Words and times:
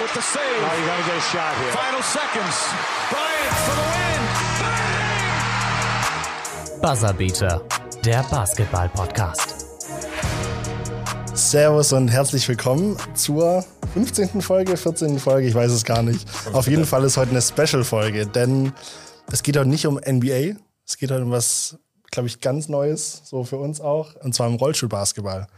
with 0.00 0.14
the 0.14 0.20
save. 0.20 0.42
Oh, 0.42 0.74
you 0.78 0.86
gotta 0.86 1.02
get 1.02 1.16
a 1.16 1.20
shot 1.20 1.56
here. 1.58 1.72
Final 1.72 2.02
seconds. 2.02 2.72
Bryant 3.10 3.54
for 3.66 3.74
the 3.74 3.82
win. 3.92 4.20
Bang! 6.70 6.80
Buzzerbeater, 6.80 7.62
der 8.04 8.22
Basketball-Podcast. 8.30 9.66
Servus 11.34 11.92
und 11.92 12.08
herzlich 12.08 12.48
willkommen 12.48 12.96
zur 13.14 13.64
15. 13.94 14.40
Folge, 14.40 14.76
14. 14.76 15.18
Folge, 15.18 15.48
ich 15.48 15.54
weiß 15.54 15.72
es 15.72 15.84
gar 15.84 16.02
nicht. 16.04 16.28
Auf 16.52 16.68
jeden 16.68 16.84
Fall 16.84 17.02
ist 17.02 17.16
heute 17.16 17.32
eine 17.32 17.42
Special-Folge, 17.42 18.26
denn 18.26 18.72
es 19.32 19.42
geht 19.42 19.56
heute 19.56 19.68
nicht 19.68 19.86
um 19.86 19.96
NBA. 19.96 20.56
Es 20.86 20.96
geht 20.96 21.10
heute 21.10 21.24
um 21.24 21.32
was, 21.32 21.76
glaube 22.12 22.28
ich, 22.28 22.40
ganz 22.40 22.68
Neues, 22.68 23.22
so 23.24 23.42
für 23.42 23.56
uns 23.56 23.80
auch, 23.80 24.14
und 24.22 24.32
zwar 24.34 24.46
um 24.46 24.54
Rollstuhlbasketball. 24.56 25.48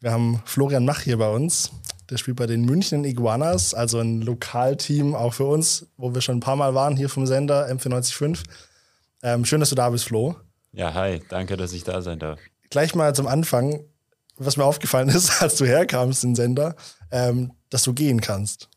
Wir 0.00 0.10
haben 0.10 0.42
Florian 0.44 0.84
Mach 0.84 1.02
hier 1.02 1.18
bei 1.18 1.28
uns. 1.28 1.70
Der 2.10 2.18
spielt 2.18 2.36
bei 2.36 2.46
den 2.46 2.64
München 2.64 3.04
Iguanas, 3.04 3.74
also 3.74 3.98
ein 3.98 4.22
Lokalteam 4.22 5.14
auch 5.14 5.34
für 5.34 5.44
uns, 5.44 5.86
wo 5.96 6.14
wir 6.14 6.20
schon 6.20 6.36
ein 6.36 6.40
paar 6.40 6.56
Mal 6.56 6.74
waren 6.74 6.96
hier 6.96 7.08
vom 7.08 7.26
Sender 7.26 7.68
M495. 7.68 8.44
Ähm, 9.22 9.44
schön, 9.44 9.60
dass 9.60 9.70
du 9.70 9.74
da 9.74 9.90
bist, 9.90 10.04
Flo. 10.04 10.36
Ja, 10.72 10.94
hi, 10.94 11.20
danke, 11.28 11.56
dass 11.56 11.72
ich 11.72 11.84
da 11.84 12.02
sein 12.02 12.18
darf. 12.18 12.38
Gleich 12.70 12.94
mal 12.94 13.14
zum 13.14 13.26
Anfang, 13.26 13.80
was 14.36 14.56
mir 14.56 14.64
aufgefallen 14.64 15.08
ist, 15.08 15.30
als 15.42 15.56
du 15.56 15.64
herkamst 15.64 16.22
in 16.22 16.30
den 16.30 16.36
Sender, 16.36 16.76
ähm, 17.10 17.52
dass 17.70 17.82
du 17.82 17.92
gehen 17.92 18.20
kannst. 18.20 18.68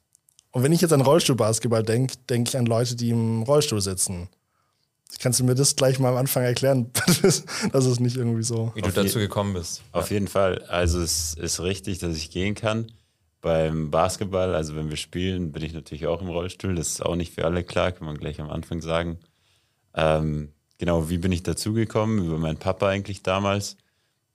Und 0.51 0.63
wenn 0.63 0.71
ich 0.71 0.81
jetzt 0.81 0.93
an 0.93 1.01
Rollstuhlbasketball 1.01 1.83
denke, 1.83 2.15
denke 2.29 2.49
ich 2.49 2.57
an 2.57 2.65
Leute, 2.65 2.95
die 2.95 3.11
im 3.11 3.43
Rollstuhl 3.43 3.81
sitzen. 3.81 4.29
Kannst 5.19 5.39
du 5.39 5.43
mir 5.43 5.55
das 5.55 5.75
gleich 5.75 5.99
mal 5.99 6.09
am 6.09 6.17
Anfang 6.17 6.43
erklären, 6.43 6.91
dass 7.71 7.85
es 7.85 7.99
nicht 7.99 8.15
irgendwie 8.15 8.43
so. 8.43 8.71
Wie 8.75 8.81
du 8.81 8.91
dazu 8.91 9.19
gekommen 9.19 9.53
bist. 9.53 9.83
Auf 9.91 10.11
jeden 10.11 10.27
Fall. 10.27 10.63
Also 10.65 11.01
es 11.01 11.33
ist 11.33 11.59
richtig, 11.59 11.99
dass 11.99 12.15
ich 12.15 12.31
gehen 12.31 12.55
kann. 12.55 12.91
Beim 13.41 13.89
Basketball, 13.89 14.53
also 14.53 14.75
wenn 14.75 14.89
wir 14.89 14.97
spielen, 14.97 15.51
bin 15.51 15.63
ich 15.63 15.73
natürlich 15.73 16.07
auch 16.07 16.21
im 16.21 16.27
Rollstuhl. 16.27 16.75
Das 16.75 16.89
ist 16.89 17.05
auch 17.05 17.15
nicht 17.15 17.33
für 17.33 17.45
alle 17.45 17.63
klar, 17.63 17.91
kann 17.91 18.05
man 18.05 18.17
gleich 18.17 18.41
am 18.41 18.49
Anfang 18.49 18.81
sagen. 18.81 19.19
Ähm, 19.95 20.51
genau, 20.77 21.09
wie 21.09 21.17
bin 21.17 21.31
ich 21.31 21.43
dazugekommen? 21.43 22.25
Über 22.25 22.37
meinen 22.37 22.57
Papa 22.57 22.89
eigentlich 22.89 23.23
damals. 23.23 23.77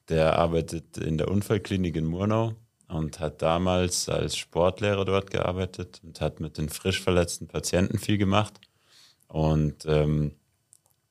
Der 0.08 0.38
arbeitet 0.38 0.98
in 0.98 1.18
der 1.18 1.30
Unfallklinik 1.30 1.96
in 1.96 2.06
Murnau 2.06 2.54
und 2.88 3.20
hat 3.20 3.42
damals 3.42 4.08
als 4.08 4.36
Sportlehrer 4.36 5.04
dort 5.04 5.30
gearbeitet 5.30 6.00
und 6.02 6.20
hat 6.20 6.40
mit 6.40 6.58
den 6.58 6.68
frisch 6.68 7.00
verletzten 7.00 7.46
Patienten 7.46 7.98
viel 7.98 8.18
gemacht. 8.18 8.60
Und 9.28 9.84
ähm, 9.86 10.32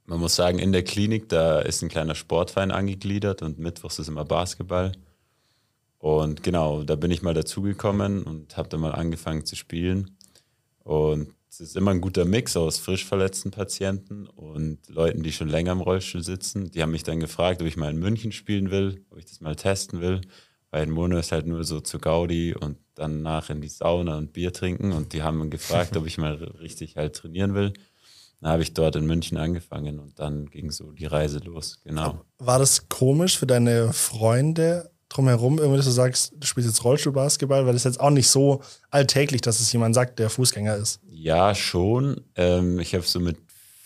man 0.06 0.20
muss 0.20 0.36
sagen, 0.36 0.60
in 0.60 0.72
der 0.72 0.84
Klinik, 0.84 1.30
da 1.30 1.60
ist 1.60 1.82
ein 1.82 1.89
kleiner 1.89 2.16
Sportverein 2.16 2.72
angegliedert 2.72 3.42
und 3.42 3.60
mittwochs 3.60 4.00
ist 4.00 4.08
immer 4.08 4.26
Basketball. 4.26 4.92
Und 6.04 6.44
genau, 6.44 6.84
da 6.84 6.98
bin 6.98 7.12
ich 7.12 7.22
mal 7.22 7.34
dazugekommen 7.34 8.23
und 8.23 8.58
habe 8.58 8.68
dann 8.68 8.82
mal 8.82 8.92
angefangen 8.92 9.46
zu 9.46 9.56
spielen. 9.56 10.18
Und 10.80 11.30
es 11.50 11.62
ist 11.62 11.78
immer 11.78 11.92
ein 11.92 12.02
guter 12.02 12.26
Mix 12.26 12.58
aus 12.58 12.78
frisch 12.78 13.06
verletzten 13.06 13.52
Patienten 13.52 14.28
und 14.28 14.80
Leuten, 14.90 15.23
die 15.23 15.32
schon 15.32 15.48
länger 15.48 15.72
im 15.72 15.80
Rollstuhl 15.80 16.22
sitzen. 16.22 16.70
Die 16.72 16.82
haben 16.82 16.92
mich 16.92 17.04
dann 17.04 17.22
gefragt, 17.22 17.62
ob 17.62 17.70
ich 17.70 17.78
mal 17.78 17.90
in 17.90 18.00
München 18.00 18.34
spielen 18.34 18.70
will, 18.70 19.06
ob 19.12 19.18
ich 19.18 19.28
das 19.28 19.40
mal 19.40 19.56
testen 19.56 20.02
will. 20.02 20.20
Weil 20.72 20.84
in 20.84 20.90
Mono 20.90 21.18
ist 21.18 21.32
halt 21.32 21.48
nur 21.48 21.64
so 21.64 21.80
zu 21.80 22.00
Gaudi 22.00 22.54
und 22.54 22.80
danach 22.95 23.50
in 23.50 23.62
die 23.62 23.70
Sauna 23.70 24.17
und 24.17 24.34
Bier 24.34 24.52
trinken. 24.52 24.92
Und 24.92 25.14
die 25.14 25.23
haben 25.23 25.50
gefragt, 25.50 25.95
ob 25.95 26.06
ich 26.06 26.17
mal 26.17 26.34
richtig 26.34 26.98
halt 26.98 27.16
trainieren 27.16 27.56
will. 27.56 27.72
Dann 28.42 28.52
habe 28.52 28.64
ich 28.64 28.73
dort 28.73 28.98
in 28.98 29.06
München 29.06 29.38
angefangen 29.38 30.02
und 30.02 30.20
dann 30.20 30.48
ging 30.48 30.70
so 30.70 30.92
die 30.92 31.06
Reise 31.06 31.40
los, 31.40 31.80
genau. 31.86 32.26
War 32.40 32.60
das 32.60 32.90
komisch 32.90 33.38
für 33.38 33.48
deine 33.48 33.94
Freunde 33.94 34.92
drumherum, 35.14 35.59
irgendwie, 35.59 35.78
dass 35.78 35.86
du 35.86 35.92
sagst, 35.92 36.33
du 36.38 36.47
spielst 36.47 36.69
jetzt 36.69 36.83
Rollstuhlbasketball, 36.83 37.66
weil 37.66 37.73
das 37.73 37.81
ist 37.81 37.94
jetzt 37.94 38.00
auch 38.00 38.09
nicht 38.09 38.28
so 38.28 38.61
alltäglich, 38.89 39.42
dass 39.42 39.59
es 39.59 39.72
jemand 39.72 39.95
sagt, 39.95 40.20
der 40.20 40.30
Fußgänger 40.30 40.75
ist. 40.75 41.00
Ja, 41.09 41.55
schon. 41.55 42.22
Ähm, 42.36 42.80
ich 42.80 42.94
habe 42.95 43.05
so 43.05 43.20
mit 43.20 43.38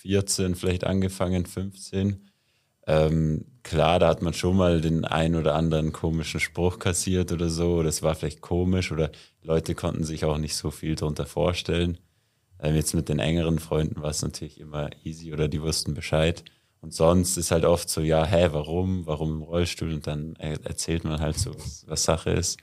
14 0.01 0.55
vielleicht 0.55 0.85
angefangen, 0.85 1.45
15. 1.45 2.27
Ähm, 2.87 3.45
klar, 3.63 3.99
da 3.99 4.07
hat 4.07 4.21
man 4.21 4.33
schon 4.33 4.55
mal 4.55 4.79
den 4.79 5.03
ein 5.03 5.35
oder 5.35 5.55
anderen 5.55 5.91
komischen 5.91 6.39
Spruch 6.39 6.79
kassiert 6.79 7.31
oder 7.31 7.49
so. 7.49 7.83
Das 7.83 8.01
war 8.01 8.15
vielleicht 8.15 8.41
komisch 8.41 8.91
oder 8.91 9.11
Leute 9.41 9.75
konnten 9.75 10.05
sich 10.05 10.23
auch 10.23 10.37
nicht 10.37 10.55
so 10.55 10.71
viel 10.71 10.95
darunter 10.95 11.25
vorstellen. 11.25 11.97
Ähm, 12.59 12.75
jetzt 12.75 12.95
mit 12.95 13.09
den 13.09 13.19
engeren 13.19 13.59
Freunden 13.59 14.01
war 14.01 14.11
es 14.11 14.21
natürlich 14.21 14.59
immer 14.59 14.89
easy 15.03 15.33
oder 15.33 15.47
die 15.47 15.61
wussten 15.61 15.93
Bescheid. 15.93 16.43
Und 16.81 16.93
sonst 16.93 17.37
ist 17.37 17.51
halt 17.51 17.65
oft 17.65 17.89
so, 17.89 18.01
ja, 18.01 18.25
hä, 18.25 18.49
warum? 18.51 19.05
Warum 19.07 19.31
im 19.31 19.41
Rollstuhl? 19.41 19.93
Und 19.93 20.07
dann 20.07 20.35
erzählt 20.35 21.03
man 21.03 21.19
halt 21.19 21.37
so, 21.37 21.53
was, 21.55 21.85
was 21.87 22.03
Sache 22.03 22.31
ist. 22.31 22.59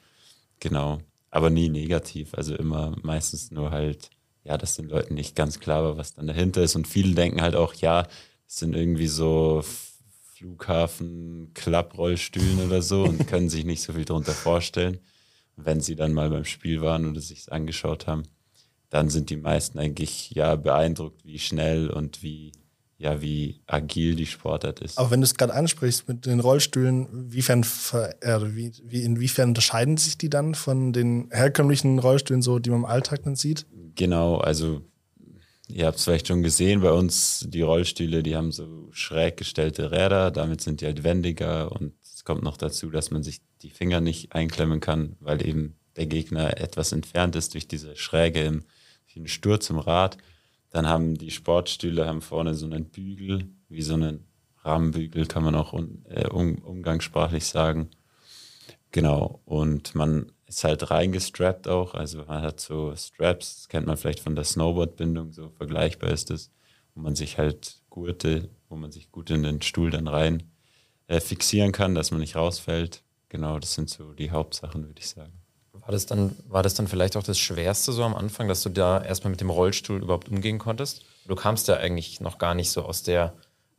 Genau. 0.60 0.98
Aber 1.30 1.50
nie 1.50 1.68
negativ. 1.68 2.34
Also 2.34 2.54
immer 2.54 2.96
meistens 3.02 3.50
nur 3.50 3.70
halt, 3.70 4.10
ja, 4.44 4.56
dass 4.56 4.76
den 4.76 4.88
Leuten 4.88 5.14
nicht 5.14 5.34
ganz 5.34 5.58
klar 5.58 5.82
war, 5.82 5.96
was 5.96 6.14
dann 6.14 6.26
dahinter 6.26 6.62
ist. 6.62 6.76
Und 6.76 6.86
viele 6.86 7.14
denken 7.14 7.42
halt 7.42 7.56
auch, 7.56 7.74
ja, 7.74 8.06
es 8.46 8.56
sind 8.56 8.76
irgendwie 8.76 9.08
so 9.08 9.64
Flughafen, 10.34 11.52
Klapprollstühlen 11.54 12.66
oder 12.66 12.82
so 12.82 13.04
und 13.04 13.26
können 13.28 13.48
sich 13.48 13.64
nicht 13.64 13.82
so 13.82 13.92
viel 13.94 14.04
darunter 14.04 14.32
vorstellen. 14.32 15.00
wenn 15.56 15.80
sie 15.80 15.96
dann 15.96 16.12
mal 16.12 16.30
beim 16.30 16.44
Spiel 16.44 16.80
waren 16.80 17.08
oder 17.08 17.20
sich 17.20 17.52
angeschaut 17.52 18.06
haben, 18.06 18.24
dann 18.90 19.10
sind 19.10 19.30
die 19.30 19.36
meisten 19.36 19.78
eigentlich 19.78 20.30
ja 20.30 20.56
beeindruckt, 20.56 21.24
wie 21.24 21.38
schnell 21.38 21.90
und 21.90 22.22
wie 22.22 22.52
ja, 23.04 23.20
wie 23.20 23.60
agil 23.66 24.16
die 24.16 24.24
Sportart 24.24 24.80
ist. 24.80 24.96
Aber 24.96 25.10
wenn 25.10 25.20
du 25.20 25.26
es 25.26 25.34
gerade 25.34 25.52
ansprichst 25.52 26.08
mit 26.08 26.24
den 26.24 26.40
Rollstühlen, 26.40 27.30
wiefern, 27.30 27.60
äh, 28.22 28.40
wie, 28.54 28.72
wie, 28.82 29.02
inwiefern 29.02 29.50
unterscheiden 29.50 29.98
sich 29.98 30.16
die 30.16 30.30
dann 30.30 30.54
von 30.54 30.94
den 30.94 31.28
herkömmlichen 31.30 31.98
Rollstühlen, 31.98 32.40
so, 32.40 32.58
die 32.58 32.70
man 32.70 32.80
im 32.80 32.84
Alltag 32.86 33.24
dann 33.24 33.36
sieht? 33.36 33.66
Genau, 33.94 34.38
also 34.38 34.80
ihr 35.68 35.84
habt 35.84 35.98
es 35.98 36.04
vielleicht 36.04 36.28
schon 36.28 36.42
gesehen, 36.42 36.80
bei 36.80 36.92
uns 36.92 37.44
die 37.46 37.60
Rollstühle, 37.60 38.22
die 38.22 38.36
haben 38.36 38.52
so 38.52 38.88
schräg 38.92 39.36
gestellte 39.36 39.90
Räder, 39.90 40.30
damit 40.30 40.62
sind 40.62 40.80
die 40.80 40.86
halt 40.86 41.04
wendiger 41.04 41.72
und 41.72 41.92
es 42.02 42.24
kommt 42.24 42.42
noch 42.42 42.56
dazu, 42.56 42.88
dass 42.88 43.10
man 43.10 43.22
sich 43.22 43.42
die 43.60 43.70
Finger 43.70 44.00
nicht 44.00 44.32
einklemmen 44.32 44.80
kann, 44.80 45.16
weil 45.20 45.46
eben 45.46 45.76
der 45.96 46.06
Gegner 46.06 46.58
etwas 46.58 46.92
entfernt 46.92 47.36
ist 47.36 47.52
durch 47.52 47.68
diese 47.68 47.96
Schräge 47.96 48.62
im 49.14 49.26
Sturz 49.26 49.68
im 49.68 49.78
Rad. 49.78 50.16
Dann 50.74 50.88
haben 50.88 51.14
die 51.14 51.30
Sportstühle 51.30 52.04
haben 52.04 52.20
vorne 52.20 52.56
so 52.56 52.66
einen 52.66 52.86
Bügel, 52.86 53.48
wie 53.68 53.82
so 53.82 53.94
einen 53.94 54.26
Rahmenbügel, 54.64 55.26
kann 55.26 55.44
man 55.44 55.54
auch 55.54 55.72
un, 55.72 56.04
äh, 56.08 56.26
um, 56.26 56.56
umgangssprachlich 56.58 57.44
sagen. 57.46 57.90
Genau. 58.90 59.40
Und 59.44 59.94
man 59.94 60.32
ist 60.48 60.64
halt 60.64 60.90
reingestrappt 60.90 61.68
auch. 61.68 61.94
Also 61.94 62.24
man 62.24 62.42
hat 62.42 62.58
so 62.58 62.92
Straps, 62.96 63.54
das 63.54 63.68
kennt 63.68 63.86
man 63.86 63.96
vielleicht 63.96 64.18
von 64.18 64.34
der 64.34 64.42
Snowboardbindung, 64.42 65.30
so 65.30 65.48
vergleichbar 65.50 66.10
ist 66.10 66.32
es, 66.32 66.50
wo 66.96 67.02
man 67.02 67.14
sich 67.14 67.38
halt 67.38 67.80
Gurte, 67.88 68.50
wo 68.68 68.74
man 68.74 68.90
sich 68.90 69.12
gut 69.12 69.30
in 69.30 69.44
den 69.44 69.62
Stuhl 69.62 69.90
dann 69.90 70.08
rein 70.08 70.42
äh, 71.06 71.20
fixieren 71.20 71.70
kann, 71.70 71.94
dass 71.94 72.10
man 72.10 72.18
nicht 72.18 72.34
rausfällt. 72.34 73.04
Genau, 73.28 73.60
das 73.60 73.74
sind 73.74 73.90
so 73.90 74.12
die 74.12 74.32
Hauptsachen, 74.32 74.84
würde 74.84 74.98
ich 74.98 75.08
sagen. 75.08 75.43
War 75.86 75.92
das, 75.92 76.06
dann, 76.06 76.34
war 76.48 76.62
das 76.62 76.74
dann 76.74 76.88
vielleicht 76.88 77.16
auch 77.16 77.22
das 77.22 77.38
Schwerste 77.38 77.92
so 77.92 78.02
am 78.04 78.14
Anfang, 78.14 78.48
dass 78.48 78.62
du 78.62 78.70
da 78.70 79.02
erstmal 79.02 79.30
mit 79.30 79.40
dem 79.40 79.50
Rollstuhl 79.50 80.00
überhaupt 80.00 80.28
umgehen 80.30 80.58
konntest? 80.58 81.04
Du 81.26 81.34
kamst 81.34 81.68
ja 81.68 81.76
eigentlich 81.76 82.20
noch 82.20 82.38
gar 82.38 82.54
nicht 82.54 82.70
so 82.70 82.82
aus 82.82 83.02
der, 83.02 83.34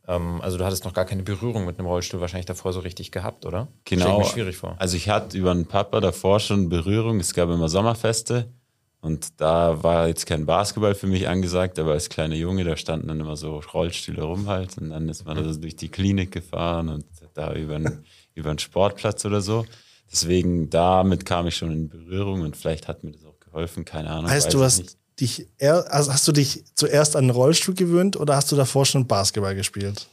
ähm, 0.06 0.40
also 0.40 0.56
du 0.56 0.64
hattest 0.64 0.84
noch 0.84 0.92
gar 0.92 1.04
keine 1.04 1.24
Berührung 1.24 1.66
mit 1.66 1.78
einem 1.78 1.88
Rollstuhl 1.88 2.20
wahrscheinlich 2.20 2.46
davor 2.46 2.72
so 2.72 2.80
richtig 2.80 3.10
gehabt, 3.10 3.44
oder? 3.44 3.66
Genau. 3.84 4.20
Mir 4.20 4.24
schwierig 4.24 4.56
vor. 4.56 4.76
Also 4.78 4.96
ich 4.96 5.08
hatte 5.08 5.36
über 5.36 5.50
einen 5.50 5.66
Papa 5.66 6.00
davor 6.00 6.38
schon 6.38 6.68
Berührung. 6.68 7.18
Es 7.18 7.34
gab 7.34 7.48
immer 7.50 7.68
Sommerfeste 7.68 8.52
und 9.00 9.40
da 9.40 9.82
war 9.82 10.06
jetzt 10.06 10.26
kein 10.26 10.46
Basketball 10.46 10.94
für 10.94 11.08
mich 11.08 11.26
angesagt, 11.26 11.78
aber 11.80 11.92
als 11.92 12.08
kleiner 12.08 12.36
Junge, 12.36 12.62
da 12.62 12.76
standen 12.76 13.08
dann 13.08 13.18
immer 13.18 13.36
so 13.36 13.58
Rollstühle 13.58 14.22
rum 14.22 14.48
halt 14.48 14.78
und 14.78 14.90
dann 14.90 15.08
ist 15.08 15.24
man 15.24 15.38
also 15.38 15.60
durch 15.60 15.74
die 15.74 15.88
Klinik 15.88 16.30
gefahren 16.30 16.88
und 16.88 17.04
da 17.34 17.52
über 17.52 17.76
einen, 17.76 18.04
über 18.34 18.50
einen 18.50 18.60
Sportplatz 18.60 19.24
oder 19.24 19.40
so. 19.40 19.66
Deswegen, 20.10 20.70
damit 20.70 21.26
kam 21.26 21.46
ich 21.46 21.56
schon 21.56 21.72
in 21.72 21.88
Berührung 21.88 22.42
und 22.42 22.56
vielleicht 22.56 22.88
hat 22.88 23.04
mir 23.04 23.12
das 23.12 23.24
auch 23.24 23.38
geholfen, 23.40 23.84
keine 23.84 24.10
Ahnung. 24.10 24.30
Heißt, 24.30 24.52
du 24.54 24.62
hast 24.62 24.78
nicht. 24.78 24.96
dich, 25.20 25.48
also 25.60 26.12
hast 26.12 26.26
du 26.28 26.32
dich 26.32 26.64
zuerst 26.74 27.16
an 27.16 27.24
den 27.24 27.30
Rollstuhl 27.30 27.74
gewöhnt 27.74 28.16
oder 28.16 28.36
hast 28.36 28.50
du 28.52 28.56
davor 28.56 28.86
schon 28.86 29.06
Basketball 29.06 29.54
gespielt? 29.54 30.06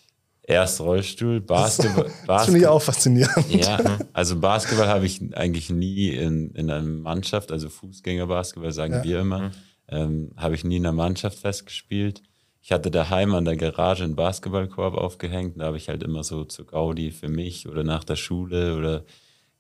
Erst 0.45 0.81
Rollstuhl, 0.81 1.39
Basketball. 1.39 2.03
Das, 2.05 2.13
das 2.27 2.45
finde 2.45 2.59
ich 2.59 2.67
auch 2.67 2.81
faszinierend. 2.81 3.49
Ja, 3.49 3.79
also 4.11 4.37
Basketball 4.39 4.87
habe 4.87 5.05
ich 5.05 5.21
eigentlich 5.35 5.69
nie 5.69 6.09
in, 6.09 6.51
in 6.51 6.69
einer 6.69 6.85
Mannschaft, 6.85 7.51
also 7.51 7.69
Fußgängerbasketball 7.69 8.73
sagen 8.73 8.93
ja. 8.93 9.03
wir 9.03 9.19
immer, 9.21 9.39
mhm. 9.39 9.51
ähm, 9.87 10.31
habe 10.35 10.55
ich 10.55 10.65
nie 10.65 10.77
in 10.77 10.85
einer 10.85 10.93
Mannschaft 10.93 11.39
festgespielt. 11.39 12.23
Ich 12.61 12.73
hatte 12.73 12.91
daheim 12.91 13.33
an 13.35 13.45
der 13.45 13.55
Garage 13.55 14.03
einen 14.03 14.15
Basketballkorb 14.15 14.95
aufgehängt, 14.95 15.59
da 15.59 15.65
habe 15.65 15.77
ich 15.77 15.87
halt 15.87 16.03
immer 16.03 16.23
so 16.25 16.43
zu 16.43 16.65
Gaudi 16.65 17.11
für 17.11 17.29
mich 17.29 17.67
oder 17.69 17.83
nach 17.85 18.03
der 18.03 18.15
Schule 18.17 18.77
oder 18.77 19.05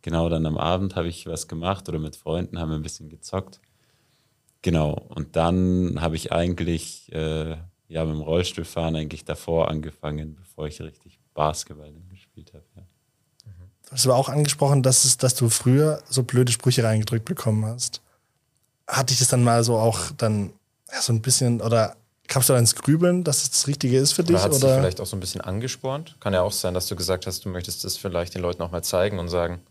Genau, 0.03 0.27
dann 0.27 0.45
am 0.45 0.57
Abend 0.57 0.95
habe 0.95 1.07
ich 1.07 1.25
was 1.27 1.47
gemacht 1.47 1.87
oder 1.89 1.97
mit 1.97 2.17
Freunden 2.17 2.59
haben 2.59 2.69
wir 2.69 2.75
ein 2.75 2.83
bisschen 2.83 3.09
gezockt. 3.09 3.61
Genau, 4.61 4.91
und 4.91 5.35
dann 5.35 5.99
habe 6.01 6.17
ich 6.17 6.31
eigentlich 6.31 7.11
äh, 7.13 7.51
ja 7.87 8.05
mit 8.05 8.15
dem 8.15 8.21
Rollstuhlfahren 8.21 8.95
eigentlich 8.97 9.23
davor 9.23 9.69
angefangen, 9.69 10.35
bevor 10.35 10.67
ich 10.67 10.81
richtig 10.81 11.19
Basketball 11.33 11.93
gespielt 12.09 12.53
habe. 12.53 12.65
Ja. 12.75 12.83
Du 13.85 13.91
hast 13.91 14.05
aber 14.05 14.15
auch 14.15 14.27
angesprochen, 14.27 14.83
dass, 14.83 15.05
es, 15.05 15.17
dass 15.17 15.35
du 15.35 15.49
früher 15.49 16.01
so 16.09 16.23
blöde 16.23 16.51
Sprüche 16.51 16.83
reingedrückt 16.83 17.25
bekommen 17.25 17.65
hast. 17.65 18.01
hatte 18.87 19.13
ich 19.13 19.19
das 19.19 19.29
dann 19.29 19.43
mal 19.43 19.63
so 19.63 19.77
auch 19.77 20.11
dann 20.17 20.51
ja, 20.91 21.01
so 21.01 21.13
ein 21.13 21.21
bisschen 21.21 21.61
oder 21.61 21.95
kamst 22.27 22.49
du 22.49 22.53
dann 22.53 22.63
ins 22.63 22.75
Grübeln, 22.75 23.23
dass 23.23 23.43
es 23.43 23.51
das 23.51 23.67
Richtige 23.67 23.97
ist 23.97 24.11
für 24.11 24.23
dich? 24.23 24.35
Oder 24.35 24.43
hat 24.43 24.51
es 24.51 24.59
dich 24.59 24.69
vielleicht 24.69 24.99
auch 24.99 25.05
so 25.05 25.15
ein 25.15 25.21
bisschen 25.21 25.41
angespornt? 25.41 26.17
Kann 26.19 26.33
ja 26.33 26.41
auch 26.41 26.51
sein, 26.51 26.73
dass 26.73 26.87
du 26.87 26.95
gesagt 26.97 27.25
hast, 27.25 27.45
du 27.45 27.49
möchtest 27.49 27.85
das 27.85 27.95
vielleicht 27.95 28.35
den 28.35 28.41
Leuten 28.41 28.61
auch 28.61 28.71
mal 28.71 28.83
zeigen 28.83 29.19
und 29.19 29.29
sagen, 29.29 29.61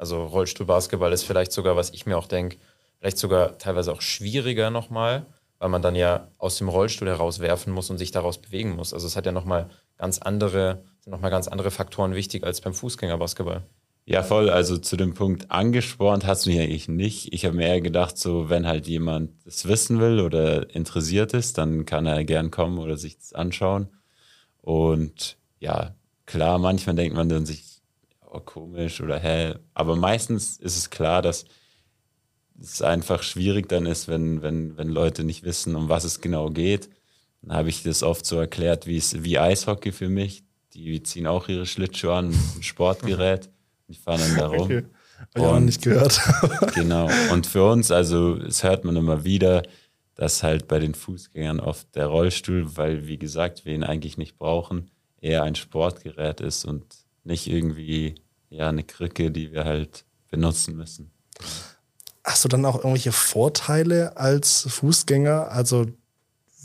also 0.00 0.24
Rollstuhlbasketball 0.24 1.12
ist 1.12 1.24
vielleicht 1.24 1.52
sogar, 1.52 1.76
was 1.76 1.90
ich 1.90 2.06
mir 2.06 2.16
auch 2.16 2.26
denke, 2.26 2.56
vielleicht 2.98 3.18
sogar 3.18 3.58
teilweise 3.58 3.92
auch 3.92 4.00
schwieriger 4.00 4.70
nochmal, 4.70 5.26
weil 5.58 5.68
man 5.68 5.82
dann 5.82 5.94
ja 5.94 6.28
aus 6.38 6.56
dem 6.56 6.70
Rollstuhl 6.70 7.08
herauswerfen 7.08 7.70
muss 7.70 7.90
und 7.90 7.98
sich 7.98 8.10
daraus 8.10 8.38
bewegen 8.38 8.74
muss. 8.74 8.94
Also 8.94 9.06
es 9.06 9.14
hat 9.14 9.26
ja 9.26 9.32
nochmal 9.32 9.68
ganz 9.98 10.18
andere, 10.18 10.82
sind 11.00 11.10
nochmal 11.10 11.30
ganz 11.30 11.48
andere 11.48 11.70
Faktoren 11.70 12.14
wichtig 12.14 12.44
als 12.44 12.62
beim 12.62 12.72
Fußgängerbasketball. 12.72 13.62
Ja, 14.06 14.22
voll. 14.22 14.48
Also 14.48 14.78
zu 14.78 14.96
dem 14.96 15.12
Punkt 15.12 15.50
angespornt 15.50 16.26
hast 16.26 16.46
du 16.46 16.50
mich 16.50 16.60
eigentlich 16.60 16.88
nicht. 16.88 17.34
Ich 17.34 17.44
habe 17.44 17.56
mir 17.56 17.66
eher 17.66 17.82
gedacht, 17.82 18.16
so 18.16 18.48
wenn 18.48 18.66
halt 18.66 18.86
jemand 18.86 19.32
das 19.44 19.68
wissen 19.68 20.00
will 20.00 20.20
oder 20.20 20.74
interessiert 20.74 21.34
ist, 21.34 21.58
dann 21.58 21.84
kann 21.84 22.06
er 22.06 22.24
gern 22.24 22.50
kommen 22.50 22.78
oder 22.78 22.96
sich 22.96 23.18
das 23.18 23.34
anschauen. 23.34 23.88
Und 24.62 25.36
ja, 25.58 25.94
klar, 26.24 26.58
manchmal 26.58 26.96
denkt 26.96 27.14
man 27.14 27.28
dann 27.28 27.44
sich, 27.44 27.69
oh, 28.30 28.40
komisch 28.40 29.00
oder 29.00 29.18
hä. 29.18 29.54
Aber 29.74 29.96
meistens 29.96 30.56
ist 30.56 30.76
es 30.76 30.90
klar, 30.90 31.22
dass 31.22 31.44
es 32.60 32.82
einfach 32.82 33.22
schwierig 33.22 33.68
dann 33.68 33.86
ist, 33.86 34.08
wenn, 34.08 34.42
wenn, 34.42 34.76
wenn 34.76 34.88
Leute 34.88 35.24
nicht 35.24 35.44
wissen, 35.44 35.76
um 35.76 35.88
was 35.88 36.04
es 36.04 36.20
genau 36.20 36.50
geht. 36.50 36.90
Dann 37.42 37.56
habe 37.56 37.70
ich 37.70 37.82
das 37.82 38.02
oft 38.02 38.26
so 38.26 38.38
erklärt, 38.38 38.86
wie 38.86 38.98
es 38.98 39.22
wie 39.24 39.38
Eishockey 39.38 39.92
für 39.92 40.08
mich. 40.08 40.44
Die 40.74 41.02
ziehen 41.02 41.26
auch 41.26 41.48
ihre 41.48 41.66
Schlittschuhe 41.66 42.14
an, 42.14 42.30
ein 42.30 42.62
Sportgerät. 42.62 43.50
Die 43.88 43.96
fahren 43.96 44.20
dann 44.20 44.36
da 44.36 44.46
rum. 44.46 44.62
Okay. 44.62 44.84
Hab 45.18 45.28
ich 45.36 45.42
auch 45.42 45.58
nicht 45.58 45.82
gehört. 45.82 46.20
Genau. 46.74 47.10
Und 47.32 47.46
für 47.46 47.68
uns, 47.68 47.90
also 47.90 48.36
es 48.36 48.62
hört 48.62 48.84
man 48.84 48.94
immer 48.94 49.24
wieder, 49.24 49.62
dass 50.14 50.42
halt 50.42 50.68
bei 50.68 50.78
den 50.78 50.94
Fußgängern 50.94 51.60
oft 51.60 51.94
der 51.96 52.06
Rollstuhl, 52.06 52.76
weil 52.76 53.06
wie 53.06 53.18
gesagt, 53.18 53.64
wir 53.64 53.74
ihn 53.74 53.82
eigentlich 53.82 54.16
nicht 54.16 54.38
brauchen, 54.38 54.90
eher 55.20 55.42
ein 55.42 55.56
Sportgerät 55.56 56.40
ist 56.40 56.64
und 56.64 56.84
nicht 57.24 57.46
irgendwie 57.46 58.14
ja 58.48 58.68
eine 58.68 58.84
Krücke, 58.84 59.30
die 59.30 59.52
wir 59.52 59.64
halt 59.64 60.04
benutzen 60.30 60.76
müssen. 60.76 61.10
Hast 62.24 62.44
du 62.44 62.48
dann 62.48 62.64
auch 62.64 62.76
irgendwelche 62.76 63.12
Vorteile 63.12 64.16
als 64.16 64.66
Fußgänger? 64.68 65.50
Also 65.50 65.86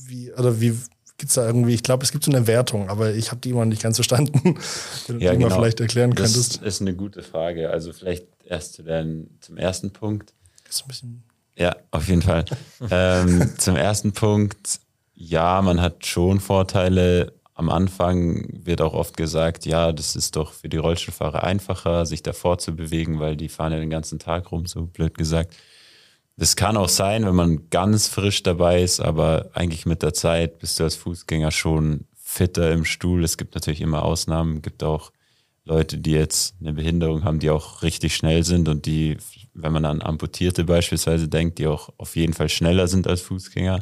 wie, 0.05 0.31
oder 0.33 0.59
wie 0.59 0.77
gibt's 1.17 1.35
da 1.35 1.45
irgendwie, 1.45 1.73
ich 1.73 1.83
glaube, 1.83 2.03
es 2.03 2.11
gibt 2.11 2.23
so 2.23 2.31
eine 2.31 2.45
Wertung, 2.47 2.89
aber 2.89 3.13
ich 3.13 3.31
habe 3.31 3.41
die 3.41 3.51
immer 3.51 3.65
nicht 3.65 3.81
ganz 3.81 3.97
verstanden. 3.97 4.33
Wenn 5.07 5.19
du 5.19 5.29
die 5.29 5.37
mal 5.37 5.51
vielleicht 5.51 5.79
erklären 5.79 6.11
genau. 6.11 6.23
das 6.23 6.33
könntest. 6.33 6.61
ist 6.61 6.81
eine 6.81 6.95
gute 6.95 7.23
Frage. 7.23 7.69
Also 7.69 7.93
vielleicht 7.93 8.27
erst 8.43 8.73
zu 8.73 8.83
dein, 8.83 9.29
zum 9.39 9.57
ersten 9.57 9.91
Punkt. 9.91 10.33
Ist 10.69 10.83
ein 10.83 10.87
bisschen 10.87 11.23
Ja, 11.57 11.75
auf 11.91 12.07
jeden 12.07 12.21
Fall. 12.21 12.45
ähm, 12.91 13.53
zum 13.57 13.75
ersten 13.75 14.11
Punkt, 14.11 14.79
ja, 15.13 15.61
man 15.61 15.81
hat 15.81 16.05
schon 16.05 16.39
Vorteile. 16.39 17.33
Am 17.55 17.69
Anfang 17.69 18.45
wird 18.65 18.81
auch 18.81 18.93
oft 18.93 19.15
gesagt, 19.15 19.65
ja, 19.65 19.93
das 19.93 20.17
ist 20.17 20.35
doch 20.35 20.51
für 20.51 20.67
die 20.67 20.77
Rollstuhlfahrer 20.77 21.43
einfacher, 21.43 22.05
sich 22.05 22.21
davor 22.21 22.57
zu 22.57 22.75
bewegen, 22.75 23.21
weil 23.21 23.37
die 23.37 23.47
fahren 23.47 23.71
ja 23.71 23.79
den 23.79 23.89
ganzen 23.89 24.19
Tag 24.19 24.51
rum, 24.51 24.65
so 24.65 24.85
blöd 24.85 25.17
gesagt. 25.17 25.55
Das 26.35 26.57
kann 26.57 26.75
auch 26.75 26.89
sein, 26.89 27.25
wenn 27.25 27.35
man 27.35 27.69
ganz 27.69 28.09
frisch 28.09 28.43
dabei 28.43 28.83
ist, 28.83 28.99
aber 28.99 29.51
eigentlich 29.53 29.85
mit 29.85 30.03
der 30.03 30.13
Zeit 30.13 30.59
bist 30.59 30.79
du 30.79 30.83
als 30.83 30.95
Fußgänger 30.97 31.51
schon 31.51 32.05
fitter 32.21 32.73
im 32.73 32.83
Stuhl. 32.83 33.23
Es 33.23 33.37
gibt 33.37 33.55
natürlich 33.55 33.79
immer 33.79 34.03
Ausnahmen, 34.03 34.61
gibt 34.61 34.83
auch 34.83 35.13
Leute, 35.63 35.97
die 35.97 36.11
jetzt 36.11 36.55
eine 36.59 36.73
Behinderung 36.73 37.23
haben, 37.23 37.39
die 37.39 37.49
auch 37.49 37.83
richtig 37.83 38.15
schnell 38.17 38.43
sind 38.43 38.67
und 38.67 38.85
die, 38.85 39.17
wenn 39.53 39.71
man 39.71 39.85
an 39.85 40.01
Amputierte 40.01 40.65
beispielsweise 40.65 41.29
denkt, 41.29 41.57
die 41.59 41.67
auch 41.67 41.89
auf 41.97 42.17
jeden 42.17 42.33
Fall 42.33 42.49
schneller 42.49 42.87
sind 42.87 43.07
als 43.07 43.21
Fußgänger. 43.21 43.79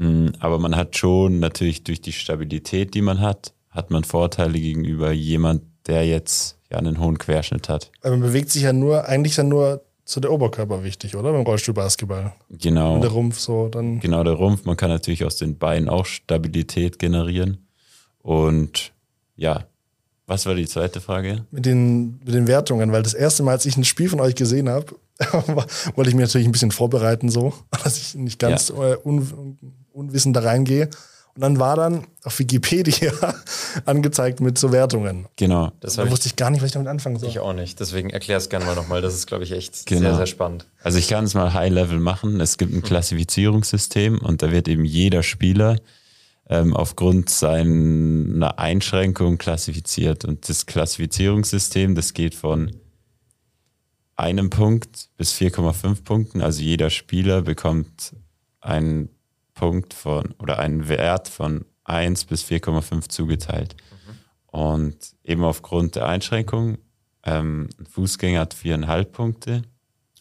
Mm, 0.00 0.28
Aber 0.38 0.58
man 0.58 0.74
hat 0.76 0.96
schon 0.96 1.40
natürlich 1.40 1.84
durch 1.84 2.00
die 2.00 2.12
Stabilität, 2.12 2.94
die 2.94 3.02
man 3.02 3.20
hat, 3.20 3.52
hat 3.68 3.90
man 3.90 4.02
Vorteile 4.02 4.58
gegenüber 4.58 5.12
jemand, 5.12 5.62
der 5.86 6.06
jetzt 6.06 6.58
ja 6.70 6.78
einen 6.78 6.98
hohen 6.98 7.18
Querschnitt 7.18 7.68
hat. 7.68 7.92
Weil 8.00 8.12
man 8.12 8.20
bewegt 8.20 8.50
sich 8.50 8.62
ja 8.62 8.72
nur, 8.72 9.06
eigentlich 9.06 9.36
ja 9.36 9.44
nur 9.44 9.84
so 10.06 10.20
der 10.20 10.32
Oberkörper 10.32 10.82
wichtig, 10.82 11.16
oder? 11.16 11.32
Beim 11.32 11.42
Rollstuhlbasketball. 11.42 12.32
Genau. 12.48 12.94
Und 12.94 13.02
der 13.02 13.10
Rumpf 13.10 13.38
so, 13.38 13.68
dann. 13.68 14.00
Genau, 14.00 14.24
der 14.24 14.32
Rumpf. 14.32 14.64
Man 14.64 14.76
kann 14.76 14.88
natürlich 14.88 15.24
aus 15.24 15.36
den 15.36 15.58
Beinen 15.58 15.90
auch 15.90 16.06
Stabilität 16.06 16.98
generieren. 16.98 17.68
Und 18.22 18.92
ja, 19.36 19.66
was 20.26 20.46
war 20.46 20.54
die 20.54 20.66
zweite 20.66 21.00
Frage? 21.00 21.44
mit 21.50 21.66
den, 21.66 22.20
mit 22.24 22.34
den 22.34 22.46
Wertungen, 22.46 22.90
weil 22.92 23.02
das 23.02 23.14
erste 23.14 23.42
Mal, 23.42 23.52
als 23.52 23.66
ich 23.66 23.76
ein 23.76 23.84
Spiel 23.84 24.08
von 24.08 24.20
euch 24.20 24.34
gesehen 24.34 24.68
habe, 24.70 24.94
wollte 25.94 26.08
ich 26.08 26.16
mich 26.16 26.24
natürlich 26.24 26.48
ein 26.48 26.52
bisschen 26.52 26.70
vorbereiten, 26.70 27.28
so, 27.28 27.52
dass 27.84 27.98
ich 27.98 28.14
nicht 28.14 28.38
ganz 28.38 28.70
äh, 28.70 28.96
un, 29.04 29.58
unwissend 29.92 30.36
da 30.36 30.40
reingehe. 30.40 30.88
Und 31.36 31.42
dann 31.42 31.58
war 31.60 31.76
dann 31.76 32.08
auf 32.24 32.38
Wikipedia 32.40 33.12
angezeigt 33.84 34.40
mit 34.40 34.58
so 34.58 34.72
Wertungen. 34.72 35.28
Genau. 35.36 35.70
Das 35.78 35.94
Da 35.94 36.10
wusste 36.10 36.26
ich 36.26 36.34
gar 36.34 36.50
nicht, 36.50 36.60
was 36.60 36.66
ich 36.66 36.72
damit 36.72 36.88
anfangen 36.88 37.18
soll. 37.20 37.28
ich 37.28 37.38
auch 37.38 37.52
nicht. 37.52 37.78
Deswegen 37.78 38.10
erklär 38.10 38.36
es 38.38 38.48
gerne 38.48 38.64
mal 38.64 38.74
nochmal. 38.74 39.00
Das 39.00 39.14
ist, 39.14 39.28
glaube 39.28 39.44
ich, 39.44 39.52
echt 39.52 39.86
Genau. 39.86 40.00
sehr, 40.00 40.16
sehr 40.16 40.26
spannend. 40.26 40.66
Also 40.82 40.98
ich 40.98 41.08
kann 41.08 41.24
es 41.24 41.34
mal 41.34 41.52
High-Level 41.54 42.00
machen. 42.00 42.40
Es 42.40 42.58
gibt 42.58 42.74
ein 42.74 42.82
Klassifizierungssystem 42.82 44.18
und 44.18 44.42
da 44.42 44.50
wird 44.50 44.66
eben 44.66 44.84
jeder 44.84 45.22
Spieler 45.22 45.76
ähm, 46.48 46.74
aufgrund 46.74 47.30
seiner 47.30 48.58
Einschränkung 48.58 49.38
klassifiziert. 49.38 50.24
Und 50.24 50.48
das 50.48 50.66
Klassifizierungssystem, 50.66 51.94
das 51.94 52.12
geht 52.12 52.34
von 52.34 52.72
einem 54.16 54.50
Punkt 54.50 55.08
bis 55.16 55.32
4,5 55.32 56.02
Punkten. 56.02 56.40
Also 56.42 56.60
jeder 56.60 56.90
Spieler 56.90 57.42
bekommt 57.42 58.14
einen 58.60 59.08
Punkt 59.60 59.92
von 59.92 60.34
oder 60.38 60.58
einen 60.58 60.88
Wert 60.88 61.28
von 61.28 61.66
1 61.84 62.24
bis 62.24 62.44
4,5 62.44 63.10
zugeteilt. 63.10 63.76
Und 64.46 64.96
eben 65.22 65.44
aufgrund 65.44 65.96
der 65.96 66.06
Einschränkung, 66.06 66.78
ähm, 67.24 67.68
ein 67.78 67.84
Fußgänger 67.84 68.40
hat 68.40 68.54
viereinhalb 68.54 69.12
Punkte. 69.12 69.62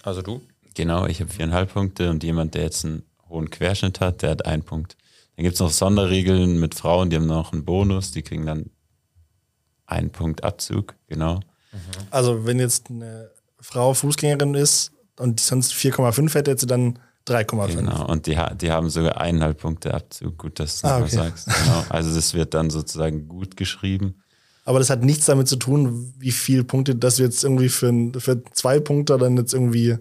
Also 0.03 0.21
du? 0.21 0.41
Genau, 0.75 1.05
ich 1.05 1.21
habe 1.21 1.31
viereinhalb 1.31 1.73
Punkte 1.73 2.09
und 2.09 2.21
jemand, 2.25 2.53
der 2.53 2.63
jetzt 2.63 2.83
einen 2.83 3.03
hohen 3.29 3.49
Querschnitt 3.49 4.01
hat, 4.01 4.23
der 4.23 4.31
hat 4.31 4.45
einen 4.45 4.63
Punkt. 4.63 4.97
Dann 5.37 5.43
gibt 5.43 5.53
es 5.53 5.61
noch 5.61 5.71
Sonderregeln 5.71 6.59
mit 6.59 6.75
Frauen, 6.75 7.09
die 7.09 7.15
haben 7.15 7.25
noch 7.25 7.53
einen 7.53 7.63
Bonus, 7.63 8.11
die 8.11 8.23
kriegen 8.23 8.45
dann 8.45 8.69
einen 9.85 10.09
Punkt 10.09 10.43
Abzug, 10.43 10.95
genau. 11.07 11.39
Also, 12.11 12.45
wenn 12.45 12.59
jetzt 12.59 12.89
eine 12.89 13.31
Frau 13.61 13.93
Fußgängerin 13.93 14.53
ist 14.53 14.91
und 15.17 15.39
die 15.39 15.43
sonst 15.43 15.73
4,5 15.73 16.33
hätte, 16.33 16.51
hätte 16.51 16.59
sie 16.59 16.67
dann 16.67 16.99
3,5. 17.29 17.75
Genau. 17.75 18.07
Und 18.07 18.27
die, 18.27 18.37
die 18.59 18.71
haben 18.71 18.89
sogar 18.89 19.19
eineinhalb 19.21 19.59
Punkte 19.59 19.93
Abzug. 19.93 20.37
Gut, 20.37 20.59
dass 20.59 20.81
du 20.81 20.87
Ah, 20.87 20.99
okay. 20.99 21.09
sagst. 21.15 21.45
Genau. 21.47 21.83
Also 21.89 22.13
das 22.15 22.33
wird 22.33 22.53
dann 22.53 22.69
sozusagen 22.69 23.27
gut 23.27 23.55
geschrieben. 23.57 24.15
Aber 24.65 24.79
das 24.79 24.89
hat 24.89 25.03
nichts 25.03 25.25
damit 25.25 25.47
zu 25.47 25.55
tun, 25.55 26.13
wie 26.19 26.31
viele 26.31 26.63
Punkte, 26.63 26.95
dass 26.95 27.15
du 27.15 27.23
jetzt 27.23 27.43
irgendwie 27.43 27.69
für, 27.69 27.91
für 28.19 28.43
zwei 28.53 28.79
Punkte 28.79 29.17
dann 29.17 29.35
jetzt 29.37 29.53
irgendwie 29.53 29.97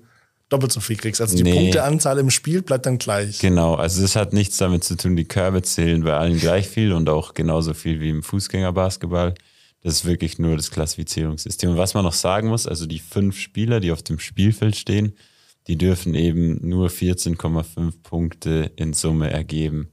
doppelt 0.50 0.73
so 0.73 0.80
viel 0.80 0.97
kriegst. 0.97 1.20
Also 1.20 1.37
die 1.37 1.42
Nee. 1.42 1.54
Punkteanzahl 1.54 2.18
im 2.18 2.30
Spiel 2.30 2.62
bleibt 2.62 2.87
dann 2.87 2.99
gleich. 2.99 3.38
Genau, 3.38 3.75
also 3.75 4.02
das 4.02 4.16
hat 4.16 4.32
nichts 4.32 4.56
damit 4.56 4.85
zu 4.85 4.97
tun, 4.97 5.14
die 5.16 5.25
Körbe 5.26 5.62
zählen 5.62 6.02
bei 6.04 6.14
allen 6.16 6.38
gleich 6.38 6.68
viel 6.68 6.92
und 6.92 7.08
auch 7.08 7.35
genauso 7.35 7.75
viel 7.75 8.00
wie 8.00 8.11
im 8.11 8.23
Fußgängerbasketball. 8.23 9.35
Das 9.82 9.94
ist 9.94 10.04
wirklich 10.06 10.38
nur 10.38 10.56
das 10.56 10.70
Klassifizierungssystem. 10.70 11.70
Und 11.70 11.76
was 11.76 11.94
man 11.94 12.04
noch 12.04 12.12
sagen 12.12 12.49
muss, 12.49 12.66
also 12.66 12.87
die 12.87 12.99
fünf 12.99 13.38
Spieler, 13.38 13.80
die 13.80 13.92
auf 13.92 14.02
dem 14.02 14.18
Spielfeld 14.18 14.75
stehen, 14.76 15.12
die 15.68 15.76
dürfen 15.76 16.14
eben 16.14 16.66
nur 16.66 16.88
14,5 16.88 18.02
Punkte 18.02 18.72
in 18.76 18.94
Summe 18.94 19.30
ergeben. 19.30 19.90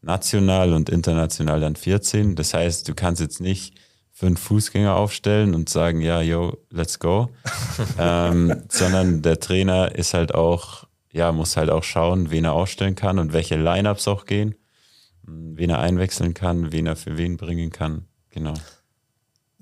National 0.00 0.72
und 0.72 0.88
international 0.88 1.60
dann 1.60 1.76
14. 1.76 2.34
Das 2.34 2.54
heißt, 2.54 2.88
du 2.88 2.94
kannst 2.94 3.20
jetzt 3.20 3.40
nicht 3.40 3.74
fünf 4.10 4.40
Fußgänger 4.40 4.96
aufstellen 4.96 5.54
und 5.54 5.68
sagen, 5.68 6.00
ja, 6.00 6.20
yo, 6.22 6.58
let's 6.70 6.98
go. 6.98 7.28
ähm, 7.98 8.62
sondern 8.68 9.22
der 9.22 9.38
Trainer 9.38 9.94
ist 9.94 10.14
halt 10.14 10.34
auch, 10.34 10.84
ja, 11.12 11.30
muss 11.30 11.56
halt 11.56 11.70
auch 11.70 11.84
schauen, 11.84 12.30
wen 12.30 12.44
er 12.44 12.52
aufstellen 12.52 12.94
kann 12.94 13.18
und 13.18 13.32
welche 13.32 13.56
Lineups 13.56 14.08
auch 14.08 14.24
gehen, 14.24 14.54
wen 15.22 15.70
er 15.70 15.80
einwechseln 15.80 16.34
kann, 16.34 16.72
wen 16.72 16.86
er 16.86 16.96
für 16.96 17.18
wen 17.18 17.36
bringen 17.36 17.70
kann. 17.70 18.06
Genau. 18.30 18.54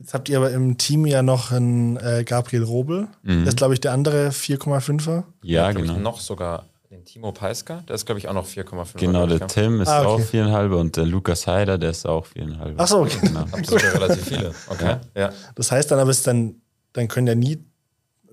Jetzt 0.01 0.15
habt 0.15 0.29
ihr 0.31 0.39
aber 0.39 0.51
im 0.51 0.79
Team 0.79 1.05
ja 1.07 1.23
noch 1.23 1.53
einen 1.53 1.99
äh, 1.99 2.25
Gabriel 2.25 2.63
Robel. 2.63 3.09
Das 3.23 3.49
ist, 3.49 3.57
glaube 3.59 3.75
ich, 3.75 3.81
der 3.81 3.93
andere 3.93 4.31
4,5er. 4.31 5.25
Ja, 5.43 5.71
glaub 5.71 5.83
genau. 5.83 5.97
Ich, 5.97 6.03
noch 6.03 6.21
sogar 6.21 6.65
den 6.91 7.05
Timo 7.05 7.33
Peisker. 7.33 7.85
Der 7.87 7.97
ist, 7.97 8.07
glaube 8.07 8.19
ich, 8.19 8.27
auch 8.27 8.33
noch 8.33 8.47
4,5. 8.47 8.97
Genau, 8.99 9.27
der 9.27 9.47
Tim 9.47 9.81
ist 9.83 9.89
Ah, 9.89 10.01
okay. 10.01 10.09
auch 10.09 10.21
viereinhalb 10.21 10.73
und 10.73 10.97
der 10.97 11.05
Lukas 11.05 11.47
Heider, 11.47 11.77
der 11.77 11.91
ist 11.91 12.07
auch 12.07 12.25
viereinhalb. 12.25 12.75
Ach 12.79 12.89
so, 12.89 13.01
okay. 13.03 13.19
Genau. 13.21 13.45
ja. 13.45 13.79
Ja 13.79 13.89
relativ 13.91 14.25
viele. 14.27 14.55
Okay. 14.69 14.97
Ja. 15.15 15.33
Das 15.55 15.71
heißt 15.71 15.91
dann 15.91 15.99
aber, 15.99 16.11
ist 16.11 16.27
dann, 16.27 16.57
dann 16.95 17.07
können 17.07 17.27
ja 17.27 17.35
nie, 17.35 17.59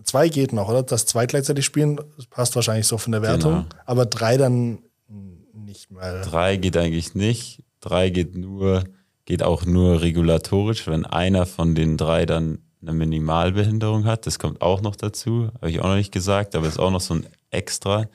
zwei 0.05 0.29
geht 0.29 0.53
noch, 0.53 0.69
oder? 0.69 0.83
Dass 0.83 1.05
zwei 1.05 1.25
gleichzeitig 1.25 1.65
spielen, 1.65 1.99
das 2.15 2.27
passt 2.27 2.55
wahrscheinlich 2.55 2.87
so 2.87 2.97
von 2.97 3.11
der 3.11 3.21
Wertung. 3.21 3.51
Genau. 3.53 3.65
Aber 3.85 4.05
drei 4.05 4.37
dann 4.37 4.79
nicht 5.53 5.91
mal. 5.91 6.21
Drei 6.23 6.55
geht 6.55 6.77
eigentlich 6.77 7.13
nicht. 7.13 7.61
Drei 7.81 8.09
geht 8.09 8.37
nur, 8.37 8.85
geht 9.27 9.43
auch 9.43 9.65
nur 9.65 10.01
regulatorisch, 10.01 10.87
wenn 10.87 11.05
einer 11.05 11.45
von 11.45 11.75
den 11.75 11.97
drei 11.97 12.25
dann 12.25 12.59
eine 12.81 12.93
Minimalbehinderung 12.93 14.05
hat. 14.05 14.25
Das 14.25 14.39
kommt 14.39 14.61
auch 14.61 14.81
noch 14.81 14.95
dazu. 14.95 15.51
Habe 15.55 15.69
ich 15.69 15.81
auch 15.81 15.87
noch 15.89 15.97
nicht 15.97 16.13
gesagt, 16.13 16.55
aber 16.55 16.65
ist 16.65 16.79
auch 16.79 16.91
noch 16.91 17.01
so 17.01 17.15
ein 17.15 17.27
Extra. 17.51 18.07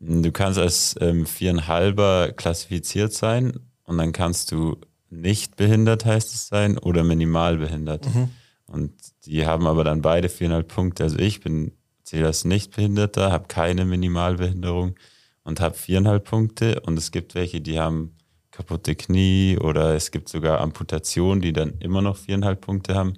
Du 0.00 0.32
kannst 0.32 0.58
als 0.58 0.96
ähm, 1.00 1.24
viereinhalber 1.24 2.32
klassifiziert 2.32 3.12
sein 3.12 3.60
und 3.84 3.96
dann 3.96 4.10
kannst 4.10 4.50
du 4.50 4.76
nicht 5.08 5.54
behindert, 5.54 6.04
heißt 6.04 6.34
es 6.34 6.48
sein, 6.48 6.78
oder 6.78 7.04
minimal 7.04 7.58
behindert. 7.58 8.12
Mhm. 8.12 8.30
Und 8.66 8.92
die 9.26 9.46
haben 9.46 9.68
aber 9.68 9.84
dann 9.84 10.02
beide 10.02 10.28
viereinhalb 10.28 10.66
Punkte. 10.66 11.04
Also 11.04 11.16
ich 11.16 11.42
bin 11.42 11.72
zähle 12.02 12.26
als 12.26 12.44
Nichtbehinderter, 12.44 13.30
habe 13.30 13.46
keine 13.46 13.84
Minimalbehinderung 13.84 14.96
und 15.44 15.60
habe 15.60 15.76
viereinhalb 15.76 16.24
Punkte. 16.24 16.80
Und 16.80 16.98
es 16.98 17.12
gibt 17.12 17.36
welche, 17.36 17.60
die 17.60 17.78
haben 17.78 18.16
kaputte 18.54 18.94
Knie 18.94 19.58
oder 19.58 19.94
es 19.94 20.12
gibt 20.12 20.28
sogar 20.28 20.60
Amputationen, 20.60 21.42
die 21.42 21.52
dann 21.52 21.74
immer 21.80 22.02
noch 22.02 22.16
viereinhalb 22.16 22.60
Punkte 22.60 22.94
haben. 22.94 23.14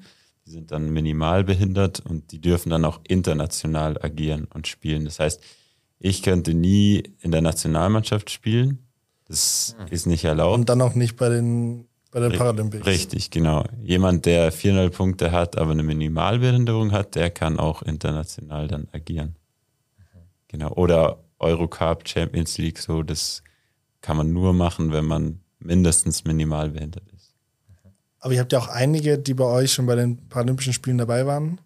Die 0.47 0.51
sind 0.51 0.71
dann 0.71 0.91
minimal 0.91 1.45
behindert 1.45 2.01
und 2.01 2.33
die 2.33 2.41
dürfen 2.41 2.71
dann 2.71 2.85
auch 2.85 3.01
international 3.07 4.03
agieren 4.03 4.47
und 4.55 4.67
spielen. 4.67 5.05
Das 5.05 5.21
heißt, 5.21 5.43
ich 5.99 6.23
könnte 6.23 6.55
nie 6.55 7.03
in 7.21 7.33
der 7.33 7.43
Nationalmannschaft 7.43 8.31
spielen. 8.31 8.79
Das 9.29 9.77
ist 9.91 10.07
nicht 10.07 10.25
erlaubt. 10.25 10.55
Und 10.55 10.69
dann 10.69 10.81
auch 10.81 10.95
nicht 10.95 11.17
bei 11.17 11.29
den, 11.29 11.87
bei 12.13 12.21
den 12.21 12.33
Paralympics. 12.33 12.87
Richtig, 12.87 13.31
genau. 13.31 13.65
Jemand, 13.83 14.25
der 14.25 14.53
400 14.53 14.95
Punkte 14.95 15.33
hat, 15.33 15.59
aber 15.59 15.73
eine 15.73 15.83
Minimalbehinderung 15.83 16.93
hat, 16.93 17.15
der 17.15 17.31
kann 17.31 17.59
auch 17.59 17.83
international 17.83 18.69
dann 18.69 18.89
agieren. 18.93 19.37
Genau. 20.49 20.73
Oder 20.75 21.19
Eurocup, 21.39 22.09
Champions 22.09 22.57
League, 22.57 22.79
so, 22.79 23.03
das 23.03 23.43
kann 24.07 24.17
man 24.17 24.33
nur 24.33 24.53
machen, 24.53 24.93
wenn 24.93 25.05
man 25.05 25.41
mindestens 25.59 26.23
minimal 26.25 26.71
behindert 26.71 27.03
ist. 27.17 27.35
Aber 28.21 28.33
ihr 28.33 28.39
habt 28.39 28.53
ja 28.53 28.61
auch 28.61 28.69
einige, 28.69 29.19
die 29.19 29.35
bei 29.35 29.45
euch 29.45 29.73
schon 29.73 29.87
bei 29.87 29.97
den 29.97 30.29
Paralympischen 30.29 30.73
Spielen 30.73 30.97
dabei 30.99 31.27
waren. 31.27 31.61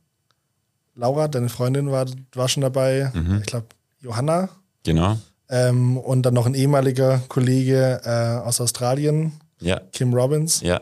Laura, 0.95 1.29
deine 1.29 1.51
Freundin, 1.51 1.91
war, 1.91 2.07
war 2.35 2.49
schon 2.49 2.63
dabei. 2.63 3.13
Ich 3.41 3.47
glaube, 3.47 3.67
Johanna. 4.01 4.49
Genau. 4.85 5.19
Ähm, 5.51 5.99
und 5.99 6.23
dann 6.23 6.33
noch 6.33 6.47
ein 6.47 6.55
ehemaliger 6.55 7.21
Kollege 7.29 8.01
äh, 8.05 8.47
aus 8.47 8.59
Australien, 8.61 9.33
Ja, 9.61 9.79
Kim 9.93 10.15
Robbins. 10.15 10.63
ja. 10.63 10.81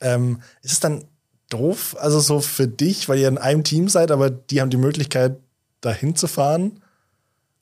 Ähm, 0.00 0.40
ist 0.62 0.72
es 0.72 0.80
dann 0.80 1.04
doof, 1.48 1.96
also 1.98 2.20
so 2.20 2.40
für 2.40 2.68
dich, 2.68 3.08
weil 3.08 3.18
ihr 3.18 3.28
in 3.28 3.38
einem 3.38 3.64
Team 3.64 3.88
seid, 3.88 4.10
aber 4.12 4.30
die 4.30 4.60
haben 4.60 4.70
die 4.70 4.76
Möglichkeit, 4.76 5.36
dahin 5.80 6.14
zu 6.14 6.28
fahren 6.28 6.80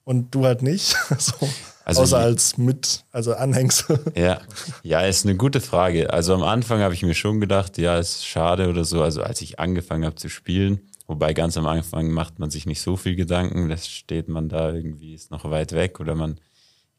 und 0.05 0.35
du 0.35 0.45
halt 0.45 0.61
nicht? 0.63 0.97
so, 1.19 1.49
Also 1.85 2.03
außer 2.03 2.19
je- 2.19 2.25
als 2.25 2.57
mit, 2.59 3.05
also 3.13 3.35
Anhängsel. 3.35 3.99
Ja, 4.17 4.41
ja, 4.83 5.01
ist 5.03 5.25
eine 5.27 5.37
gute 5.37 5.61
Frage. 5.61 6.13
Also 6.13 6.35
am 6.35 6.43
Anfang 6.43 6.81
habe 6.81 6.95
ich 6.95 7.03
mir 7.03 7.15
schon 7.15 7.41
gedacht, 7.41 7.77
ja, 7.79 7.99
ist 7.99 8.27
schade 8.27 8.69
oder 8.69 8.85
so. 8.85 9.03
Also 9.03 9.23
als 9.23 9.41
ich 9.43 9.59
angefangen 9.61 10.05
habe 10.05 10.17
zu 10.17 10.29
spielen, 10.29 10.81
wobei 11.07 11.35
ganz 11.35 11.57
am 11.59 11.67
Anfang 11.67 12.11
macht 12.11 12.39
man 12.39 12.51
sich 12.51 12.65
nicht 12.67 12.81
so 12.81 12.97
viel 12.97 13.17
Gedanken, 13.17 13.69
das 13.69 13.89
steht 13.89 14.29
man 14.29 14.49
da 14.49 14.73
irgendwie, 14.73 15.15
ist 15.15 15.31
noch 15.31 15.45
weit 15.51 15.73
weg 15.73 16.01
oder 16.01 16.15
man, 16.15 16.41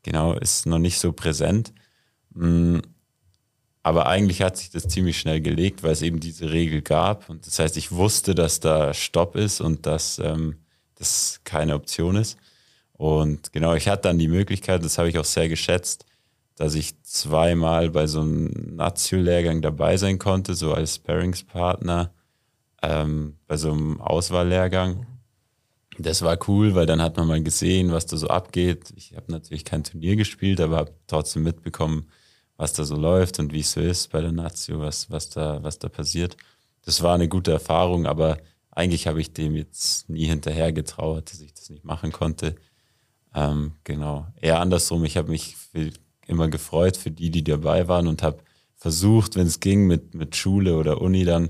genau, 0.04 0.34
ist 0.34 0.66
noch 0.68 0.80
nicht 0.80 1.00
so 1.00 1.12
präsent. 1.14 1.74
Mm, 2.36 2.80
Aber 3.84 4.08
eigentlich 4.08 4.42
hat 4.42 4.58
sich 4.58 4.70
das 4.72 4.88
ziemlich 4.88 5.20
schnell 5.20 5.42
gelegt, 5.42 5.84
weil 5.84 5.92
es 5.94 6.02
eben 6.02 6.20
diese 6.20 6.52
Regel 6.52 6.82
gab. 6.82 7.30
Und 7.30 7.46
das 7.48 7.60
heißt, 7.60 7.78
ich 7.78 7.92
wusste, 7.92 8.34
dass 8.36 8.60
da 8.60 8.94
Stopp 8.94 9.36
ist 9.36 9.62
und 9.62 9.86
dass 9.86 10.20
ähm, 10.20 10.58
das 10.96 11.42
keine 11.44 11.76
Option 11.76 12.16
ist. 12.16 12.38
Und 12.98 13.52
genau, 13.52 13.74
ich 13.76 13.88
hatte 13.88 14.04
dann 14.04 14.20
die 14.20 14.28
Möglichkeit, 14.28 14.84
das 14.84 14.98
habe 14.98 15.10
ich 15.10 15.18
auch 15.18 15.26
sehr 15.26 15.50
geschätzt, 15.50 16.06
dass 16.56 16.76
ich 16.76 17.02
zweimal 17.04 17.90
bei 17.90 18.08
so 18.08 18.22
einem 18.22 18.76
Nazio-Lehrgang 18.76 19.62
dabei 19.62 19.98
sein 19.98 20.18
konnte, 20.18 20.56
so 20.56 20.74
als 20.74 20.96
Sparringspartner 20.96 22.14
ähm, 22.82 23.36
bei 23.48 23.58
so 23.58 23.72
einem 23.72 24.00
Auswahllehrgang. 24.00 25.06
Das 25.98 26.22
war 26.22 26.38
cool, 26.48 26.76
weil 26.76 26.86
dann 26.86 27.02
hat 27.02 27.18
man 27.18 27.28
mal 27.28 27.44
gesehen, 27.44 27.92
was 27.92 28.06
da 28.06 28.18
so 28.18 28.28
abgeht. 28.28 28.94
Ich 28.96 29.16
habe 29.16 29.32
natürlich 29.32 29.66
kein 29.66 29.84
Turnier 29.84 30.16
gespielt, 30.16 30.62
aber 30.62 30.78
habe 30.78 30.94
trotzdem 31.08 31.44
mitbekommen, 31.44 32.10
was 32.58 32.74
da 32.74 32.86
so 32.86 32.96
läuft 32.96 33.40
und 33.40 33.54
wie 33.54 33.62
es 33.62 33.74
so 33.74 33.82
ist 33.82 34.12
bei 34.12 34.22
der 34.22 34.32
Nazio, 34.32 34.80
was, 34.80 35.10
was, 35.10 35.30
da, 35.30 35.62
was 35.64 35.80
da 35.80 35.90
passiert. 35.90 36.38
Das 36.86 37.02
war 37.02 37.16
eine 37.16 37.28
gute 37.28 37.52
Erfahrung, 37.52 38.06
aber 38.06 38.38
eigentlich 38.72 39.08
habe 39.08 39.20
ich 39.20 39.34
dem 39.34 39.56
jetzt 39.56 40.10
nie 40.10 40.26
hinterher 40.26 40.72
getrauert, 40.72 41.32
dass 41.32 41.42
ich 41.42 41.54
das 41.54 41.70
nicht 41.70 41.84
machen 41.84 42.12
konnte. 42.12 42.56
Ähm, 43.36 43.74
genau. 43.84 44.28
Eher 44.40 44.62
andersrum, 44.62 45.04
ich 45.04 45.18
habe 45.18 45.30
mich 45.30 45.58
immer 46.26 46.48
gefreut 46.48 46.96
für 46.96 47.12
die, 47.12 47.30
die 47.30 47.44
dabei 47.44 47.88
waren 47.88 48.08
und 48.08 48.24
habe 48.24 48.40
versucht, 48.76 49.36
wenn 49.36 49.46
es 49.46 49.60
ging, 49.60 49.88
mit, 49.88 50.16
mit 50.16 50.36
Schule 50.36 50.78
oder 50.78 51.02
Uni 51.02 51.26
dann 51.26 51.50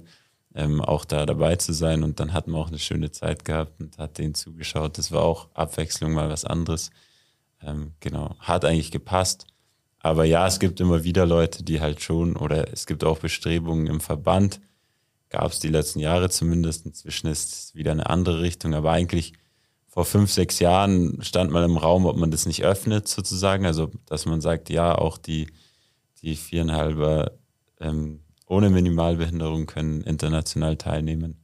ähm, 0.56 0.82
auch 0.82 1.06
da 1.06 1.25
dabei 1.25 1.58
zu 1.58 1.74
sein. 1.74 2.04
Und 2.04 2.20
dann 2.20 2.34
hatten 2.34 2.51
wir 2.51 2.58
auch 2.58 2.70
eine 2.70 2.80
schöne 2.80 3.12
Zeit 3.12 3.46
gehabt 3.46 3.80
und 3.80 3.98
hat 4.00 4.18
denen 4.18 4.34
zugeschaut. 4.34 4.98
Das 4.98 5.12
war 5.12 5.22
auch 5.22 5.50
Abwechslung, 5.54 6.13
mal 6.13 6.30
was 6.30 6.44
anderes. 6.44 6.89
Ähm, 7.62 7.94
genau. 8.00 8.36
Hat 8.39 8.65
eigentlich 8.65 8.92
gepasst. 8.92 9.46
Aber 10.00 10.25
ja, 10.25 10.48
es 10.48 10.60
gibt 10.60 10.80
immer 10.80 11.04
wieder 11.04 11.25
Leute, 11.25 11.63
die 11.63 11.82
halt 11.82 12.01
schon, 12.01 12.36
oder 12.36 12.72
es 12.72 12.86
gibt 12.86 13.04
auch 13.04 13.20
Bestrebungen 13.20 13.88
im 13.88 14.00
Verband, 14.00 14.60
gab 15.30 15.51
es 15.51 15.60
die 15.60 15.68
letzten 15.68 16.00
Jahre 16.00 16.30
zumindest. 16.30 16.86
Inzwischen 16.86 17.27
ist 17.27 17.54
es 17.54 17.75
wieder 17.75 17.92
eine 17.92 18.10
andere 18.10 18.42
Richtung, 18.42 18.74
aber 18.74 18.92
eigentlich 18.92 19.34
vor 19.96 20.04
fünf, 20.04 20.30
sechs 20.30 20.60
Jahren 20.60 21.20
stand 21.22 21.52
mal 21.52 21.64
im 21.64 21.78
Raum, 21.78 22.06
ob 22.06 22.18
man 22.18 22.30
das 22.30 22.46
nicht 22.46 22.66
öffnet 22.66 23.08
sozusagen. 23.08 23.66
Also, 23.66 23.92
dass 24.08 24.25
man 24.25 24.42
sagt, 24.42 24.70
ja, 24.70 24.94
auch 24.94 25.18
die, 25.18 25.48
die 26.22 26.36
viereinhalber 26.36 27.32
ähm, 27.80 28.20
ohne 28.46 28.70
Minimalbehinderung 28.70 29.68
können 29.68 30.02
international 30.02 30.75
teilnehmen. 30.75 31.42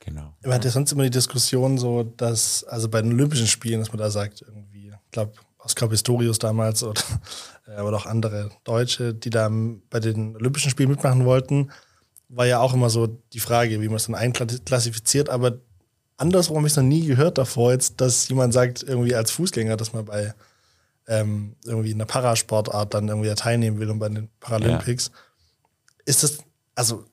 Genau. 0.00 0.34
Man 0.42 0.54
hat 0.54 0.64
ja 0.64 0.70
sonst 0.70 0.92
immer 0.92 1.02
die 1.02 1.10
Diskussion 1.10 1.76
so, 1.76 2.02
dass, 2.02 2.64
also 2.64 2.88
bei 2.88 3.02
den 3.02 3.12
Olympischen 3.12 3.46
Spielen, 3.46 3.80
dass 3.80 3.92
man 3.92 3.98
da 3.98 4.08
sagt, 4.08 4.40
irgendwie, 4.40 4.88
ich 4.88 5.10
glaube, 5.10 5.32
Oskar 5.58 5.90
Pistorius 5.90 6.38
damals 6.38 6.82
oder 6.82 6.98
äh, 7.68 7.72
aber 7.72 7.94
auch 7.94 8.06
andere 8.06 8.48
Deutsche, 8.64 9.12
die 9.12 9.28
da 9.28 9.50
bei 9.90 10.00
den 10.00 10.34
Olympischen 10.36 10.70
Spielen 10.70 10.88
mitmachen 10.88 11.26
wollten, 11.26 11.70
war 12.30 12.46
ja 12.46 12.60
auch 12.60 12.72
immer 12.72 12.88
so 12.88 13.06
die 13.06 13.40
Frage, 13.40 13.82
wie 13.82 13.88
man 13.88 13.96
es 13.96 14.06
dann 14.06 14.14
einklassifiziert, 14.14 15.28
aber 15.28 15.58
andersrum 16.16 16.56
habe 16.56 16.66
ich 16.66 16.72
es 16.72 16.76
noch 16.76 16.84
nie 16.84 17.06
gehört 17.06 17.38
davor 17.38 17.72
jetzt, 17.72 18.00
dass 18.00 18.28
jemand 18.28 18.52
sagt, 18.52 18.82
irgendwie 18.82 19.14
als 19.14 19.30
Fußgänger, 19.30 19.76
dass 19.76 19.92
man 19.92 20.04
bei 20.04 20.34
ähm, 21.08 21.56
irgendwie 21.64 21.92
einer 21.92 22.06
Parasportart 22.06 22.94
dann 22.94 23.08
irgendwie 23.08 23.34
teilnehmen 23.34 23.78
will 23.78 23.90
und 23.90 23.98
bei 23.98 24.08
den 24.08 24.28
Paralympics. 24.40 25.10
Ist 26.04 26.22
das, 26.22 26.38
also, 26.74 27.04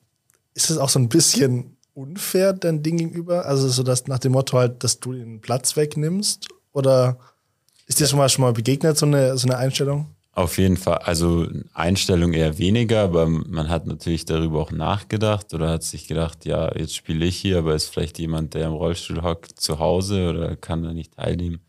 ist 0.54 0.70
das 0.70 0.78
auch 0.78 0.88
so 0.88 0.98
ein 0.98 1.08
bisschen 1.08 1.76
unfair 1.94 2.52
dein 2.52 2.82
Ding 2.82 2.98
gegenüber? 2.98 3.46
Also, 3.46 3.68
so 3.68 3.82
dass 3.82 4.06
nach 4.06 4.18
dem 4.18 4.32
Motto 4.32 4.58
halt, 4.58 4.84
dass 4.84 5.00
du 5.00 5.12
den 5.12 5.40
Platz 5.40 5.76
wegnimmst? 5.76 6.48
Oder 6.72 7.18
ist 7.86 7.98
dir 7.98 8.06
schon 8.06 8.18
mal, 8.18 8.28
schon 8.28 8.42
mal 8.42 8.52
begegnet, 8.52 8.96
so 8.96 9.06
eine, 9.06 9.36
so 9.36 9.48
eine 9.48 9.58
Einstellung? 9.58 10.06
Auf 10.40 10.56
jeden 10.56 10.78
Fall, 10.78 10.96
also 10.98 11.46
Einstellung 11.74 12.32
eher 12.32 12.56
weniger, 12.56 13.02
aber 13.02 13.26
man 13.26 13.68
hat 13.68 13.86
natürlich 13.86 14.24
darüber 14.24 14.62
auch 14.62 14.70
nachgedacht 14.70 15.52
oder 15.52 15.68
hat 15.68 15.82
sich 15.82 16.08
gedacht, 16.08 16.46
ja, 16.46 16.74
jetzt 16.74 16.96
spiele 16.96 17.26
ich 17.26 17.36
hier, 17.36 17.58
aber 17.58 17.74
ist 17.74 17.88
vielleicht 17.88 18.18
jemand, 18.18 18.54
der 18.54 18.68
im 18.68 18.72
Rollstuhl 18.72 19.20
hockt, 19.20 19.60
zu 19.60 19.78
Hause 19.78 20.30
oder 20.30 20.56
kann 20.56 20.82
da 20.82 20.94
nicht 20.94 21.12
teilnehmen. 21.12 21.60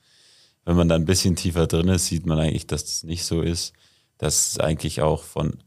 Wenn 0.63 0.77
man 0.77 0.87
da 0.87 0.95
ein 0.95 1.03
bisschen 1.03 1.35
tiefer 1.35 1.67
drin 1.67 1.89
ist, 1.89 2.05
sieht 2.05 2.25
man 2.25 2.39
eigentlich, 2.39 2.65
dass 2.65 2.85
das 2.85 3.03
nicht 3.03 3.25
so 3.25 3.41
ist, 3.41 3.73
dass 4.17 4.53
es 4.53 4.59
eigentlich 4.61 5.01
auch 5.01 5.23
von 5.23 5.61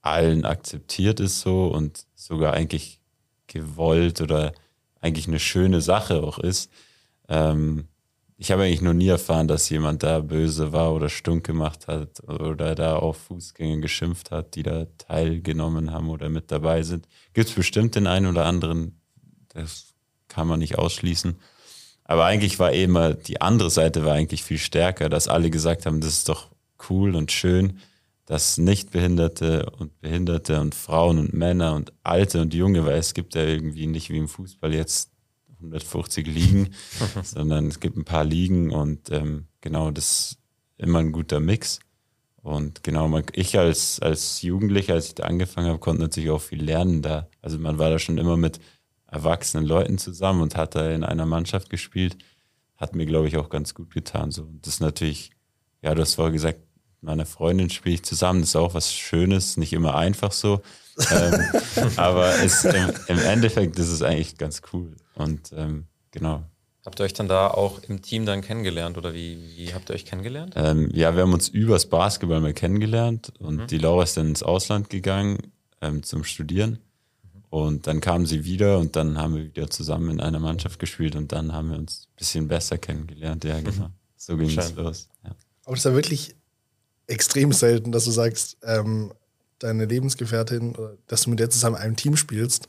allen 0.00 0.44
akzeptiert 0.44 1.18
ist 1.18 1.40
so 1.40 1.66
und 1.66 2.06
sogar 2.14 2.54
eigentlich 2.54 3.00
gewollt 3.48 4.20
oder 4.20 4.52
eigentlich 5.00 5.26
eine 5.26 5.40
schöne 5.40 5.80
Sache 5.80 6.22
auch 6.22 6.38
ist. 6.38 6.70
Ähm, 7.28 7.88
ich 8.40 8.52
habe 8.52 8.62
eigentlich 8.62 8.82
noch 8.82 8.94
nie 8.94 9.08
erfahren, 9.08 9.48
dass 9.48 9.68
jemand 9.68 10.04
da 10.04 10.20
böse 10.20 10.72
war 10.72 10.94
oder 10.94 11.08
stunk 11.08 11.44
gemacht 11.44 11.88
hat 11.88 12.22
oder 12.28 12.76
da 12.76 12.96
auf 12.96 13.16
Fußgänger 13.16 13.80
geschimpft 13.80 14.30
hat, 14.30 14.54
die 14.54 14.62
da 14.62 14.86
teilgenommen 14.96 15.92
haben 15.92 16.08
oder 16.08 16.28
mit 16.28 16.52
dabei 16.52 16.84
sind. 16.84 17.08
Gibt 17.34 17.48
es 17.48 17.54
bestimmt 17.54 17.96
den 17.96 18.06
einen 18.06 18.26
oder 18.26 18.46
anderen, 18.46 19.00
das 19.48 19.92
kann 20.28 20.46
man 20.46 20.60
nicht 20.60 20.78
ausschließen. 20.78 21.36
Aber 22.04 22.26
eigentlich 22.26 22.60
war 22.60 22.72
eben 22.72 23.20
die 23.24 23.40
andere 23.40 23.70
Seite 23.70 24.04
war 24.04 24.14
eigentlich 24.14 24.44
viel 24.44 24.58
stärker, 24.58 25.08
dass 25.08 25.26
alle 25.26 25.50
gesagt 25.50 25.84
haben, 25.84 26.00
das 26.00 26.10
ist 26.12 26.28
doch 26.28 26.48
cool 26.88 27.16
und 27.16 27.32
schön, 27.32 27.80
dass 28.24 28.56
Nichtbehinderte 28.56 29.68
und 29.78 30.00
Behinderte 30.00 30.60
und 30.60 30.76
Frauen 30.76 31.18
und 31.18 31.32
Männer 31.34 31.74
und 31.74 31.92
Alte 32.04 32.40
und 32.40 32.54
Junge, 32.54 32.84
weil 32.84 32.98
es 32.98 33.14
gibt 33.14 33.34
ja 33.34 33.42
irgendwie 33.42 33.88
nicht 33.88 34.10
wie 34.10 34.18
im 34.18 34.28
Fußball 34.28 34.72
jetzt 34.72 35.10
150 35.58 36.26
Ligen, 36.26 36.74
sondern 37.22 37.68
es 37.68 37.80
gibt 37.80 37.96
ein 37.96 38.04
paar 38.04 38.24
Ligen 38.24 38.70
und 38.70 39.10
ähm, 39.10 39.46
genau, 39.60 39.90
das 39.90 40.04
ist 40.04 40.38
immer 40.78 41.00
ein 41.00 41.12
guter 41.12 41.40
Mix. 41.40 41.80
Und 42.42 42.82
genau, 42.82 43.08
man, 43.08 43.24
ich 43.32 43.58
als, 43.58 44.00
als 44.00 44.42
Jugendlicher, 44.42 44.94
als 44.94 45.08
ich 45.08 45.14
da 45.16 45.24
angefangen 45.24 45.68
habe, 45.68 45.78
konnte 45.78 46.02
natürlich 46.02 46.30
auch 46.30 46.40
viel 46.40 46.62
lernen 46.62 47.02
da. 47.02 47.28
Also 47.42 47.58
man 47.58 47.78
war 47.78 47.90
da 47.90 47.98
schon 47.98 48.16
immer 48.16 48.36
mit 48.36 48.60
erwachsenen 49.06 49.66
Leuten 49.66 49.98
zusammen 49.98 50.42
und 50.42 50.56
hat 50.56 50.74
da 50.74 50.90
in 50.90 51.04
einer 51.04 51.26
Mannschaft 51.26 51.68
gespielt. 51.68 52.16
Hat 52.76 52.94
mir, 52.94 53.06
glaube 53.06 53.28
ich, 53.28 53.36
auch 53.36 53.48
ganz 53.48 53.74
gut 53.74 53.92
getan. 53.92 54.30
So. 54.30 54.42
Und 54.42 54.66
das 54.66 54.74
ist 54.74 54.80
natürlich, 54.80 55.30
ja, 55.82 55.94
du 55.94 56.02
hast 56.02 56.14
vorher 56.14 56.32
gesagt, 56.32 56.60
mit 57.00 57.10
meiner 57.10 57.26
Freundin 57.26 57.70
spiele 57.70 57.96
ich 57.96 58.04
zusammen. 58.04 58.40
Das 58.40 58.50
ist 58.50 58.56
auch 58.56 58.74
was 58.74 58.92
Schönes, 58.92 59.56
nicht 59.56 59.72
immer 59.72 59.96
einfach 59.96 60.32
so. 60.32 60.62
ähm, 61.10 61.42
aber 61.96 62.30
es, 62.42 62.64
im, 62.64 62.92
im 63.08 63.18
Endeffekt 63.18 63.78
ist 63.78 63.88
es 63.88 64.02
eigentlich 64.02 64.38
ganz 64.38 64.62
cool. 64.72 64.96
Und 65.18 65.52
ähm, 65.56 65.86
genau. 66.10 66.44
Habt 66.84 67.00
ihr 67.00 67.04
euch 67.04 67.12
dann 67.12 67.28
da 67.28 67.48
auch 67.48 67.82
im 67.88 68.00
Team 68.00 68.24
dann 68.24 68.40
kennengelernt 68.40 68.96
oder 68.96 69.12
wie, 69.12 69.38
wie 69.56 69.74
habt 69.74 69.90
ihr 69.90 69.94
euch 69.94 70.06
kennengelernt? 70.06 70.54
Ähm, 70.56 70.90
ja, 70.94 71.14
wir 71.14 71.22
haben 71.22 71.32
uns 71.34 71.48
übers 71.48 71.86
Basketball 71.86 72.40
mal 72.40 72.54
kennengelernt 72.54 73.32
und 73.38 73.56
mhm. 73.56 73.66
die 73.66 73.78
Laura 73.78 74.04
ist 74.04 74.16
dann 74.16 74.28
ins 74.28 74.42
Ausland 74.42 74.88
gegangen 74.88 75.52
ähm, 75.82 76.02
zum 76.02 76.24
Studieren. 76.24 76.78
Und 77.50 77.86
dann 77.86 78.00
kam 78.00 78.26
sie 78.26 78.44
wieder 78.44 78.78
und 78.78 78.94
dann 78.94 79.18
haben 79.18 79.34
wir 79.34 79.44
wieder 79.44 79.70
zusammen 79.70 80.10
in 80.10 80.20
einer 80.20 80.38
Mannschaft 80.38 80.78
gespielt 80.78 81.16
und 81.16 81.32
dann 81.32 81.52
haben 81.52 81.70
wir 81.70 81.78
uns 81.78 82.08
ein 82.10 82.16
bisschen 82.16 82.48
besser 82.48 82.78
kennengelernt. 82.78 83.44
Ja, 83.44 83.60
genau. 83.60 83.90
So 84.16 84.36
ging 84.36 84.56
es 84.58 84.74
los. 84.74 85.08
Ja. 85.24 85.30
Aber 85.64 85.74
es 85.74 85.80
ist 85.80 85.84
ja 85.84 85.94
wirklich 85.94 86.34
extrem 87.06 87.52
selten, 87.52 87.92
dass 87.92 88.04
du 88.04 88.10
sagst, 88.10 88.58
ähm, 88.62 89.12
deine 89.58 89.86
Lebensgefährtin, 89.86 90.76
dass 91.06 91.22
du 91.22 91.30
mit 91.30 91.40
der 91.40 91.50
zusammen 91.50 91.76
in 91.76 91.82
einem 91.82 91.96
Team 91.96 92.16
spielst. 92.16 92.68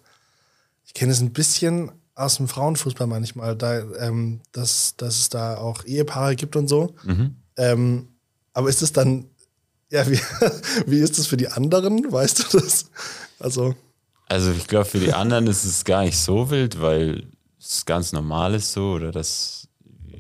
Ich 0.86 0.94
kenne 0.94 1.12
es 1.12 1.20
ein 1.22 1.34
bisschen 1.34 1.92
aus 2.20 2.36
dem 2.36 2.48
Frauenfußball 2.48 3.08
manchmal, 3.08 3.56
da, 3.56 3.80
ähm, 3.98 4.42
dass, 4.52 4.96
dass 4.98 5.18
es 5.18 5.30
da 5.30 5.58
auch 5.58 5.86
Ehepaare 5.86 6.36
gibt 6.36 6.56
und 6.56 6.68
so. 6.68 6.94
Mhm. 7.04 7.36
Ähm, 7.58 8.10
aber 8.54 8.68
ist 8.68 8.82
es 8.82 8.92
dann, 8.92 9.26
ja, 9.90 10.06
wie, 10.10 10.20
wie 10.86 11.00
ist 11.00 11.18
es 11.18 11.28
für 11.28 11.38
die 11.38 11.48
anderen? 11.48 12.12
Weißt 12.12 12.40
du 12.40 12.58
das? 12.58 12.92
Also. 13.40 13.74
Also 14.28 14.52
ich 14.52 14.68
glaube, 14.68 14.86
für 14.86 15.00
die 15.00 15.14
anderen 15.14 15.48
ist 15.48 15.64
es 15.64 15.86
gar 15.86 16.04
nicht 16.04 16.18
so 16.18 16.50
wild, 16.50 16.82
weil 16.82 17.28
es 17.58 17.86
ganz 17.86 18.12
normal 18.12 18.54
ist 18.54 18.74
so, 18.74 18.92
oder 18.92 19.12
dass 19.12 19.70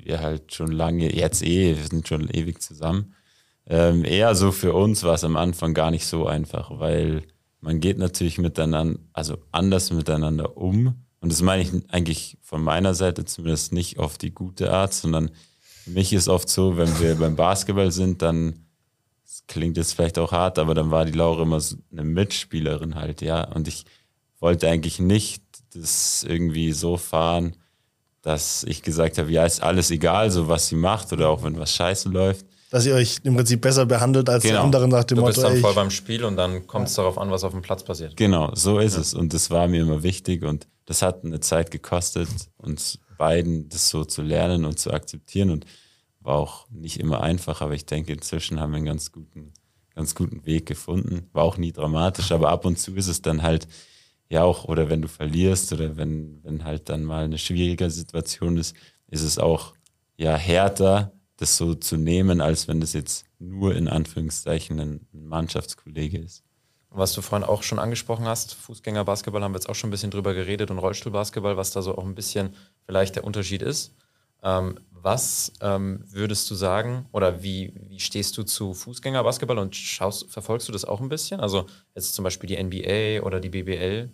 wir 0.03 0.21
halt 0.21 0.53
schon 0.53 0.71
lange, 0.71 1.13
jetzt 1.13 1.43
eh, 1.43 1.75
wir 1.75 1.85
sind 1.85 2.07
schon 2.07 2.29
ewig 2.29 2.61
zusammen. 2.61 3.13
Ähm, 3.67 4.05
eher 4.05 4.33
so 4.35 4.51
für 4.51 4.73
uns 4.73 5.03
war 5.03 5.15
es 5.15 5.23
am 5.23 5.35
Anfang 5.35 5.73
gar 5.73 5.91
nicht 5.91 6.07
so 6.07 6.25
einfach, 6.25 6.79
weil 6.79 7.23
man 7.59 7.81
geht 7.81 7.97
natürlich 7.97 8.37
miteinander, 8.37 8.99
also 9.13 9.37
anders 9.51 9.91
miteinander 9.91 10.57
um 10.57 10.95
und 11.21 11.31
das 11.31 11.41
meine 11.41 11.61
ich 11.63 11.71
eigentlich 11.89 12.37
von 12.41 12.63
meiner 12.63 12.93
Seite 12.93 13.25
zumindest 13.25 13.73
nicht 13.73 13.99
auf 13.99 14.17
die 14.17 14.31
gute 14.31 14.71
Art, 14.71 14.93
sondern 14.93 15.31
für 15.83 15.91
mich 15.91 16.13
ist 16.13 16.29
oft 16.29 16.49
so, 16.49 16.77
wenn 16.77 16.99
wir 16.99 17.15
beim 17.15 17.35
Basketball 17.35 17.91
sind, 17.91 18.21
dann 18.21 18.65
das 19.25 19.43
klingt 19.47 19.77
jetzt 19.77 19.93
vielleicht 19.93 20.17
auch 20.17 20.31
hart, 20.31 20.57
aber 20.57 20.73
dann 20.73 20.91
war 20.91 21.05
die 21.05 21.11
Laura 21.11 21.43
immer 21.43 21.59
so 21.59 21.75
eine 21.91 22.03
Mitspielerin 22.03 22.95
halt, 22.95 23.21
ja. 23.21 23.43
Und 23.43 23.67
ich 23.67 23.85
wollte 24.39 24.67
eigentlich 24.67 24.99
nicht 24.99 25.43
das 25.73 26.25
irgendwie 26.27 26.71
so 26.71 26.97
fahren, 26.97 27.55
dass 28.21 28.63
ich 28.63 28.81
gesagt 28.81 29.17
habe, 29.17 29.31
ja, 29.31 29.45
ist 29.45 29.61
alles 29.61 29.91
egal, 29.91 30.31
so 30.31 30.47
was 30.47 30.67
sie 30.67 30.75
macht 30.75 31.13
oder 31.13 31.29
auch 31.29 31.43
wenn 31.43 31.59
was 31.59 31.73
scheiße 31.75 32.09
läuft. 32.09 32.45
Dass 32.71 32.85
ihr 32.85 32.95
euch 32.95 33.17
im 33.23 33.35
Prinzip 33.35 33.61
besser 33.61 33.85
behandelt 33.85 34.29
als 34.29 34.43
genau. 34.43 34.55
die 34.55 34.63
anderen 34.65 34.91
nach 34.91 35.03
dem 35.03 35.17
du 35.17 35.21
Motto. 35.21 35.33
Du 35.33 35.41
bist 35.41 35.53
dann 35.53 35.61
voll 35.61 35.73
beim 35.73 35.89
Spiel 35.89 36.23
und 36.23 36.35
dann 36.35 36.67
kommt 36.67 36.87
es 36.87 36.95
ja. 36.95 37.03
darauf 37.03 37.17
an, 37.17 37.31
was 37.31 37.43
auf 37.43 37.51
dem 37.51 37.61
Platz 37.61 37.83
passiert. 37.83 38.15
Genau, 38.15 38.53
so 38.53 38.79
ist 38.79 38.95
ja. 38.95 39.01
es. 39.01 39.13
Und 39.13 39.33
das 39.33 39.49
war 39.49 39.67
mir 39.67 39.81
immer 39.81 40.03
wichtig 40.03 40.43
und 40.43 40.67
das 40.89 41.03
hat 41.03 41.23
eine 41.23 41.39
Zeit 41.39 41.69
gekostet, 41.69 42.27
uns 42.57 42.97
beiden 43.19 43.69
das 43.69 43.89
so 43.89 44.05
zu 44.05 44.23
lernen 44.23 44.65
und 44.65 44.79
zu 44.79 44.91
akzeptieren 44.91 45.51
und 45.51 45.67
war 46.19 46.37
auch 46.37 46.67
nicht 46.71 46.99
immer 46.99 47.21
einfach, 47.21 47.61
aber 47.61 47.75
ich 47.75 47.85
denke, 47.85 48.11
inzwischen 48.11 48.59
haben 48.59 48.71
wir 48.71 48.77
einen 48.77 48.87
ganz 48.87 49.11
guten, 49.11 49.53
ganz 49.93 50.15
guten 50.15 50.47
Weg 50.47 50.65
gefunden. 50.65 51.29
War 51.31 51.43
auch 51.43 51.57
nie 51.57 51.71
dramatisch, 51.71 52.31
aber 52.31 52.49
ab 52.49 52.65
und 52.65 52.79
zu 52.79 52.95
ist 52.95 53.07
es 53.07 53.21
dann 53.21 53.43
halt, 53.43 53.67
ja 54.29 54.41
auch, 54.41 54.65
oder 54.65 54.89
wenn 54.89 55.03
du 55.03 55.07
verlierst 55.07 55.71
oder 55.73 55.95
wenn, 55.95 56.43
wenn 56.43 56.63
halt 56.63 56.89
dann 56.89 57.03
mal 57.03 57.25
eine 57.25 57.37
schwierige 57.37 57.91
Situation 57.91 58.57
ist, 58.57 58.75
ist 59.11 59.21
es 59.21 59.37
auch 59.37 59.75
ja 60.17 60.35
härter, 60.35 61.13
das 61.37 61.55
so 61.55 61.75
zu 61.75 61.97
nehmen, 61.97 62.41
als 62.41 62.67
wenn 62.67 62.81
das 62.81 62.93
jetzt 62.93 63.25
nur 63.37 63.75
in 63.75 63.87
Anführungszeichen 63.87 64.79
ein 64.79 65.07
Mannschaftskollege 65.11 66.17
ist. 66.17 66.43
Was 66.91 67.13
du 67.13 67.21
vorhin 67.21 67.47
auch 67.47 67.61
schon 67.61 67.77
angesprochen 67.77 68.25
hast, 68.25 68.55
Fußgängerbasketball 68.55 69.43
haben 69.43 69.53
wir 69.53 69.59
jetzt 69.59 69.69
auch 69.69 69.75
schon 69.75 69.89
ein 69.89 69.91
bisschen 69.91 70.11
drüber 70.11 70.33
geredet 70.33 70.71
und 70.71 70.79
Rollstuhlbasketball, 70.79 71.55
was 71.55 71.71
da 71.71 71.81
so 71.81 71.97
auch 71.97 72.03
ein 72.03 72.15
bisschen 72.15 72.55
vielleicht 72.85 73.15
der 73.15 73.23
Unterschied 73.23 73.61
ist. 73.61 73.93
Ähm, 74.41 74.79
was 74.91 75.53
ähm, 75.61 76.03
würdest 76.07 76.49
du 76.49 76.55
sagen 76.55 77.05
oder 77.11 77.43
wie, 77.43 77.73
wie 77.87 77.99
stehst 77.99 78.37
du 78.37 78.43
zu 78.43 78.73
Fußgängerbasketball 78.73 79.57
und 79.57 79.75
schaust, 79.75 80.31
verfolgst 80.31 80.67
du 80.67 80.71
das 80.71 80.85
auch 80.85 80.99
ein 80.99 81.09
bisschen? 81.09 81.39
Also 81.39 81.67
jetzt 81.95 82.15
zum 82.15 82.23
Beispiel 82.23 82.47
die 82.47 82.61
NBA 82.61 83.25
oder 83.25 83.39
die 83.39 83.49
BBL. 83.49 84.09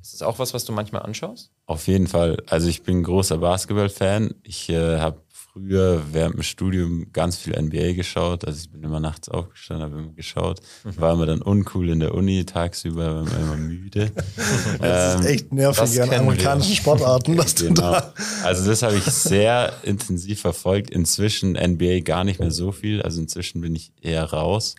Ist 0.00 0.14
das 0.14 0.22
auch 0.22 0.38
was, 0.38 0.54
was 0.54 0.64
du 0.64 0.72
manchmal 0.72 1.02
anschaust? 1.02 1.50
Auf 1.66 1.86
jeden 1.86 2.06
Fall. 2.06 2.42
Also 2.48 2.68
ich 2.68 2.82
bin 2.82 3.02
großer 3.02 3.38
Basketball-Fan. 3.38 4.34
Ich 4.42 4.68
äh, 4.70 4.98
habe 4.98 5.20
früher 5.52 6.02
während 6.12 6.36
dem 6.36 6.42
Studium 6.42 7.06
ganz 7.12 7.36
viel 7.36 7.60
NBA 7.60 7.92
geschaut. 7.92 8.44
Also 8.44 8.60
ich 8.60 8.70
bin 8.70 8.82
immer 8.82 9.00
nachts 9.00 9.28
aufgestanden, 9.28 9.84
habe 9.84 10.02
immer 10.02 10.12
geschaut. 10.12 10.60
Mhm. 10.84 11.00
War 11.00 11.14
immer 11.14 11.26
dann 11.26 11.42
uncool 11.42 11.88
in 11.88 12.00
der 12.00 12.14
Uni, 12.14 12.44
tagsüber 12.44 13.26
war 13.26 13.38
immer 13.38 13.56
müde. 13.56 14.12
das 14.80 15.14
ähm, 15.14 15.20
ist 15.20 15.26
echt 15.26 15.52
nervig 15.52 16.02
an 16.02 16.14
amerikanischen 16.14 16.74
Sportarten. 16.74 17.36
Dass 17.36 17.54
genau. 17.54 17.74
Da 17.74 18.14
also 18.44 18.68
das 18.68 18.82
habe 18.82 18.96
ich 18.96 19.04
sehr 19.04 19.72
intensiv 19.82 20.40
verfolgt. 20.40 20.90
Inzwischen 20.90 21.52
NBA 21.52 22.00
gar 22.00 22.24
nicht 22.24 22.38
mehr 22.38 22.50
so 22.50 22.72
viel. 22.72 23.02
Also 23.02 23.20
inzwischen 23.20 23.60
bin 23.60 23.74
ich 23.74 23.92
eher 24.00 24.24
raus. 24.24 24.76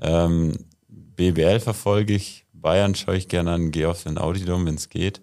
Ähm, 0.00 0.54
BBL 0.88 1.60
verfolge 1.60 2.14
ich. 2.14 2.46
Bayern 2.52 2.94
schaue 2.94 3.16
ich 3.16 3.28
gerne 3.28 3.52
an, 3.52 3.70
gehe 3.70 3.88
auf 3.88 4.02
den 4.02 4.18
Audidom, 4.18 4.66
wenn 4.66 4.74
es 4.74 4.88
geht. 4.88 5.22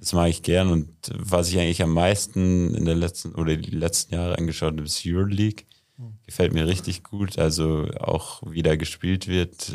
Das 0.00 0.12
mag 0.12 0.28
ich 0.28 0.42
gern 0.42 0.70
und 0.70 0.88
was 1.14 1.48
ich 1.48 1.58
eigentlich 1.58 1.82
am 1.82 1.92
meisten 1.92 2.74
in 2.74 2.84
der 2.84 2.94
letzten 2.94 3.34
oder 3.34 3.56
die 3.56 3.70
letzten 3.70 4.14
Jahre 4.14 4.38
angeschaut 4.38 4.72
habe, 4.72 4.84
ist 4.84 5.02
Euroleague. 5.04 5.64
Gefällt 6.26 6.52
mir 6.52 6.66
richtig 6.66 7.02
gut. 7.02 7.38
Also 7.38 7.88
auch 7.98 8.42
wie 8.46 8.62
da 8.62 8.76
gespielt 8.76 9.26
wird, 9.26 9.72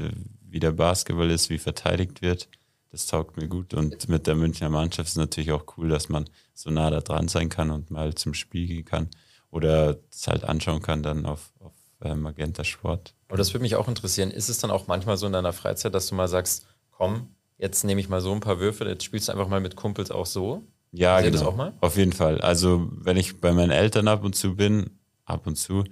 wie 0.48 0.60
der 0.60 0.72
Basketball 0.72 1.30
ist, 1.30 1.50
wie 1.50 1.58
verteidigt 1.58 2.22
wird. 2.22 2.48
Das 2.92 3.08
taugt 3.08 3.38
mir 3.38 3.48
gut. 3.48 3.74
Und 3.74 4.08
mit 4.08 4.28
der 4.28 4.36
Münchner 4.36 4.70
Mannschaft 4.70 5.10
ist 5.10 5.18
natürlich 5.18 5.52
auch 5.52 5.66
cool, 5.78 5.90
dass 5.90 6.10
man 6.10 6.30
so 6.54 6.70
nah 6.70 6.90
da 6.90 7.02
dran 7.02 7.28
sein 7.28 7.50
kann 7.50 7.72
und 7.72 7.92
mal 7.92 8.14
zum 8.16 8.34
Spiel 8.34 8.68
gehen 8.68 8.86
kann. 8.86 9.10
Oder 9.50 9.98
es 10.12 10.28
halt 10.28 10.44
anschauen 10.44 10.82
kann 10.82 11.04
dann 11.04 11.26
auf, 11.26 11.52
auf 11.60 11.74
äh, 12.02 12.16
Magenta 12.16 12.64
Sport. 12.64 13.16
Aber 13.28 13.38
das 13.38 13.54
würde 13.54 13.64
mich 13.64 13.76
auch 13.76 13.88
interessieren. 13.88 14.32
Ist 14.32 14.50
es 14.50 14.60
dann 14.60 14.72
auch 14.72 14.88
manchmal 14.88 15.18
so 15.18 15.26
in 15.26 15.34
deiner 15.34 15.54
Freizeit, 15.54 15.94
dass 15.94 16.08
du 16.08 16.16
mal 16.16 16.28
sagst, 16.28 16.68
komm, 16.92 17.30
jetzt 17.58 17.84
nehme 17.84 18.02
ich 18.02 18.10
mal 18.10 18.22
so 18.22 18.32
ein 18.32 18.40
paar 18.40 18.60
Würfe, 18.60 18.86
jetzt 18.86 19.04
spielst 19.04 19.28
du 19.28 19.32
einfach 19.32 19.48
mal 19.48 19.62
mit 19.62 19.76
Kumpels 19.76 20.12
auch 20.12 20.26
so. 20.26 20.64
Ja, 20.92 21.20
genau. 21.22 21.32
Das 21.32 21.44
auch 21.44 21.56
mal? 21.56 21.74
Auf 21.82 21.98
jeden 21.98 22.14
Fall. 22.14 22.40
Also, 22.42 22.88
wenn 22.92 23.18
ich 23.18 23.42
bei 23.42 23.52
meinen 23.52 23.72
Eltern 23.72 24.08
ab 24.08 24.24
und 24.24 24.36
zu 24.36 24.56
bin, 24.56 24.92
ab 25.26 25.48
und 25.48 25.56
zu, 25.56 25.84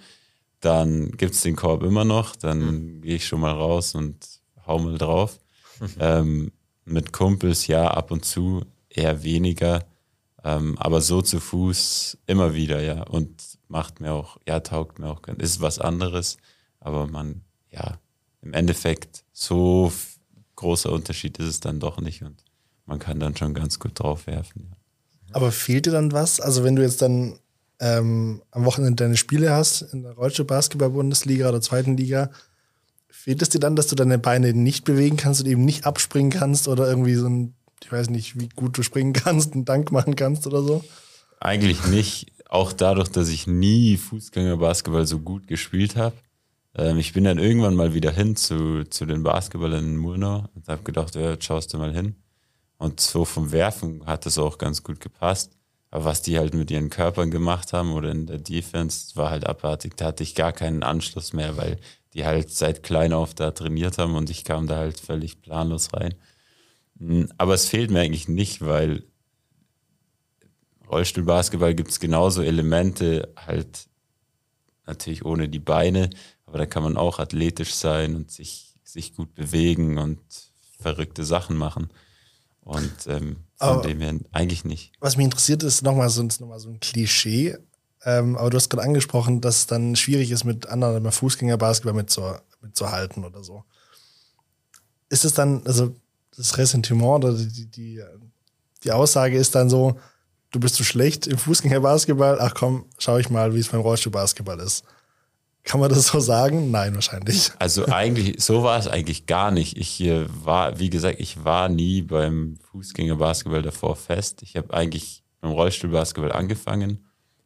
dann 0.60 1.12
gibt 1.12 1.34
es 1.34 1.42
den 1.42 1.56
Korb 1.56 1.84
immer 1.84 2.06
noch. 2.06 2.36
Dann 2.36 2.60
mhm. 2.60 3.02
gehe 3.02 3.16
ich 3.16 3.26
schon 3.26 3.42
mal 3.42 3.54
raus 3.54 3.96
und 3.96 4.18
hau 4.66 4.80
mal 4.80 4.98
drauf. 4.98 5.40
Mhm. 5.80 5.88
Ähm, 6.00 6.52
mit 6.86 7.12
Kumpels, 7.14 7.68
ja, 7.68 7.88
ab 7.88 8.12
und 8.12 8.26
zu 8.26 8.64
eher 8.90 9.24
weniger. 9.24 9.86
Ähm, 10.44 10.78
aber 10.78 11.02
so 11.02 11.22
zu 11.22 11.40
Fuß 11.40 12.20
immer 12.28 12.54
wieder, 12.54 12.82
ja. 12.82 13.04
Und 13.04 13.44
macht 13.68 14.00
mir 14.00 14.14
auch, 14.14 14.38
ja, 14.48 14.60
taugt 14.60 15.00
mir 15.00 15.08
auch. 15.08 15.22
Ist 15.38 15.62
was 15.62 15.80
anderes. 15.80 16.38
Aber 16.80 17.08
man, 17.08 17.42
ja, 17.72 17.98
im 18.42 18.54
Endeffekt 18.54 19.24
so 19.32 19.92
großer 20.62 20.92
Unterschied 20.92 21.38
ist 21.40 21.48
es 21.48 21.60
dann 21.60 21.80
doch 21.80 22.00
nicht 22.00 22.22
und 22.22 22.38
man 22.86 23.00
kann 23.00 23.20
dann 23.20 23.36
schon 23.36 23.54
ganz 23.54 23.80
gut 23.80 24.00
drauf 24.00 24.28
werfen. 24.28 24.72
Aber 25.34 25.52
fehlt 25.52 25.88
dir 25.88 25.92
dann 25.92 26.12
was? 26.12 26.40
Also 26.40 26.64
wenn 26.64 26.76
du 26.76 26.84
jetzt 26.84 27.02
dann 27.02 27.40
ähm, 27.80 28.42
am 28.52 28.66
Wochenende 28.66 29.04
deine 29.04 29.18
Spiele 29.18 29.52
hast 29.52 29.82
in 29.82 30.04
der 30.04 30.14
Deutsche 30.14 30.46
Basketball-Bundesliga 30.46 31.50
oder 31.50 31.62
zweiten 31.62 31.98
Liga, 31.98 32.30
fehlt 33.10 33.42
es 33.42 33.50
dir 33.50 33.60
dann, 33.60 33.76
dass 33.76 33.88
du 33.88 33.96
deine 33.96 34.20
Beine 34.20 34.54
nicht 34.54 34.86
bewegen 34.86 35.18
kannst 35.18 35.42
und 35.42 35.48
eben 35.48 35.66
nicht 35.66 35.86
abspringen 35.86 36.32
kannst 36.32 36.68
oder 36.68 36.88
irgendwie 36.88 37.16
so 37.16 37.28
ein, 37.28 37.56
ich 37.84 37.92
weiß 37.92 38.10
nicht, 38.10 38.40
wie 38.40 38.50
gut 38.50 38.78
du 38.78 38.84
springen 38.84 39.14
kannst, 39.24 39.54
einen 39.54 39.66
Dank 39.66 39.92
machen 39.92 40.16
kannst 40.16 40.46
oder 40.46 40.62
so? 40.62 40.84
Eigentlich 41.40 41.86
nicht. 41.88 42.28
Auch 42.50 42.74
dadurch, 42.74 43.08
dass 43.08 43.30
ich 43.30 43.48
nie 43.48 43.98
Fußgänger-Basketball 43.98 45.08
so 45.08 45.20
gut 45.20 45.48
gespielt 45.48 45.96
habe, 45.96 46.16
ähm, 46.76 46.98
ich 46.98 47.14
bin 47.14 47.24
dann 47.24 47.40
irgendwann 47.40 47.76
mal 47.76 47.94
wieder 47.94 48.12
hin 48.12 48.36
zu, 48.36 48.84
zu 48.86 49.06
den 49.06 49.24
Basketballern 49.24 49.86
in 49.86 49.98
Murnau 49.98 50.46
und 50.56 50.68
habe 50.68 50.84
gedacht, 50.84 51.16
ja, 51.16 51.32
jetzt 51.32 51.46
schaust 51.46 51.74
du 51.74 51.78
mal 51.78 51.94
hin. 51.94 52.16
Und 52.78 53.00
so 53.00 53.26
vom 53.26 53.52
Werfen 53.52 54.06
hat 54.06 54.26
das 54.26 54.38
auch 54.38 54.58
ganz 54.58 54.84
gut 54.84 55.00
gepasst. 55.00 55.58
Aber 55.92 56.06
was 56.06 56.22
die 56.22 56.38
halt 56.40 56.54
mit 56.54 56.72
ihren 56.72 56.90
Körpern 56.90 57.30
gemacht 57.30 57.74
haben 57.74 57.92
oder 57.92 58.12
in 58.12 58.26
der 58.26 58.40
Defense, 58.40 59.16
war 59.16 59.30
halt 59.30 59.46
abartig. 59.46 59.98
Da 59.98 60.06
hatte 60.06 60.24
ich 60.24 60.36
gar 60.36 60.54
keinen 60.54 60.84
Anschluss 60.84 61.34
mehr, 61.34 61.58
weil 61.58 61.80
die 62.14 62.26
halt 62.26 62.50
seit 62.50 62.82
klein 62.82 63.14
auf 63.14 63.34
da 63.34 63.52
trainiert 63.52 63.98
haben 63.98 64.16
und 64.16 64.30
ich 64.30 64.46
kam 64.46 64.68
da 64.68 64.78
halt 64.78 65.00
völlig 65.00 65.42
planlos 65.42 65.94
rein. 65.94 66.16
Hm, 66.98 67.30
aber 67.38 67.54
es 67.54 67.68
fehlt 67.68 67.92
mir 67.92 68.00
eigentlich 68.00 68.30
nicht, 68.30 68.62
weil 68.62 69.04
Rollstuhlbasketball 70.90 71.74
gibt 71.76 71.92
es 71.92 72.00
genauso 72.00 72.42
Elemente, 72.42 73.34
halt 73.38 73.88
natürlich 74.86 75.26
ohne 75.26 75.48
die 75.50 75.60
Beine, 75.60 76.10
aber 76.52 76.58
da 76.58 76.66
kann 76.66 76.84
man 76.84 76.98
auch 76.98 77.20
athletisch 77.20 77.74
sein 77.74 78.14
und 78.14 78.30
sich, 78.30 78.76
sich 78.84 79.16
gut 79.16 79.34
bewegen 79.36 79.98
und 79.98 80.20
verrückte 80.82 81.24
Sachen 81.24 81.56
machen. 81.56 81.94
Und 82.60 82.92
ähm, 83.08 83.38
von 83.56 83.70
aber 83.70 83.82
dem 83.84 84.02
her 84.02 84.16
eigentlich 84.34 84.66
nicht. 84.66 84.92
Was 85.00 85.16
mich 85.16 85.24
interessiert, 85.24 85.64
ist 85.64 85.82
nochmal 85.82 86.10
so, 86.10 86.24
noch 86.24 86.60
so 86.60 86.70
ein 86.70 86.82
Klischee. 86.82 87.58
Ähm, 88.04 88.38
aber 88.38 88.50
du 88.50 88.58
hast 88.58 88.70
gerade 88.70 88.84
angesprochen, 88.84 89.40
dass 89.40 89.60
es 89.60 89.68
dann 89.68 89.96
schwierig 89.96 90.30
ist, 90.30 90.44
mit 90.44 90.68
anderen 90.68 91.02
beim 91.02 91.14
Fußgängerbasketball 91.14 91.94
mitzuhalten 91.94 93.24
mit 93.24 93.34
oder 93.34 93.46
so. 93.46 93.64
Ist 95.08 95.24
es 95.24 95.34
dann, 95.34 95.66
also 95.66 95.96
das 96.36 96.58
Ressentiment 96.58 97.24
oder 97.24 97.34
die, 97.34 97.68
die, 97.68 98.04
die 98.84 98.92
Aussage 98.92 99.38
ist 99.38 99.56
dann 99.56 99.70
so, 99.70 99.98
du 100.52 100.60
bist 100.60 100.76
zu 100.76 100.84
schlecht 100.84 101.28
im 101.28 101.38
Fußgängerbasketball, 101.38 102.42
ach 102.42 102.56
komm, 102.56 102.88
schau 102.98 103.18
ich 103.20 103.30
mal, 103.30 103.56
wie 103.56 103.60
es 103.60 103.70
beim 103.70 103.80
Rollstuhlbasketball 103.80 104.60
ist. 104.60 104.84
Kann 105.64 105.80
man 105.80 105.90
das 105.90 106.08
so 106.08 106.20
sagen? 106.20 106.72
Nein, 106.72 106.96
wahrscheinlich. 106.96 107.52
Also 107.60 107.86
eigentlich, 107.86 108.44
so 108.44 108.64
war 108.64 108.80
es 108.80 108.88
eigentlich 108.88 109.28
gar 109.28 109.52
nicht. 109.52 109.78
Ich 109.78 110.02
äh, 110.02 110.26
war, 110.44 110.80
wie 110.80 110.90
gesagt, 110.90 111.20
ich 111.20 111.44
war 111.44 111.70
nie 111.70 112.02
beim 112.02 112.58
Fußgängerbasketball 112.72 113.62
davor 113.62 113.96
fest. 113.96 114.42
Ich 114.42 114.56
habe 114.56 114.74
eigentlich 114.74 115.24
beim 115.40 115.52
Rollstuhlbasketball 115.52 116.32
angefangen. 116.32 117.06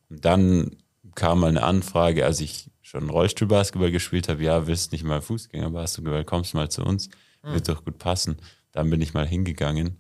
Und 0.09 0.23
dann 0.23 0.77
kam 1.15 1.39
mal 1.41 1.47
eine 1.47 1.63
Anfrage, 1.63 2.25
als 2.25 2.39
ich 2.39 2.71
schon 2.81 3.09
Rollstuhlbasketball 3.09 3.91
gespielt 3.91 4.29
habe, 4.29 4.43
ja, 4.43 4.67
willst 4.67 4.91
nicht 4.91 5.03
mal 5.03 5.21
Fußgängerbasketball, 5.21 6.23
kommst 6.23 6.53
mal 6.53 6.69
zu 6.69 6.83
uns, 6.83 7.09
wird 7.41 7.67
doch 7.67 7.83
gut 7.83 7.97
passen. 7.97 8.37
Dann 8.71 8.89
bin 8.89 9.01
ich 9.01 9.13
mal 9.13 9.27
hingegangen. 9.27 9.97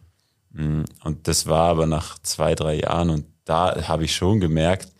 Mm, 0.51 0.83
Und 1.03 1.27
das 1.27 1.47
war 1.47 1.69
aber 1.69 1.85
nach 1.85 2.19
zwei, 2.19 2.55
drei 2.55 2.79
Jahren 2.79 3.09
und 3.09 3.25
da 3.45 3.87
habe 3.87 4.05
ich 4.05 4.15
schon 4.15 4.39
gemerkt, 4.39 4.94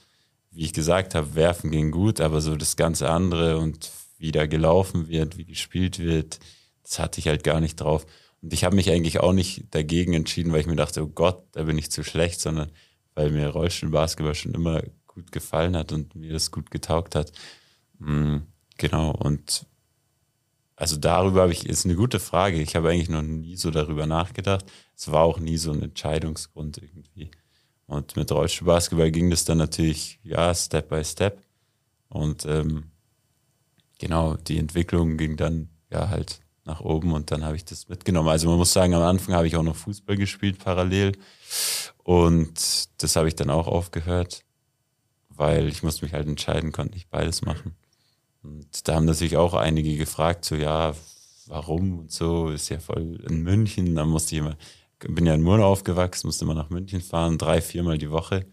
wie 0.56 0.64
ich 0.66 0.74
gesagt 0.74 1.16
habe, 1.16 1.36
werfen 1.36 1.72
ging 1.72 1.92
gut, 1.92 2.22
aber 2.22 2.42
so 2.42 2.56
das 2.56 2.76
ganze 2.76 3.10
andere 3.10 3.58
und 3.58 3.92
wie 4.18 4.32
da 4.32 4.46
gelaufen 4.48 5.08
wird, 5.10 5.38
wie 5.38 5.46
gespielt 5.46 6.00
wird, 6.00 6.40
das 6.84 7.00
hatte 7.00 7.20
ich 7.20 7.28
halt 7.28 7.44
gar 7.44 7.60
nicht 7.62 7.76
drauf. 7.78 8.06
Und 8.42 8.54
ich 8.54 8.64
habe 8.64 8.76
mich 8.76 8.92
eigentlich 8.92 9.20
auch 9.20 9.34
nicht 9.34 9.66
dagegen 9.72 10.14
entschieden, 10.14 10.52
weil 10.54 10.62
ich 10.62 10.68
mir 10.68 10.76
dachte, 10.76 11.04
oh 11.04 11.08
Gott, 11.08 11.44
da 11.54 11.64
bin 11.64 11.78
ich 11.78 11.92
zu 11.92 12.04
schlecht, 12.04 12.40
sondern 12.40 12.72
weil 13.16 13.32
mir 13.32 13.50
Rollstuhlbasketball 13.50 14.36
schon 14.36 14.54
immer 14.54 14.82
gut 15.08 15.32
gefallen 15.32 15.76
hat 15.76 15.92
und 15.92 16.16
mir 16.16 16.34
das 16.34 16.52
gut 16.52 16.72
getaugt 16.72 17.16
hat. 17.16 17.32
Mm, 18.00 18.40
Genau, 18.78 19.12
und 19.12 19.66
also 20.76 20.98
darüber 20.98 21.44
habe 21.44 21.54
ich, 21.54 21.66
ist 21.66 21.86
eine 21.86 21.96
gute 21.96 22.20
Frage. 22.20 22.62
Ich 22.62 22.76
habe 22.76 22.90
eigentlich 22.90 23.10
noch 23.10 23.22
nie 23.22 23.56
so 23.56 23.72
darüber 23.72 24.06
nachgedacht. 24.06 24.66
Es 24.96 25.12
war 25.12 25.24
auch 25.24 25.40
nie 25.40 25.58
so 25.58 25.72
ein 25.72 25.82
Entscheidungsgrund 25.82 26.78
irgendwie. 26.80 27.32
Und 27.88 28.16
mit 28.16 28.32
Rollstuhlbasketball 28.32 29.12
ging 29.12 29.30
das 29.30 29.46
dann 29.46 29.60
natürlich, 29.60 30.20
ja, 30.24 30.54
Step 30.54 30.90
by 30.90 31.04
Step. 31.04 31.42
Und 32.10 32.46
ähm, 32.46 32.92
genau, 34.00 34.36
die 34.36 34.58
Entwicklung 34.58 35.18
ging 35.18 35.38
dann 35.38 35.70
ja 35.92 36.10
halt 36.10 36.42
nach 36.66 36.82
oben 36.82 37.14
und 37.14 37.32
dann 37.32 37.46
habe 37.46 37.56
ich 37.56 37.66
das 37.66 37.88
mitgenommen. 37.88 38.30
Also 38.30 38.50
man 38.50 38.58
muss 38.58 38.74
sagen, 38.74 38.94
am 38.96 39.04
Anfang 39.04 39.36
habe 39.36 39.48
ich 39.48 39.56
auch 39.56 39.64
noch 39.64 39.76
Fußball 39.76 40.18
gespielt 40.18 40.58
parallel 40.64 41.12
und 42.04 42.90
das 43.02 43.16
habe 43.16 43.28
ich 43.28 43.36
dann 43.36 43.52
auch 43.52 43.68
aufgehört, 43.68 44.44
weil 45.30 45.68
ich 45.68 45.84
musste 45.84 46.06
mich 46.06 46.14
halt 46.14 46.28
entscheiden, 46.28 46.72
konnte 46.72 46.96
nicht 46.96 47.10
beides 47.10 47.44
machen. 47.44 47.76
Und 48.42 48.88
da 48.88 48.96
haben 48.96 49.06
natürlich 49.06 49.38
auch 49.38 49.54
einige 49.54 49.96
gefragt, 49.96 50.46
so 50.46 50.56
ja, 50.56 50.94
warum 51.48 52.00
und 52.00 52.12
so, 52.12 52.50
ist 52.50 52.70
ja 52.70 52.80
voll 52.80 53.24
in 53.28 53.44
München, 53.44 53.96
dann 53.96 54.10
musste 54.10 54.36
ich 54.36 54.40
immer, 54.42 54.58
bin 55.10 55.26
ja 55.26 55.34
in 55.34 55.44
Murnau 55.44 55.66
aufgewachsen, 55.66 56.28
musste 56.28 56.46
immer 56.46 56.54
nach 56.54 56.70
München 56.70 57.02
fahren, 57.02 57.38
drei, 57.38 57.62
viermal 57.62 57.98
die 57.98 58.12
Woche. 58.12 58.46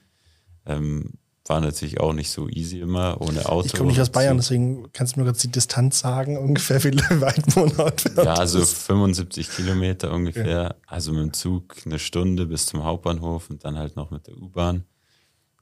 Ähm, 0.66 1.12
war 1.46 1.60
natürlich 1.60 1.98
auch 1.98 2.12
nicht 2.12 2.30
so 2.30 2.48
easy 2.48 2.78
immer, 2.78 3.20
ohne 3.20 3.46
Auto. 3.46 3.66
Ich 3.66 3.72
komme 3.72 3.90
nicht 3.90 4.00
aus 4.00 4.10
Bayern, 4.10 4.36
deswegen 4.36 4.92
kannst 4.92 5.16
du 5.16 5.20
mir 5.20 5.26
jetzt 5.26 5.42
die 5.42 5.50
Distanz 5.50 5.98
sagen, 5.98 6.38
ungefähr 6.38 6.82
wie 6.84 6.96
weit 7.20 7.56
Monat 7.56 8.04
wird. 8.04 8.24
Ja, 8.24 8.46
so 8.46 8.64
75 8.64 9.50
Kilometer 9.50 10.12
ungefähr. 10.12 10.76
Also 10.86 11.12
mit 11.12 11.22
dem 11.22 11.32
Zug 11.32 11.74
eine 11.84 11.98
Stunde 11.98 12.46
bis 12.46 12.66
zum 12.66 12.84
Hauptbahnhof 12.84 13.50
und 13.50 13.64
dann 13.64 13.76
halt 13.76 13.96
noch 13.96 14.10
mit 14.10 14.28
der 14.28 14.36
U-Bahn. 14.36 14.84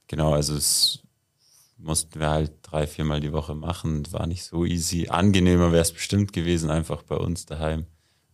Genau, 0.06 0.34
also 0.34 0.54
es 0.54 1.00
mussten 1.78 2.20
wir 2.20 2.28
halt 2.28 2.52
drei, 2.62 2.86
viermal 2.86 3.20
die 3.20 3.32
Woche 3.32 3.54
machen. 3.54 4.02
War 4.12 4.26
nicht 4.26 4.44
so 4.44 4.66
easy. 4.66 5.08
Angenehmer 5.08 5.72
wäre 5.72 5.82
es 5.82 5.92
bestimmt 5.92 6.34
gewesen, 6.34 6.68
einfach 6.68 7.02
bei 7.02 7.16
uns 7.16 7.46
daheim 7.46 7.86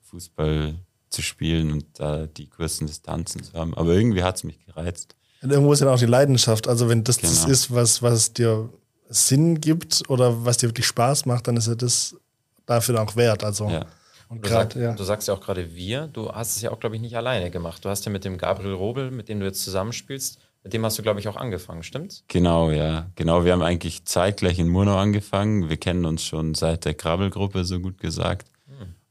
Fußball 0.03 0.75
zu 1.11 1.23
spielen 1.23 1.73
und 1.73 1.85
da 1.95 2.27
die 2.27 2.49
kurzen 2.49 2.87
Distanzen 2.87 3.42
zu 3.42 3.53
haben. 3.55 3.75
Aber 3.75 3.92
irgendwie 3.92 4.23
hat 4.23 4.37
es 4.37 4.45
mich 4.45 4.59
gereizt. 4.66 5.14
Und 5.42 5.51
irgendwo 5.53 5.73
ist 5.73 5.81
ja 5.81 5.92
auch 5.92 5.99
die 5.99 6.07
Leidenschaft. 6.07 6.66
Also 6.69 6.88
wenn 6.88 7.05
das 7.05 7.19
das 7.19 7.42
Genau. 7.42 7.53
ist, 7.53 7.73
was, 7.75 8.03
was 8.03 8.33
dir 8.33 8.69
Sinn 9.09 9.61
gibt 9.61 10.03
oder 10.09 10.45
was 10.45 10.59
dir 10.59 10.69
wirklich 10.69 10.87
Spaß 10.87 11.27
macht, 11.27 11.47
dann 11.47 11.57
ist 11.57 11.69
ja 11.69 11.75
das 11.75 12.16
dafür 12.64 13.01
auch 13.03 13.14
wert. 13.16 13.45
Also 13.45 13.69
Ja. 13.69 13.87
und 14.29 14.45
Du, 14.45 14.49
sag, 14.49 14.71
gerade, 14.71 14.85
ja. 14.85 14.92
du 14.95 15.05
sagst 15.05 15.29
ja 15.29 15.35
auch 15.35 15.40
gerade 15.40 15.75
wir, 15.75 16.09
du 16.09 16.31
hast 16.33 16.57
es 16.57 16.62
ja 16.62 16.73
auch, 16.73 16.81
glaube 16.81 16.97
ich, 16.97 17.03
nicht 17.03 17.16
alleine 17.16 17.51
gemacht. 17.51 17.85
Du 17.85 17.88
hast 17.88 18.05
ja 18.05 18.11
mit 18.11 18.25
dem 18.25 18.38
Gabriel 18.38 18.73
Robel, 18.75 19.11
mit 19.12 19.29
dem 19.29 19.38
du 19.38 19.47
jetzt 19.47 19.62
zusammenspielst, 19.62 20.38
mit 20.64 20.73
dem 20.73 20.85
hast 20.85 20.99
du, 20.99 21.03
glaube 21.05 21.21
ich, 21.21 21.29
auch 21.29 21.37
angefangen, 21.37 21.85
stimmt's? 21.85 22.25
Genau, 22.27 22.73
ja. 22.73 23.07
Genau, 23.14 23.45
wir 23.45 23.53
haben 23.53 23.62
eigentlich 23.62 24.05
zeitgleich 24.07 24.59
in 24.59 24.66
Murnau 24.66 24.97
angefangen. 24.97 25.69
Wir 25.69 25.77
kennen 25.77 26.05
uns 26.05 26.25
schon 26.25 26.55
seit 26.57 26.85
der 26.85 26.95
Krabbelgruppe, 26.95 27.64
so 27.64 27.79
gut 27.79 27.99
gesagt. 28.01 28.49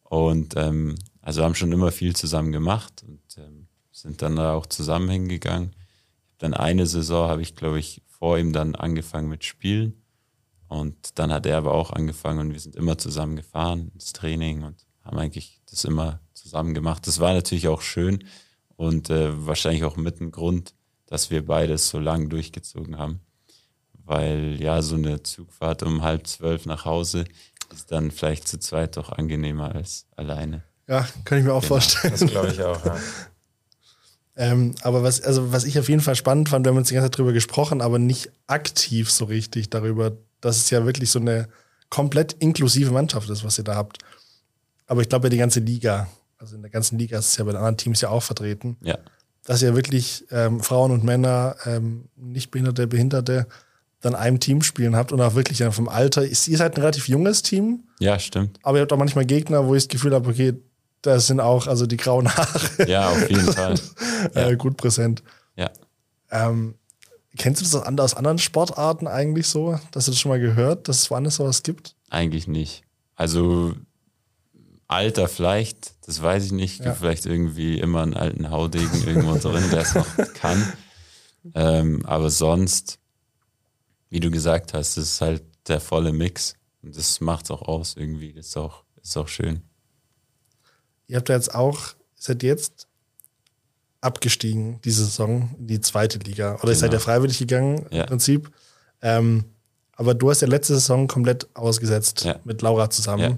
Und 0.03 0.55
ähm, 0.57 0.95
also 1.25 1.43
haben 1.43 1.55
schon 1.55 1.71
immer 1.71 1.91
viel 1.91 2.15
zusammen 2.15 2.51
gemacht 2.51 3.03
und 3.05 3.19
ähm, 3.37 3.67
sind 3.91 4.21
dann 4.21 4.35
da 4.35 4.53
auch 4.53 4.67
zusammen 4.67 5.09
hingegangen. 5.09 5.75
Dann 6.37 6.53
eine 6.53 6.85
Saison 6.85 7.27
habe 7.27 7.41
ich, 7.41 7.55
glaube 7.55 7.79
ich, 7.79 8.03
vor 8.05 8.37
ihm 8.37 8.53
dann 8.53 8.75
angefangen 8.75 9.27
mit 9.27 9.43
Spielen. 9.43 10.03
Und 10.67 11.17
dann 11.17 11.33
hat 11.33 11.47
er 11.47 11.57
aber 11.57 11.73
auch 11.73 11.91
angefangen 11.91 12.39
und 12.39 12.53
wir 12.53 12.59
sind 12.59 12.75
immer 12.75 12.99
zusammen 12.99 13.35
gefahren 13.35 13.91
ins 13.95 14.13
Training 14.13 14.63
und 14.63 14.85
haben 15.03 15.17
eigentlich 15.17 15.61
das 15.67 15.83
immer 15.83 16.19
zusammen 16.33 16.75
gemacht. 16.75 17.07
Das 17.07 17.19
war 17.19 17.33
natürlich 17.33 17.67
auch 17.69 17.81
schön 17.81 18.23
und 18.75 19.09
äh, 19.09 19.47
wahrscheinlich 19.47 19.83
auch 19.83 19.97
mit 19.97 20.21
ein 20.21 20.31
Grund, 20.31 20.75
dass 21.07 21.31
wir 21.31 21.43
beides 21.43 21.89
so 21.89 21.99
lang 21.99 22.29
durchgezogen 22.29 22.99
haben. 22.99 23.21
Weil 23.93 24.61
ja, 24.61 24.83
so 24.83 24.95
eine 24.95 25.23
Zugfahrt 25.23 25.81
um 25.81 26.03
halb 26.03 26.27
zwölf 26.27 26.67
nach 26.67 26.85
Hause 26.85 27.25
ist 27.73 27.91
dann 27.91 28.11
vielleicht 28.11 28.47
zu 28.47 28.59
zweit 28.59 28.95
doch 28.97 29.09
angenehmer 29.11 29.73
als 29.73 30.05
alleine. 30.15 30.63
Ja, 30.87 31.07
kann 31.23 31.37
ich 31.39 31.43
mir 31.43 31.53
auch 31.53 31.61
Genau. 31.61 31.73
vorstellen. 31.75 32.13
Das 32.17 32.29
glaube 32.29 32.49
ich 32.49 32.61
auch, 32.61 32.83
ja. 32.85 32.95
Ähm, 34.37 34.75
aber 34.81 35.01
was, 35.01 35.21
also 35.21 35.53
was 35.53 35.63
ich 35.63 35.79
auf 35.79 35.87
jeden 35.87 36.01
Fall 36.01 36.15
spannend 36.15 36.49
fand, 36.49 36.65
wir 36.65 36.69
haben 36.71 36.77
uns 36.77 36.89
die 36.89 36.93
ganze 36.93 37.05
Zeit 37.09 37.17
drüber 37.17 37.31
gesprochen, 37.31 37.81
aber 37.81 37.99
nicht 37.99 38.31
aktiv 38.47 39.09
so 39.09 39.23
richtig 39.25 39.69
darüber, 39.69 40.11
dass 40.41 40.57
es 40.57 40.69
ja 40.71 40.85
wirklich 40.85 41.09
so 41.09 41.19
eine 41.19 41.47
komplett 41.89 42.33
inklusive 42.33 42.91
Mannschaft 42.91 43.29
ist, 43.29 43.45
was 43.45 43.57
ihr 43.57 43.63
da 43.63 43.75
habt. 43.75 43.99
Aber 44.87 44.99
ich 45.01 45.07
glaube 45.07 45.27
ja 45.27 45.29
die 45.29 45.37
ganze 45.37 45.61
Liga, 45.61 46.07
also 46.37 46.57
in 46.57 46.61
der 46.63 46.69
ganzen 46.71 46.99
Liga 46.99 47.17
ist 47.17 47.29
es 47.29 47.37
ja 47.37 47.45
bei 47.45 47.51
den 47.51 47.57
anderen 47.59 47.77
Teams 47.77 48.01
ja 48.01 48.09
auch 48.09 48.23
vertreten, 48.23 48.75
Ja, 48.81 48.97
dass 49.45 49.61
ihr 49.61 49.73
wirklich 49.73 50.25
ähm, 50.31 50.59
Frauen 50.61 50.91
und 50.91 51.05
Männer, 51.05 51.55
ähm, 51.65 52.09
Nichtbehinderte, 52.17 52.87
Behinderte, 52.87 53.47
dann 54.01 54.15
einem 54.15 54.41
Team 54.41 54.61
spielen 54.63 54.97
habt 54.97 55.13
und 55.13 55.21
auch 55.21 55.35
wirklich 55.35 55.63
vom 55.63 55.87
Alter. 55.87 56.25
Ihr 56.25 56.35
seid 56.35 56.75
ein 56.75 56.81
relativ 56.81 57.07
junges 57.07 57.41
Team, 57.41 57.85
ja, 57.99 58.19
stimmt. 58.19 58.59
aber 58.63 58.79
ihr 58.79 58.81
habt 58.81 58.91
auch 58.91 58.97
manchmal 58.97 59.25
Gegner, 59.25 59.65
wo 59.65 59.75
ich 59.75 59.83
das 59.83 59.87
Gefühl 59.87 60.13
habe, 60.13 60.29
okay, 60.29 60.55
das 61.13 61.27
sind 61.27 61.39
auch 61.39 61.67
also 61.67 61.85
die 61.85 61.97
grauen 61.97 62.27
Haare 62.35 62.87
Ja, 62.87 63.09
auf 63.09 63.29
jeden 63.29 63.53
Fall. 63.53 63.75
äh, 64.33 64.55
gut 64.55 64.77
präsent. 64.77 65.23
Ja. 65.55 65.69
Ähm, 66.31 66.75
kennst 67.37 67.61
du 67.61 67.65
das 67.65 67.75
aus 67.75 68.13
anderen 68.15 68.37
Sportarten 68.39 69.07
eigentlich 69.07 69.47
so? 69.47 69.79
Dass 69.91 70.05
du 70.05 70.11
das 70.11 70.19
schon 70.19 70.29
mal 70.29 70.39
gehört, 70.39 70.87
dass 70.87 70.99
es 70.99 71.11
woanders 71.11 71.35
sowas 71.35 71.63
gibt? 71.63 71.95
Eigentlich 72.09 72.47
nicht. 72.47 72.83
Also 73.15 73.73
Alter 74.87 75.27
vielleicht, 75.27 75.93
das 76.07 76.21
weiß 76.21 76.45
ich 76.45 76.51
nicht. 76.51 76.79
Ja. 76.79 76.85
Gibt 76.85 76.97
vielleicht 76.97 77.25
irgendwie 77.25 77.79
immer 77.79 78.01
einen 78.03 78.13
alten 78.13 78.49
Haudegen 78.51 79.03
irgendwo 79.05 79.35
drin, 79.37 79.69
der 79.71 79.81
es 79.81 79.95
noch 79.95 80.07
kann. 80.33 80.73
Ähm, 81.53 82.05
aber 82.05 82.29
sonst, 82.29 82.99
wie 84.09 84.19
du 84.19 84.29
gesagt 84.31 84.73
hast, 84.73 84.97
das 84.97 85.03
ist 85.03 85.21
halt 85.21 85.43
der 85.67 85.79
volle 85.79 86.13
Mix. 86.13 86.55
Und 86.83 86.95
das 86.95 87.19
macht 87.21 87.45
es 87.45 87.51
auch 87.51 87.63
aus 87.63 87.95
irgendwie. 87.97 88.33
Das 88.33 88.47
ist 88.47 88.57
auch, 88.57 88.83
ist 89.01 89.17
auch 89.17 89.27
schön. 89.27 89.61
Ihr 91.07 91.17
habt 91.17 91.29
ja 91.29 91.35
jetzt 91.35 91.53
auch, 91.53 91.79
seid 92.15 92.43
jetzt 92.43 92.87
abgestiegen, 94.01 94.79
diese 94.83 95.05
Saison, 95.05 95.49
in 95.59 95.67
die 95.67 95.81
zweite 95.81 96.19
Liga. 96.19 96.55
Oder 96.61 96.69
ihr 96.71 96.75
seid 96.75 96.91
ja 96.93 96.97
Genau. 96.99 97.03
freiwillig 97.05 97.39
gegangen 97.39 97.85
Ja. 97.91 98.01
im 98.03 98.07
Prinzip. 98.07 98.51
Ähm, 99.01 99.45
aber 99.95 100.13
du 100.13 100.29
hast 100.29 100.41
ja 100.41 100.47
letzte 100.47 100.75
Saison 100.75 101.07
komplett 101.07 101.47
ausgesetzt 101.55 102.23
Ja. 102.23 102.35
mit 102.43 102.61
Laura 102.61 102.89
zusammen. 102.89 103.21
Ja. 103.21 103.37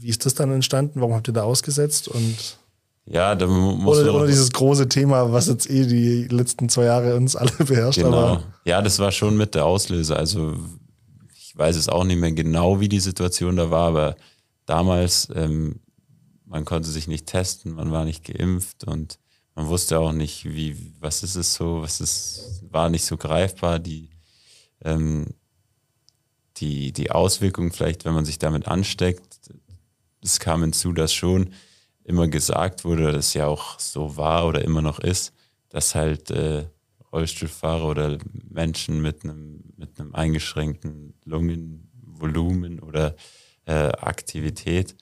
Wie 0.00 0.08
ist 0.08 0.24
das 0.24 0.34
dann 0.34 0.52
entstanden? 0.52 1.00
Warum 1.00 1.14
habt 1.14 1.28
ihr 1.28 1.34
da 1.34 1.42
ausgesetzt? 1.42 2.08
Und 2.08 2.58
Ja, 3.06 3.34
da 3.34 3.46
mu- 3.46 3.76
muss 3.76 3.98
ohne, 3.98 4.12
ohne 4.12 4.26
dieses 4.26 4.50
große 4.52 4.88
Thema, 4.88 5.32
was 5.32 5.46
jetzt 5.48 5.68
eh 5.70 5.86
die 5.86 6.24
letzten 6.28 6.68
zwei 6.68 6.84
Jahre 6.84 7.16
uns 7.16 7.36
alle 7.36 7.50
beherrscht. 7.58 7.98
Genau. 7.98 8.16
Aber 8.16 8.42
Ja, 8.64 8.80
das 8.82 8.98
war 8.98 9.12
schon 9.12 9.36
mit 9.36 9.54
der 9.54 9.64
Auslöser. 9.64 10.16
Also 10.16 10.54
ich 11.36 11.56
weiß 11.56 11.76
es 11.76 11.88
auch 11.88 12.04
nicht 12.04 12.18
mehr 12.18 12.32
genau, 12.32 12.80
wie 12.80 12.88
die 12.88 13.00
Situation 13.00 13.56
da 13.56 13.70
war, 13.70 13.88
aber 13.88 14.16
damals, 14.66 15.28
ähm, 15.34 15.80
man 16.56 16.64
konnte 16.64 16.88
sich 16.88 17.06
nicht 17.06 17.26
testen, 17.26 17.74
man 17.74 17.92
war 17.92 18.06
nicht 18.06 18.24
geimpft 18.24 18.84
und 18.84 19.18
man 19.54 19.66
wusste 19.66 19.98
auch 19.98 20.12
nicht, 20.12 20.46
wie, 20.46 20.94
was 21.00 21.22
ist 21.22 21.34
es 21.34 21.52
so, 21.52 21.82
was 21.82 22.00
ist, 22.00 22.62
war 22.70 22.88
nicht 22.88 23.04
so 23.04 23.18
greifbar, 23.18 23.78
die, 23.78 24.08
ähm, 24.82 25.34
die, 26.56 26.92
die 26.92 27.10
Auswirkungen 27.10 27.72
vielleicht, 27.72 28.06
wenn 28.06 28.14
man 28.14 28.24
sich 28.24 28.38
damit 28.38 28.68
ansteckt. 28.68 29.50
Es 30.22 30.40
kam 30.40 30.62
hinzu, 30.62 30.94
dass 30.94 31.12
schon 31.12 31.52
immer 32.04 32.26
gesagt 32.26 32.86
wurde, 32.86 33.12
dass 33.12 33.34
ja 33.34 33.46
auch 33.48 33.78
so 33.78 34.16
war 34.16 34.46
oder 34.46 34.64
immer 34.64 34.80
noch 34.80 34.98
ist, 34.98 35.34
dass 35.68 35.94
halt 35.94 36.30
äh, 36.30 36.64
Rollstuhlfahrer 37.12 37.86
oder 37.86 38.18
Menschen 38.48 39.02
mit 39.02 39.24
einem, 39.24 39.62
mit 39.76 40.00
einem 40.00 40.14
eingeschränkten 40.14 41.12
Lungenvolumen 41.26 42.80
oder 42.80 43.14
äh, 43.66 43.88
Aktivität, 43.88 44.96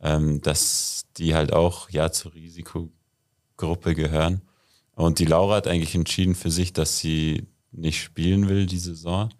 ähm, 0.00 0.40
dass 0.40 1.06
die 1.16 1.34
halt 1.34 1.52
auch 1.52 1.90
ja 1.90 2.10
zur 2.12 2.34
Risikogruppe 2.34 3.94
gehören. 3.94 4.42
Und 4.94 5.18
die 5.18 5.24
Laura 5.26 5.56
hat 5.56 5.68
eigentlich 5.68 5.94
entschieden 5.94 6.34
für 6.34 6.50
sich, 6.50 6.72
dass 6.72 6.98
sie 6.98 7.46
nicht 7.70 8.02
spielen 8.02 8.48
will 8.48 8.66
die 8.66 8.78
Saison, 8.78 9.30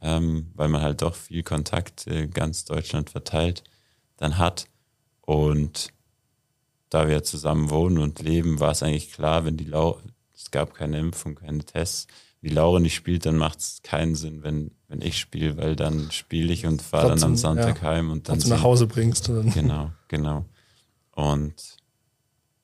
ähm, 0.00 0.50
weil 0.54 0.68
man 0.68 0.82
halt 0.82 1.02
doch 1.02 1.14
viel 1.14 1.42
Kontakt 1.42 2.06
äh, 2.06 2.26
ganz 2.26 2.64
Deutschland 2.64 3.10
verteilt 3.10 3.64
dann 4.16 4.38
hat. 4.38 4.66
Und 5.20 5.88
da 6.88 7.08
wir 7.08 7.22
zusammen 7.24 7.70
wohnen 7.70 7.98
und 7.98 8.20
leben, 8.20 8.60
war 8.60 8.70
es 8.70 8.82
eigentlich 8.82 9.12
klar, 9.12 9.44
wenn 9.44 9.56
die 9.56 9.64
Laura, 9.64 10.00
es 10.34 10.50
gab 10.50 10.74
keine 10.74 10.98
Impfung, 10.98 11.34
keine 11.34 11.64
Tests, 11.64 12.06
die 12.42 12.48
Laura 12.48 12.78
nicht 12.78 12.94
spielt, 12.94 13.26
dann 13.26 13.36
macht 13.36 13.58
es 13.58 13.82
keinen 13.82 14.14
Sinn, 14.14 14.42
wenn, 14.42 14.70
wenn 14.88 15.00
ich 15.00 15.18
spiele, 15.18 15.56
weil 15.56 15.76
dann 15.76 16.10
spiele 16.12 16.52
ich 16.52 16.66
und 16.66 16.82
fahre 16.82 17.08
dann 17.08 17.22
am 17.22 17.36
Sonntag 17.36 17.82
ja, 17.82 17.88
heim 17.88 18.10
und 18.10 18.28
dann. 18.28 18.38
du 18.38 18.48
nach 18.48 18.62
Hause 18.62 18.86
bringst. 18.86 19.28
Dann. 19.28 19.50
Genau, 19.52 19.90
genau. 20.08 20.44
Und 21.12 21.54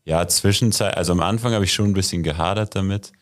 ja, 0.05 0.27
Zwischenzeit, 0.29 0.97
also 0.97 1.13
am 1.13 1.21
Anfang 1.21 1.53
habe 1.53 1.65
ich 1.65 1.73
schon 1.73 1.87
ein 1.87 1.95
bisschen 1.95 2.23
gehadert 2.23 2.75
damit. 2.75 3.13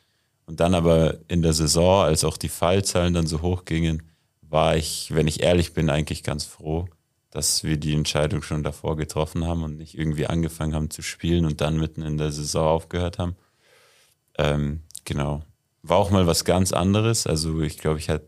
Und 0.46 0.60
dann 0.60 0.74
aber 0.74 1.18
in 1.28 1.42
der 1.42 1.52
Saison, 1.52 2.02
als 2.02 2.24
auch 2.24 2.36
die 2.36 2.48
Fallzahlen 2.48 3.14
dann 3.14 3.26
so 3.26 3.40
hoch 3.40 3.64
gingen, 3.64 4.02
war 4.42 4.76
ich, 4.76 5.14
wenn 5.14 5.28
ich 5.28 5.42
ehrlich 5.42 5.74
bin, 5.74 5.88
eigentlich 5.90 6.24
ganz 6.24 6.44
froh, 6.44 6.88
dass 7.30 7.62
wir 7.62 7.76
die 7.76 7.94
Entscheidung 7.94 8.42
schon 8.42 8.64
davor 8.64 8.96
getroffen 8.96 9.46
haben 9.46 9.62
und 9.62 9.76
nicht 9.76 9.96
irgendwie 9.96 10.26
angefangen 10.26 10.74
haben 10.74 10.90
zu 10.90 11.02
spielen 11.02 11.44
und 11.44 11.60
dann 11.60 11.78
mitten 11.78 12.02
in 12.02 12.18
der 12.18 12.32
Saison 12.32 12.66
aufgehört 12.66 13.18
haben. 13.18 13.36
Ähm, 14.36 14.80
genau. 15.04 15.42
War 15.82 15.98
auch 15.98 16.10
mal 16.10 16.26
was 16.26 16.44
ganz 16.44 16.72
anderes. 16.72 17.28
Also 17.28 17.60
ich 17.60 17.78
glaube, 17.78 18.00
ich 18.00 18.08
hatte 18.08 18.26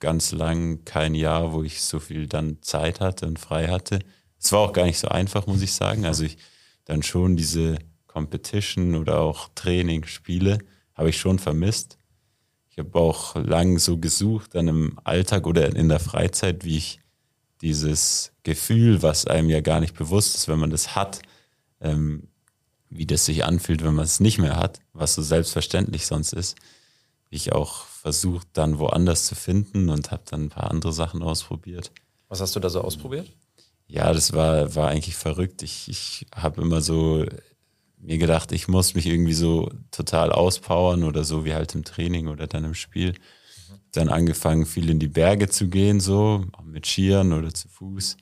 ganz 0.00 0.32
lang 0.32 0.84
kein 0.84 1.14
Jahr, 1.14 1.52
wo 1.52 1.62
ich 1.62 1.82
so 1.82 2.00
viel 2.00 2.26
dann 2.26 2.62
Zeit 2.62 3.00
hatte 3.00 3.26
und 3.26 3.38
frei 3.38 3.68
hatte. 3.68 4.00
Es 4.38 4.52
war 4.52 4.60
auch 4.60 4.72
gar 4.72 4.84
nicht 4.84 4.98
so 4.98 5.08
einfach, 5.08 5.46
muss 5.46 5.62
ich 5.62 5.72
sagen. 5.72 6.04
Also 6.04 6.24
ich 6.24 6.36
dann 6.84 7.02
schon 7.02 7.36
diese 7.36 7.78
Competition 8.06 8.94
oder 8.94 9.20
auch 9.20 9.48
Training, 9.54 10.06
Spiele 10.06 10.58
habe 10.94 11.10
ich 11.10 11.18
schon 11.18 11.38
vermisst. 11.38 11.98
Ich 12.70 12.78
habe 12.78 12.98
auch 12.98 13.36
lang 13.36 13.78
so 13.78 13.98
gesucht 13.98 14.54
dann 14.54 14.68
im 14.68 14.98
Alltag 15.04 15.46
oder 15.46 15.74
in 15.74 15.88
der 15.88 16.00
Freizeit, 16.00 16.64
wie 16.64 16.76
ich 16.76 17.00
dieses 17.60 18.32
Gefühl, 18.42 19.02
was 19.02 19.26
einem 19.26 19.48
ja 19.48 19.60
gar 19.60 19.80
nicht 19.80 19.94
bewusst 19.94 20.34
ist, 20.34 20.48
wenn 20.48 20.58
man 20.58 20.70
das 20.70 20.94
hat, 20.94 21.22
ähm, 21.80 22.28
wie 22.90 23.06
das 23.06 23.26
sich 23.26 23.44
anfühlt, 23.44 23.82
wenn 23.82 23.94
man 23.94 24.04
es 24.04 24.20
nicht 24.20 24.38
mehr 24.38 24.56
hat, 24.56 24.80
was 24.92 25.14
so 25.14 25.22
selbstverständlich 25.22 26.06
sonst 26.06 26.32
ist. 26.32 26.56
Ich 27.30 27.52
auch 27.52 27.86
versucht, 28.06 28.46
dann 28.52 28.78
woanders 28.78 29.26
zu 29.26 29.34
finden 29.34 29.88
und 29.88 30.12
habe 30.12 30.22
dann 30.26 30.44
ein 30.44 30.48
paar 30.48 30.70
andere 30.70 30.92
Sachen 30.92 31.24
ausprobiert. 31.24 31.90
Was 32.28 32.40
hast 32.40 32.54
du 32.54 32.60
da 32.60 32.70
so 32.70 32.80
ausprobiert? 32.80 33.32
Ja, 33.88 34.12
das 34.12 34.32
war, 34.32 34.76
war 34.76 34.90
eigentlich 34.90 35.16
verrückt. 35.16 35.64
Ich, 35.64 35.88
ich 35.88 36.24
habe 36.32 36.62
immer 36.62 36.80
so 36.80 37.26
mir 37.98 38.18
gedacht, 38.18 38.52
ich 38.52 38.68
muss 38.68 38.94
mich 38.94 39.06
irgendwie 39.06 39.32
so 39.32 39.72
total 39.90 40.30
auspowern 40.30 41.02
oder 41.02 41.24
so 41.24 41.44
wie 41.44 41.54
halt 41.54 41.74
im 41.74 41.82
Training 41.82 42.28
oder 42.28 42.46
dann 42.46 42.62
im 42.62 42.74
Spiel 42.74 43.14
dann 43.90 44.08
angefangen, 44.08 44.66
viel 44.66 44.88
in 44.88 45.00
die 45.00 45.08
Berge 45.08 45.48
zu 45.48 45.66
gehen, 45.66 45.98
so 45.98 46.44
mit 46.62 46.86
Skiern 46.86 47.32
oder 47.32 47.52
zu 47.52 47.66
Fuß. 47.66 48.18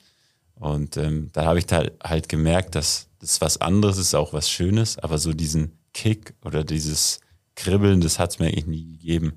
Und 0.55 0.97
ähm, 0.97 1.29
da 1.31 1.45
habe 1.45 1.59
ich 1.59 1.67
halt, 1.71 1.93
halt 2.03 2.27
gemerkt, 2.27 2.73
dass 2.73 3.09
das 3.19 3.39
was 3.39 3.61
anderes 3.61 3.99
ist, 3.99 4.15
auch 4.15 4.33
was 4.33 4.49
Schönes, 4.49 4.97
aber 4.97 5.19
so 5.19 5.31
diesen 5.31 5.77
Kick 5.93 6.33
oder 6.43 6.63
dieses 6.63 7.19
Kribbeln, 7.53 8.01
das 8.01 8.17
hat 8.17 8.31
es 8.31 8.39
mir 8.39 8.47
eigentlich 8.47 8.65
nie 8.65 8.93
gegeben. 8.93 9.33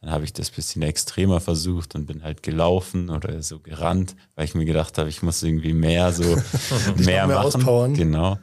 Dann 0.00 0.10
habe 0.10 0.24
ich 0.24 0.32
das 0.32 0.50
bisschen 0.50 0.82
extremer 0.82 1.40
versucht 1.40 1.94
und 1.94 2.06
bin 2.06 2.22
halt 2.22 2.42
gelaufen 2.42 3.10
oder 3.10 3.42
so 3.42 3.58
gerannt, 3.58 4.14
weil 4.36 4.44
ich 4.44 4.54
mir 4.54 4.64
gedacht 4.64 4.96
habe, 4.96 5.08
ich 5.08 5.22
muss 5.22 5.42
irgendwie 5.42 5.72
mehr 5.72 6.12
so 6.12 6.24
mehr, 6.96 7.26
mehr 7.26 7.26
machen. 7.26 7.46
Auspowern. 7.46 7.94
Genau. 7.94 8.38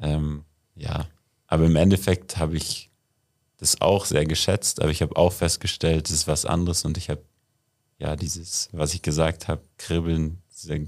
Ähm, 0.00 0.44
ja, 0.76 1.06
aber 1.46 1.66
im 1.66 1.76
Endeffekt 1.76 2.38
habe 2.38 2.56
ich 2.56 2.90
das 3.58 3.80
auch 3.80 4.06
sehr 4.06 4.24
geschätzt, 4.24 4.80
aber 4.80 4.90
ich 4.90 5.02
habe 5.02 5.16
auch 5.16 5.32
festgestellt, 5.32 6.08
es 6.08 6.14
ist 6.14 6.26
was 6.26 6.46
anderes 6.46 6.84
und 6.84 6.96
ich 6.96 7.10
habe 7.10 7.22
ja 7.98 8.16
dieses, 8.16 8.68
was 8.72 8.94
ich 8.94 9.02
gesagt 9.02 9.46
habe, 9.48 9.62
Kribbeln, 9.78 10.42
dieser 10.52 10.78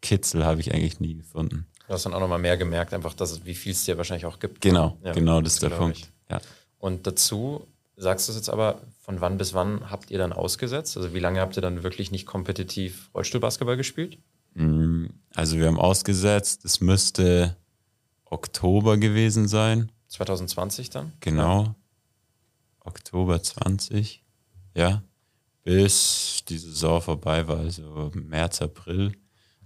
Kitzel 0.00 0.44
habe 0.44 0.60
ich 0.60 0.72
eigentlich 0.72 1.00
nie 1.00 1.16
gefunden. 1.16 1.66
Du 1.86 1.94
hast 1.94 2.06
dann 2.06 2.14
auch 2.14 2.20
nochmal 2.20 2.38
mehr 2.38 2.56
gemerkt, 2.56 2.94
einfach, 2.94 3.14
dass 3.14 3.32
es, 3.32 3.44
wie 3.44 3.54
viel 3.54 3.72
es 3.72 3.84
dir 3.84 3.96
wahrscheinlich 3.98 4.26
auch 4.26 4.38
gibt. 4.38 4.60
Genau, 4.60 4.96
ja, 5.02 5.12
genau, 5.12 5.40
das 5.40 5.54
ist 5.54 5.62
der 5.62 5.70
Punkt. 5.70 6.10
Ja. 6.30 6.40
Und 6.78 7.06
dazu 7.06 7.66
sagst 8.00 8.28
du 8.28 8.32
es 8.32 8.36
jetzt 8.36 8.50
aber, 8.50 8.80
von 9.00 9.20
wann 9.20 9.38
bis 9.38 9.54
wann 9.54 9.90
habt 9.90 10.10
ihr 10.10 10.18
dann 10.18 10.32
ausgesetzt? 10.32 10.96
Also 10.96 11.14
wie 11.14 11.18
lange 11.18 11.40
habt 11.40 11.56
ihr 11.56 11.62
dann 11.62 11.82
wirklich 11.82 12.10
nicht 12.10 12.26
kompetitiv 12.26 13.10
Rollstuhlbasketball 13.14 13.76
gespielt? 13.76 14.18
Mm, 14.54 15.06
also 15.34 15.58
wir 15.58 15.66
haben 15.66 15.78
ausgesetzt, 15.78 16.64
es 16.64 16.80
müsste 16.80 17.56
Oktober 18.24 18.96
gewesen 18.96 19.48
sein. 19.48 19.92
2020 20.08 20.90
dann? 20.90 21.12
Genau. 21.20 21.74
Oktober 22.80 23.42
20, 23.42 24.24
ja, 24.74 25.02
bis 25.62 26.42
die 26.48 26.58
Saison 26.58 27.02
vorbei 27.02 27.46
war, 27.46 27.58
also 27.58 28.10
März, 28.14 28.62
April. 28.62 29.12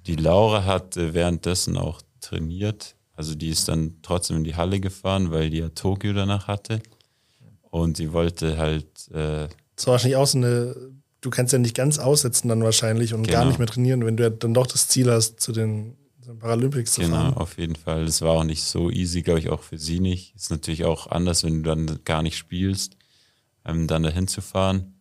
Die 0.07 0.17
Laura 0.17 0.65
hat 0.65 0.97
währenddessen 0.97 1.77
auch 1.79 2.03
trainiert, 2.21 2.97
also 3.13 3.35
die 3.35 3.51
ist 3.51 3.69
dann 3.69 3.99
trotzdem 4.03 4.39
in 4.39 4.45
die 4.45 4.57
Halle 4.57 4.81
gefahren, 4.81 5.31
weil 5.31 5.51
die 5.51 5.59
ja 5.59 5.69
Tokio 5.69 6.13
danach 6.13 6.49
hatte. 6.49 6.83
Und 7.75 7.97
sie 7.97 8.13
wollte 8.13 8.57
halt. 8.57 8.87
Äh, 9.11 9.49
das 9.75 9.89
war 9.89 9.95
wahrscheinlich 9.95 10.17
auch 10.17 10.29
so 10.29 10.39
eine, 10.39 10.77
du 11.21 11.31
kannst 11.31 11.53
ja 11.53 11.59
nicht 11.59 11.75
ganz 11.75 11.99
aussetzen 11.99 12.49
dann 12.49 12.63
wahrscheinlich 12.63 13.15
und 13.15 13.25
genau. 13.25 13.39
gar 13.41 13.47
nicht 13.47 13.59
mehr 13.59 13.67
trainieren, 13.67 14.07
wenn 14.07 14.17
du 14.17 14.23
ja 14.23 14.31
dann 14.31 14.55
doch 14.55 14.69
das 14.69 14.87
Ziel 14.87 15.11
hast, 15.11 15.41
zu 15.41 15.51
den 15.51 15.97
Paralympics 16.39 16.93
zu 16.93 17.01
genau, 17.01 17.17
fahren. 17.17 17.29
Genau, 17.31 17.41
auf 17.41 17.59
jeden 17.59 17.75
Fall. 17.75 18.07
Das 18.07 18.23
war 18.23 18.31
auch 18.31 18.45
nicht 18.45 18.63
so 18.63 18.93
easy, 18.93 19.23
glaube 19.23 19.41
ich, 19.41 19.51
auch 19.51 19.61
für 19.61 19.77
sie 19.77 19.99
nicht. 19.99 20.37
Ist 20.37 20.53
natürlich 20.53 20.85
auch 20.85 21.09
anders, 21.09 21.43
wenn 21.43 21.65
du 21.65 21.69
dann 21.69 21.99
gar 22.05 22.23
nicht 22.23 22.37
spielst 22.37 22.97
ähm, 23.65 23.89
dann 23.89 24.05
dahin 24.05 24.29
zu 24.29 24.41
fahren. 24.41 24.95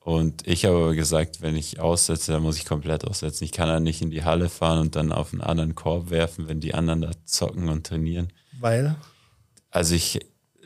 Und 0.00 0.46
ich 0.46 0.64
habe 0.64 0.76
aber 0.76 0.94
gesagt, 0.94 1.42
wenn 1.42 1.56
ich 1.56 1.78
aussetze, 1.78 2.32
dann 2.32 2.42
muss 2.42 2.56
ich 2.56 2.64
komplett 2.64 3.06
aussetzen. 3.06 3.44
Ich 3.44 3.52
kann 3.52 3.68
dann 3.68 3.82
nicht 3.82 4.00
in 4.00 4.10
die 4.10 4.24
Halle 4.24 4.48
fahren 4.48 4.78
und 4.78 4.96
dann 4.96 5.12
auf 5.12 5.34
einen 5.34 5.42
anderen 5.42 5.74
Korb 5.74 6.08
werfen, 6.08 6.48
wenn 6.48 6.60
die 6.60 6.72
anderen 6.72 7.02
da 7.02 7.10
zocken 7.26 7.68
und 7.68 7.86
trainieren. 7.86 8.28
Weil? 8.58 8.96
Also 9.70 9.94
ich, 9.94 10.20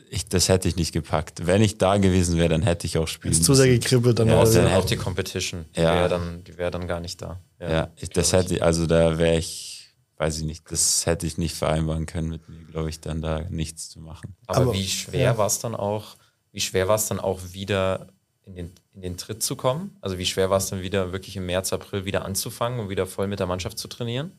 ich 0.09 0.27
das 0.27 0.49
hätte 0.49 0.67
ich 0.67 0.75
nicht 0.75 0.91
gepackt. 0.91 1.45
Wenn 1.45 1.61
ich 1.61 1.77
da 1.77 1.97
gewesen 1.97 2.37
wäre, 2.37 2.49
dann 2.49 2.63
hätte 2.63 2.87
ich 2.87 2.97
auch 2.97 3.07
spielen 3.07 3.31
Ist 3.31 3.43
zu 3.43 3.53
sehr 3.53 3.67
gekribbelt 3.67 4.19
dann 4.19 4.27
ja, 4.27 4.39
also 4.39 4.61
dann 4.61 4.73
auch 4.73 4.85
die 4.85 4.97
Competition. 4.97 5.65
Die 5.75 5.81
ja. 5.81 5.93
wäre 5.93 6.09
dann, 6.09 6.43
die 6.43 6.57
wäre 6.57 6.71
dann 6.71 6.87
gar 6.87 6.99
nicht 6.99 7.21
da. 7.21 7.39
Ja, 7.59 7.69
ja 7.69 7.91
ich, 7.95 8.09
das 8.09 8.33
hätte, 8.33 8.61
also 8.61 8.87
da 8.87 9.17
wäre 9.17 9.37
ich, 9.37 9.93
weiß 10.17 10.39
ich 10.39 10.45
nicht, 10.45 10.69
das 10.71 11.05
hätte 11.05 11.27
ich 11.27 11.37
nicht 11.37 11.55
vereinbaren 11.55 12.05
können 12.05 12.29
mit 12.29 12.47
mir, 12.49 12.65
glaube 12.65 12.89
ich, 12.89 12.99
dann 12.99 13.21
da 13.21 13.41
nichts 13.49 13.89
zu 13.89 13.99
machen. 13.99 14.35
Aber, 14.47 14.61
aber 14.61 14.73
wie 14.73 14.87
schwer 14.87 15.21
ja. 15.21 15.37
war 15.37 15.47
es 15.47 15.59
dann 15.59 15.75
auch? 15.75 16.17
Wie 16.51 16.61
schwer 16.61 16.87
war 16.87 16.95
es 16.95 17.07
dann 17.07 17.19
auch 17.19 17.39
wieder 17.51 18.07
in 18.45 18.55
den, 18.55 18.71
in 18.95 19.01
den 19.01 19.17
Tritt 19.17 19.43
zu 19.43 19.55
kommen? 19.55 19.97
Also 20.01 20.17
wie 20.17 20.25
schwer 20.25 20.49
war 20.49 20.57
es 20.57 20.67
dann 20.67 20.81
wieder 20.81 21.11
wirklich 21.11 21.35
im 21.37 21.45
März, 21.45 21.71
April 21.71 22.05
wieder 22.05 22.25
anzufangen 22.25 22.79
und 22.79 22.89
wieder 22.89 23.05
voll 23.05 23.27
mit 23.27 23.39
der 23.39 23.47
Mannschaft 23.47 23.77
zu 23.77 23.87
trainieren? 23.87 24.31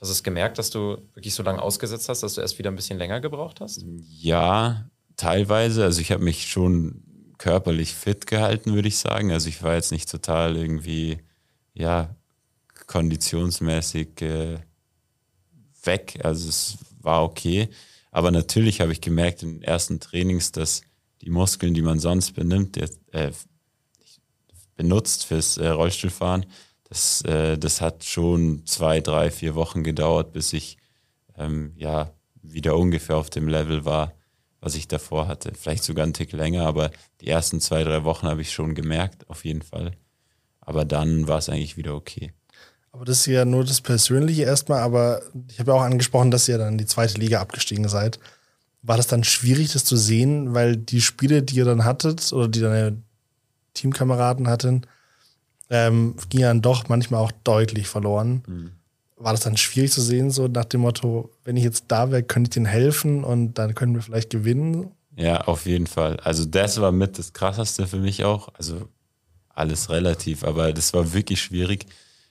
Hast 0.00 0.10
du 0.10 0.12
es 0.12 0.22
gemerkt, 0.22 0.58
dass 0.58 0.70
du 0.70 0.98
wirklich 1.14 1.34
so 1.34 1.42
lange 1.42 1.60
ausgesetzt 1.60 2.08
hast, 2.08 2.22
dass 2.22 2.34
du 2.34 2.40
erst 2.40 2.56
wieder 2.58 2.70
ein 2.70 2.76
bisschen 2.76 2.98
länger 2.98 3.20
gebraucht 3.20 3.60
hast? 3.60 3.84
Ja, 4.06 4.88
teilweise. 5.18 5.84
Also 5.84 6.00
ich 6.00 6.10
habe 6.10 6.24
mich 6.24 6.48
schon 6.48 7.02
körperlich 7.36 7.94
fit 7.94 8.26
gehalten, 8.26 8.74
würde 8.74 8.88
ich 8.88 8.96
sagen. 8.96 9.30
Also 9.30 9.50
ich 9.50 9.62
war 9.62 9.74
jetzt 9.74 9.92
nicht 9.92 10.10
total 10.10 10.56
irgendwie, 10.56 11.18
ja, 11.74 12.16
konditionsmäßig 12.86 14.22
äh, 14.22 14.58
weg. 15.84 16.18
Also 16.22 16.48
es 16.48 16.78
war 17.00 17.22
okay. 17.22 17.68
Aber 18.10 18.30
natürlich 18.30 18.80
habe 18.80 18.92
ich 18.92 19.02
gemerkt 19.02 19.42
in 19.42 19.56
den 19.56 19.62
ersten 19.62 20.00
Trainings, 20.00 20.52
dass 20.52 20.80
die 21.20 21.30
Muskeln, 21.30 21.74
die 21.74 21.82
man 21.82 21.98
sonst 21.98 22.32
benimmt, 22.32 22.78
äh, 23.12 23.32
benutzt 24.76 25.26
fürs 25.26 25.58
äh, 25.58 25.68
Rollstuhlfahren, 25.68 26.46
das, 26.84 27.22
äh, 27.22 27.58
das 27.58 27.80
hat 27.80 28.04
schon 28.04 28.64
zwei, 28.64 29.00
drei, 29.00 29.30
vier 29.30 29.54
Wochen 29.54 29.84
gedauert, 29.84 30.32
bis 30.32 30.52
ich 30.52 30.78
ähm, 31.36 31.72
ja 31.76 32.12
wieder 32.42 32.76
ungefähr 32.76 33.16
auf 33.16 33.28
dem 33.28 33.48
Level 33.48 33.84
war, 33.84 34.14
was 34.60 34.74
ich 34.74 34.88
davor 34.88 35.28
hatte. 35.28 35.52
Vielleicht 35.54 35.84
sogar 35.84 36.04
einen 36.04 36.14
Tick 36.14 36.32
länger, 36.32 36.66
aber 36.66 36.90
die 37.20 37.28
ersten 37.28 37.60
zwei, 37.60 37.84
drei 37.84 38.04
Wochen 38.04 38.26
habe 38.26 38.42
ich 38.42 38.52
schon 38.52 38.74
gemerkt, 38.74 39.28
auf 39.28 39.44
jeden 39.44 39.62
Fall. 39.62 39.92
Aber 40.60 40.84
dann 40.84 41.28
war 41.28 41.38
es 41.38 41.48
eigentlich 41.48 41.76
wieder 41.76 41.94
okay. 41.94 42.32
Aber 42.92 43.04
das 43.04 43.20
ist 43.20 43.26
ja 43.26 43.44
nur 43.44 43.64
das 43.64 43.80
Persönliche 43.80 44.42
erstmal, 44.42 44.80
aber 44.80 45.22
ich 45.48 45.60
habe 45.60 45.70
ja 45.70 45.76
auch 45.76 45.82
angesprochen, 45.82 46.30
dass 46.30 46.48
ihr 46.48 46.58
dann 46.58 46.72
in 46.72 46.78
die 46.78 46.86
zweite 46.86 47.18
Liga 47.20 47.40
abgestiegen 47.40 47.88
seid. 47.88 48.18
War 48.82 48.96
das 48.96 49.06
dann 49.06 49.24
schwierig, 49.24 49.72
das 49.72 49.84
zu 49.84 49.96
sehen, 49.96 50.54
weil 50.54 50.76
die 50.76 51.00
Spiele, 51.00 51.42
die 51.42 51.56
ihr 51.56 51.64
dann 51.64 51.84
hattet 51.84 52.32
oder 52.32 52.48
die 52.48 52.60
deine 52.60 53.02
Teamkameraden 53.74 54.48
hatten, 54.48 54.82
ähm, 55.70 56.16
gingen 56.28 56.44
dann 56.44 56.62
doch 56.62 56.88
manchmal 56.88 57.20
auch 57.22 57.32
deutlich 57.44 57.88
verloren. 57.88 58.42
Mhm. 58.46 58.72
War 59.18 59.32
das 59.32 59.40
dann 59.40 59.56
schwierig 59.56 59.92
zu 59.92 60.00
sehen, 60.00 60.30
so 60.30 60.46
nach 60.46 60.64
dem 60.64 60.82
Motto, 60.82 61.30
wenn 61.44 61.56
ich 61.56 61.64
jetzt 61.64 61.86
da 61.88 62.10
wäre, 62.10 62.22
könnte 62.22 62.48
ich 62.48 62.54
denen 62.54 62.66
helfen 62.66 63.24
und 63.24 63.54
dann 63.54 63.74
können 63.74 63.94
wir 63.94 64.02
vielleicht 64.02 64.30
gewinnen? 64.30 64.92
Ja, 65.16 65.40
auf 65.42 65.66
jeden 65.66 65.88
Fall. 65.88 66.18
Also 66.20 66.44
das 66.44 66.80
war 66.80 66.92
mit 66.92 67.18
das 67.18 67.32
Krasseste 67.32 67.86
für 67.88 67.98
mich 67.98 68.24
auch. 68.24 68.48
Also 68.54 68.88
alles 69.48 69.90
relativ, 69.90 70.44
aber 70.44 70.72
das 70.72 70.94
war 70.94 71.12
wirklich 71.12 71.42
schwierig. 71.42 71.86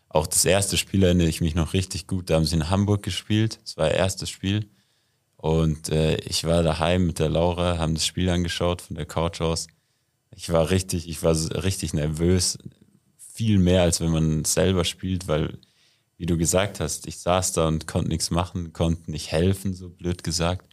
Auch 0.07 0.27
das 0.27 0.45
erste 0.45 0.77
Spiel 0.77 1.03
erinnere 1.03 1.27
ich 1.27 1.41
mich 1.41 1.53
noch 1.53 1.73
richtig 1.73 2.07
gut. 2.07 2.29
Da 2.29 2.35
haben 2.35 2.45
sie 2.45 2.55
in 2.55 2.69
Hamburg 2.69 3.03
gespielt. 3.03 3.59
Das 3.63 3.75
war 3.75 3.89
ihr 3.89 3.95
erstes 3.95 4.29
Spiel. 4.29 4.69
Und 5.35 5.89
äh, 5.89 6.15
ich 6.21 6.45
war 6.45 6.63
daheim 6.63 7.05
mit 7.05 7.19
der 7.19 7.29
Laura, 7.29 7.77
haben 7.77 7.93
das 7.93 8.05
Spiel 8.05 8.29
angeschaut 8.29 8.81
von 8.81 8.95
der 8.95 9.05
Couch 9.05 9.41
aus. 9.41 9.67
Ich 10.35 10.51
war 10.51 10.69
richtig, 10.69 11.07
ich 11.07 11.21
war 11.23 11.35
richtig 11.63 11.93
nervös. 11.93 12.57
Viel 13.33 13.59
mehr, 13.59 13.83
als 13.83 14.01
wenn 14.01 14.11
man 14.11 14.45
selber 14.45 14.83
spielt, 14.83 15.27
weil, 15.27 15.59
wie 16.17 16.25
du 16.25 16.37
gesagt 16.37 16.79
hast, 16.79 17.07
ich 17.07 17.19
saß 17.19 17.53
da 17.53 17.67
und 17.67 17.87
konnte 17.87 18.09
nichts 18.09 18.31
machen, 18.31 18.73
konnte 18.73 19.11
nicht 19.11 19.31
helfen, 19.31 19.73
so 19.73 19.89
blöd 19.89 20.23
gesagt. 20.23 20.67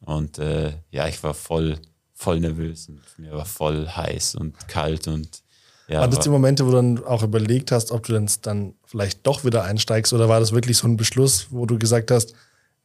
Und 0.00 0.38
äh, 0.38 0.72
ja, 0.90 1.08
ich 1.08 1.22
war 1.22 1.34
voll, 1.34 1.78
voll 2.14 2.40
nervös 2.40 2.88
und 2.88 3.02
mir 3.18 3.32
war 3.32 3.44
voll 3.44 3.88
heiß 3.88 4.36
und 4.36 4.68
kalt 4.68 5.08
und 5.08 5.42
ja. 5.88 6.00
War 6.00 6.08
das 6.08 6.20
die 6.20 6.28
Momente, 6.28 6.66
wo 6.66 6.70
du 6.70 6.76
dann 6.76 7.04
auch 7.04 7.22
überlegt 7.22 7.72
hast, 7.72 7.92
ob 7.92 8.04
du 8.06 8.12
denn 8.12 8.28
dann 8.42 8.74
vielleicht 8.84 9.26
doch 9.26 9.44
wieder 9.44 9.64
einsteigst 9.64 10.12
oder 10.12 10.28
war 10.28 10.38
das 10.38 10.52
wirklich 10.52 10.76
so 10.76 10.86
ein 10.86 10.98
Beschluss, 10.98 11.46
wo 11.48 11.64
du 11.64 11.78
gesagt 11.78 12.10
hast, 12.10 12.34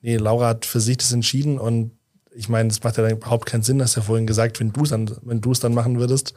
nee, 0.01 0.15
Laura 0.15 0.47
hat 0.47 0.65
für 0.65 0.79
sich 0.79 0.97
das 0.97 1.11
entschieden 1.11 1.59
und 1.59 1.91
ich 2.33 2.47
meine, 2.47 2.69
es 2.69 2.81
macht 2.81 2.95
ja 2.95 3.03
dann 3.03 3.17
überhaupt 3.17 3.45
keinen 3.45 3.61
Sinn, 3.61 3.81
hast 3.81 3.95
ja 3.95 4.01
vorhin 4.01 4.25
gesagt, 4.25 4.61
wenn 4.61 4.71
du 4.71 4.83
es 4.83 4.89
dann, 4.89 5.11
wenn 5.21 5.41
du 5.41 5.51
es 5.51 5.59
dann 5.59 5.73
machen 5.73 5.99
würdest, 5.99 6.33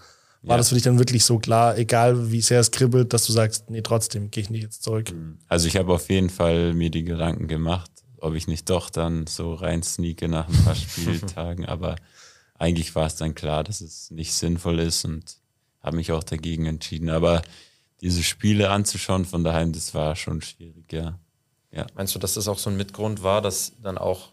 war 0.46 0.54
Ja. 0.54 0.58
das 0.58 0.68
für 0.70 0.74
dich 0.74 0.84
dann 0.84 0.98
wirklich 0.98 1.24
so 1.24 1.38
klar, 1.38 1.76
egal 1.76 2.30
wie 2.30 2.40
sehr 2.40 2.60
es 2.60 2.70
kribbelt, 2.70 3.12
dass 3.12 3.26
du 3.26 3.32
sagst, 3.32 3.68
nee, 3.70 3.82
trotzdem 3.82 4.30
gehe 4.30 4.42
ich 4.42 4.50
nicht 4.50 4.62
jetzt 4.62 4.82
zurück. 4.82 5.12
Also 5.48 5.66
ich 5.68 5.76
habe 5.76 5.92
auf 5.92 6.08
jeden 6.08 6.30
Fall 6.30 6.72
mir 6.72 6.90
die 6.90 7.04
Gedanken 7.04 7.48
gemacht, 7.48 7.90
ob 8.18 8.34
ich 8.34 8.46
nicht 8.46 8.68
doch 8.70 8.88
dann 8.90 9.26
so 9.26 9.54
rein 9.54 9.82
sneake 9.82 10.28
nach 10.28 10.48
ein 10.48 10.64
paar 10.64 10.74
Spieltagen, 10.74 11.66
aber 11.66 11.96
eigentlich 12.58 12.94
war 12.94 13.06
es 13.06 13.16
dann 13.16 13.34
klar, 13.34 13.64
dass 13.64 13.80
es 13.80 14.10
nicht 14.10 14.32
sinnvoll 14.32 14.78
ist 14.80 15.04
und 15.04 15.36
habe 15.82 15.96
mich 15.96 16.10
auch 16.12 16.24
dagegen 16.24 16.64
entschieden. 16.66 17.10
Aber 17.10 17.42
diese 18.00 18.22
Spiele 18.22 18.70
anzuschauen 18.70 19.24
von 19.24 19.44
daheim, 19.44 19.72
das 19.72 19.94
war 19.94 20.16
schon 20.16 20.40
schwierig, 20.42 20.92
ja. 20.92 21.18
Ja, 21.72 21.86
Meinst 21.94 22.14
du, 22.14 22.18
dass 22.18 22.34
das 22.34 22.48
auch 22.48 22.58
so 22.58 22.70
ein 22.70 22.76
Mitgrund 22.76 23.22
war, 23.22 23.42
dass 23.42 23.72
dann 23.82 23.98
auch 23.98 24.32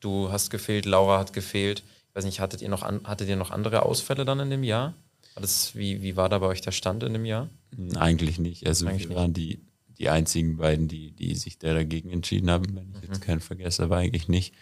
du 0.00 0.30
hast 0.32 0.48
gefehlt, 0.50 0.86
Laura 0.86 1.18
hat 1.18 1.32
gefehlt? 1.32 1.82
Ich 2.08 2.14
weiß 2.14 2.24
nicht, 2.24 2.40
hattet 2.40 2.62
ihr 2.62 2.68
noch, 2.70 2.82
hattet 2.82 3.28
ihr 3.28 3.36
noch 3.36 3.50
andere 3.50 3.82
Ausfälle 3.82 4.24
dann 4.24 4.40
in 4.40 4.48
dem 4.50 4.62
Jahr? 4.64 4.94
Das, 5.40 5.74
wie, 5.74 6.02
wie 6.02 6.16
war 6.16 6.28
da 6.28 6.38
bei 6.38 6.46
euch 6.46 6.60
der 6.60 6.72
Stand 6.72 7.02
in 7.02 7.12
dem 7.12 7.24
Jahr? 7.24 7.48
eigentlich 7.96 8.38
nicht. 8.38 8.66
Also 8.66 8.86
Eigentlich 8.86 9.02
wir 9.02 9.08
nicht. 9.08 9.16
waren 9.16 9.34
die, 9.34 9.60
die 9.98 10.08
einzigen 10.08 10.56
beiden, 10.56 10.88
die, 10.88 11.12
die 11.12 11.34
sich 11.34 11.58
da 11.58 11.74
dagegen 11.74 12.10
entschieden 12.10 12.50
haben, 12.50 12.74
wenn 12.74 12.94
ich 12.94 13.08
jetzt 13.08 13.20
keinen 13.20 13.40
vergesse, 13.40 13.84
aber 13.84 13.96
eigentlich 13.96 14.28
nicht. 14.28 14.54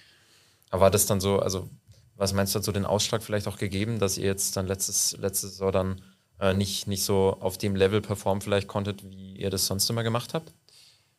Aber 0.70 0.82
war 0.82 0.90
das 0.90 1.06
dann 1.06 1.20
so, 1.20 1.38
also 1.38 1.68
was 2.16 2.32
meinst 2.32 2.54
du, 2.54 2.58
hat 2.58 2.64
so 2.64 2.72
den 2.72 2.86
Ausschlag 2.86 3.22
vielleicht 3.22 3.46
auch 3.46 3.58
gegeben, 3.58 3.98
dass 3.98 4.18
ihr 4.18 4.26
jetzt 4.26 4.56
dann 4.56 4.66
letztes, 4.66 5.16
letzte 5.18 5.48
Saison 5.48 5.72
dann 5.72 6.02
äh, 6.40 6.54
nicht, 6.54 6.86
nicht 6.86 7.02
so 7.02 7.36
auf 7.40 7.58
dem 7.58 7.76
Level 7.76 8.00
performen 8.00 8.40
vielleicht 8.40 8.68
konntet, 8.68 9.04
wie 9.08 9.36
ihr 9.36 9.50
das 9.50 9.66
sonst 9.66 9.88
immer 9.90 10.02
gemacht 10.02 10.34
habt? 10.34 10.52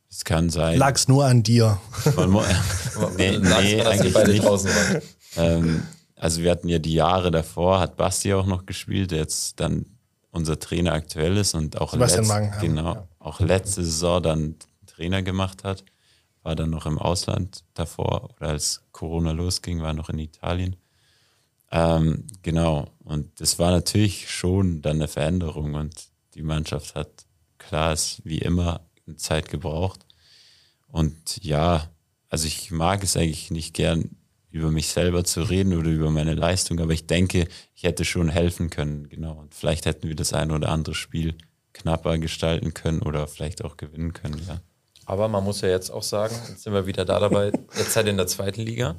Es 0.09 0.23
kann 0.23 0.49
sein. 0.49 0.77
Lag's 0.77 1.07
nur 1.07 1.25
an 1.25 1.43
dir. 1.43 1.79
Man 2.15 2.31
nee, 3.17 3.37
nee, 3.37 3.77
ihr 3.77 3.87
eigentlich 3.87 4.15
nicht. 4.15 5.03
Ähm, 5.35 5.83
also 6.17 6.41
wir 6.41 6.51
hatten 6.51 6.67
ja 6.67 6.79
die 6.79 6.93
Jahre 6.93 7.31
davor, 7.31 7.79
hat 7.79 7.95
Basti 7.95 8.33
auch 8.33 8.47
noch 8.47 8.65
gespielt, 8.65 9.11
der 9.11 9.19
jetzt 9.19 9.59
dann 9.59 9.85
unser 10.31 10.59
Trainer 10.59 10.93
aktuell 10.93 11.37
ist 11.37 11.53
und 11.53 11.79
auch, 11.79 11.93
letzt, 11.93 12.31
genau, 12.59 12.95
ja. 12.95 13.07
auch 13.19 13.39
letzte 13.39 13.83
Saison 13.83 14.21
dann 14.21 14.55
Trainer 14.85 15.21
gemacht 15.21 15.63
hat, 15.63 15.83
war 16.41 16.55
dann 16.55 16.71
noch 16.71 16.85
im 16.85 16.97
Ausland 16.97 17.63
davor 17.73 18.31
oder 18.35 18.49
als 18.49 18.81
Corona 18.91 19.31
losging, 19.31 19.81
war 19.81 19.93
noch 19.93 20.09
in 20.09 20.19
Italien. 20.19 20.75
Ähm, 21.71 22.25
genau, 22.41 22.87
und 23.03 23.39
das 23.39 23.59
war 23.59 23.71
natürlich 23.71 24.29
schon 24.29 24.81
dann 24.81 24.97
eine 24.97 25.07
Veränderung 25.07 25.75
und 25.75 25.93
die 26.33 26.43
Mannschaft 26.43 26.95
hat, 26.95 27.09
klar, 27.57 27.93
ist 27.93 28.21
wie 28.23 28.39
immer 28.39 28.81
Zeit 29.17 29.49
gebraucht. 29.49 30.05
Und 30.87 31.43
ja, 31.43 31.89
also 32.29 32.47
ich 32.47 32.71
mag 32.71 33.03
es 33.03 33.17
eigentlich 33.17 33.51
nicht 33.51 33.73
gern, 33.73 34.16
über 34.57 34.71
mich 34.71 34.87
selber 34.89 35.23
zu 35.23 35.41
reden 35.41 35.77
oder 35.77 35.89
über 35.89 36.09
meine 36.09 36.33
Leistung, 36.33 36.79
aber 36.79 36.91
ich 36.93 37.07
denke, 37.07 37.47
ich 37.75 37.83
hätte 37.83 38.03
schon 38.05 38.29
helfen 38.29 38.69
können, 38.69 39.07
genau. 39.09 39.33
Und 39.39 39.53
vielleicht 39.55 39.85
hätten 39.85 40.07
wir 40.07 40.15
das 40.15 40.33
ein 40.33 40.51
oder 40.51 40.69
andere 40.69 40.95
Spiel 40.95 41.35
knapper 41.73 42.17
gestalten 42.17 42.73
können 42.73 43.01
oder 43.01 43.27
vielleicht 43.27 43.63
auch 43.63 43.77
gewinnen 43.77 44.13
können, 44.13 44.41
ja. 44.47 44.59
Aber 45.05 45.27
man 45.29 45.43
muss 45.43 45.61
ja 45.61 45.69
jetzt 45.69 45.89
auch 45.89 46.03
sagen, 46.03 46.35
jetzt 46.49 46.63
sind 46.63 46.73
wir 46.73 46.85
wieder 46.85 47.05
da 47.05 47.19
dabei, 47.19 47.51
jetzt 47.77 47.93
seid 47.93 48.05
ihr 48.07 48.11
in 48.11 48.17
der 48.17 48.27
zweiten 48.27 48.61
Liga 48.61 48.95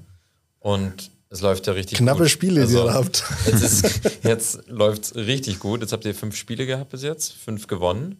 und 0.60 1.10
es 1.30 1.42
läuft 1.42 1.66
ja 1.66 1.74
richtig 1.74 1.98
Knappe 1.98 2.20
gut. 2.22 2.30
Spiele, 2.30 2.66
die 2.66 2.72
ihr 2.72 2.92
habt. 2.94 3.22
Jetzt, 3.46 3.62
ist- 3.62 4.00
jetzt 4.24 4.66
läuft 4.68 5.04
es 5.04 5.14
richtig 5.16 5.58
gut. 5.58 5.82
Jetzt 5.82 5.92
habt 5.92 6.06
ihr 6.06 6.14
fünf 6.14 6.34
Spiele 6.36 6.64
gehabt 6.64 6.88
bis 6.90 7.02
jetzt, 7.02 7.32
fünf 7.34 7.66
gewonnen. 7.66 8.16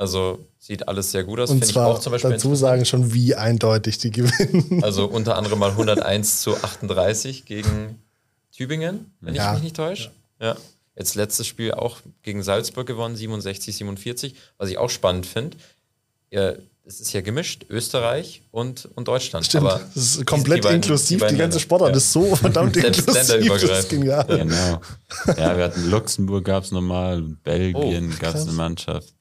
Also 0.00 0.38
sieht 0.58 0.88
alles 0.88 1.10
sehr 1.10 1.24
gut 1.24 1.38
aus. 1.40 1.50
Und 1.50 1.56
Finde 1.56 1.66
ich 1.66 1.72
zwar 1.72 1.88
auch 1.88 1.98
zum 1.98 2.12
Beispiel 2.12 2.30
dazu 2.30 2.54
sagen 2.54 2.84
schon, 2.86 3.12
wie 3.12 3.34
eindeutig 3.34 3.98
die 3.98 4.10
gewinnen. 4.10 4.82
Also 4.82 5.04
unter 5.06 5.36
anderem 5.36 5.58
mal 5.58 5.70
101 5.72 6.40
zu 6.40 6.56
38 6.56 7.44
gegen 7.44 7.98
Tübingen, 8.56 9.12
wenn 9.20 9.34
Ja. 9.34 9.48
ich 9.50 9.54
mich 9.56 9.62
nicht 9.64 9.76
täusche. 9.76 10.10
Ja. 10.40 10.56
Jetzt 10.96 11.14
letztes 11.16 11.46
Spiel 11.46 11.72
auch 11.72 11.98
gegen 12.22 12.42
Salzburg 12.42 12.86
gewonnen, 12.86 13.14
67, 13.14 13.76
47. 13.76 14.34
Was 14.58 14.70
ich 14.70 14.78
auch 14.78 14.88
spannend 14.90 15.26
finde, 15.26 15.56
ja, 16.30 16.52
es 16.86 17.00
ist 17.00 17.12
ja 17.12 17.20
gemischt, 17.20 17.66
Österreich 17.68 18.42
und, 18.50 18.88
und 18.96 19.06
Deutschland. 19.06 19.44
Stimmt, 19.46 19.66
Aber 19.66 19.80
das 19.94 19.96
ist 20.02 20.20
die- 20.20 20.24
komplett 20.24 20.58
die 20.58 20.62
beiden- 20.68 20.76
inklusiv. 20.76 21.08
Die, 21.18 21.20
beiden 21.24 21.38
ganze. 21.38 21.60
Sportart 21.60 21.90
Ja. 21.90 21.96
ist 21.98 22.10
so 22.12 22.34
verdammt 22.36 22.74
inklusiv. 22.78 23.04
Das 23.06 23.16
ist 23.16 23.28
länderübergreifend. 23.28 23.88
genial. 23.90 24.24
Genau. 24.26 24.80
Ja, 25.38 25.56
wir 25.58 25.64
hatten 25.64 25.90
Luxemburg 25.90 26.44
gab 26.44 26.64
es 26.64 26.70
nochmal, 26.72 27.18
und 27.22 27.42
Belgien 27.44 28.12
Oh, 28.14 28.18
gab 28.20 28.34
es 28.34 28.42
eine 28.42 28.52
Mannschaft, 28.52 29.12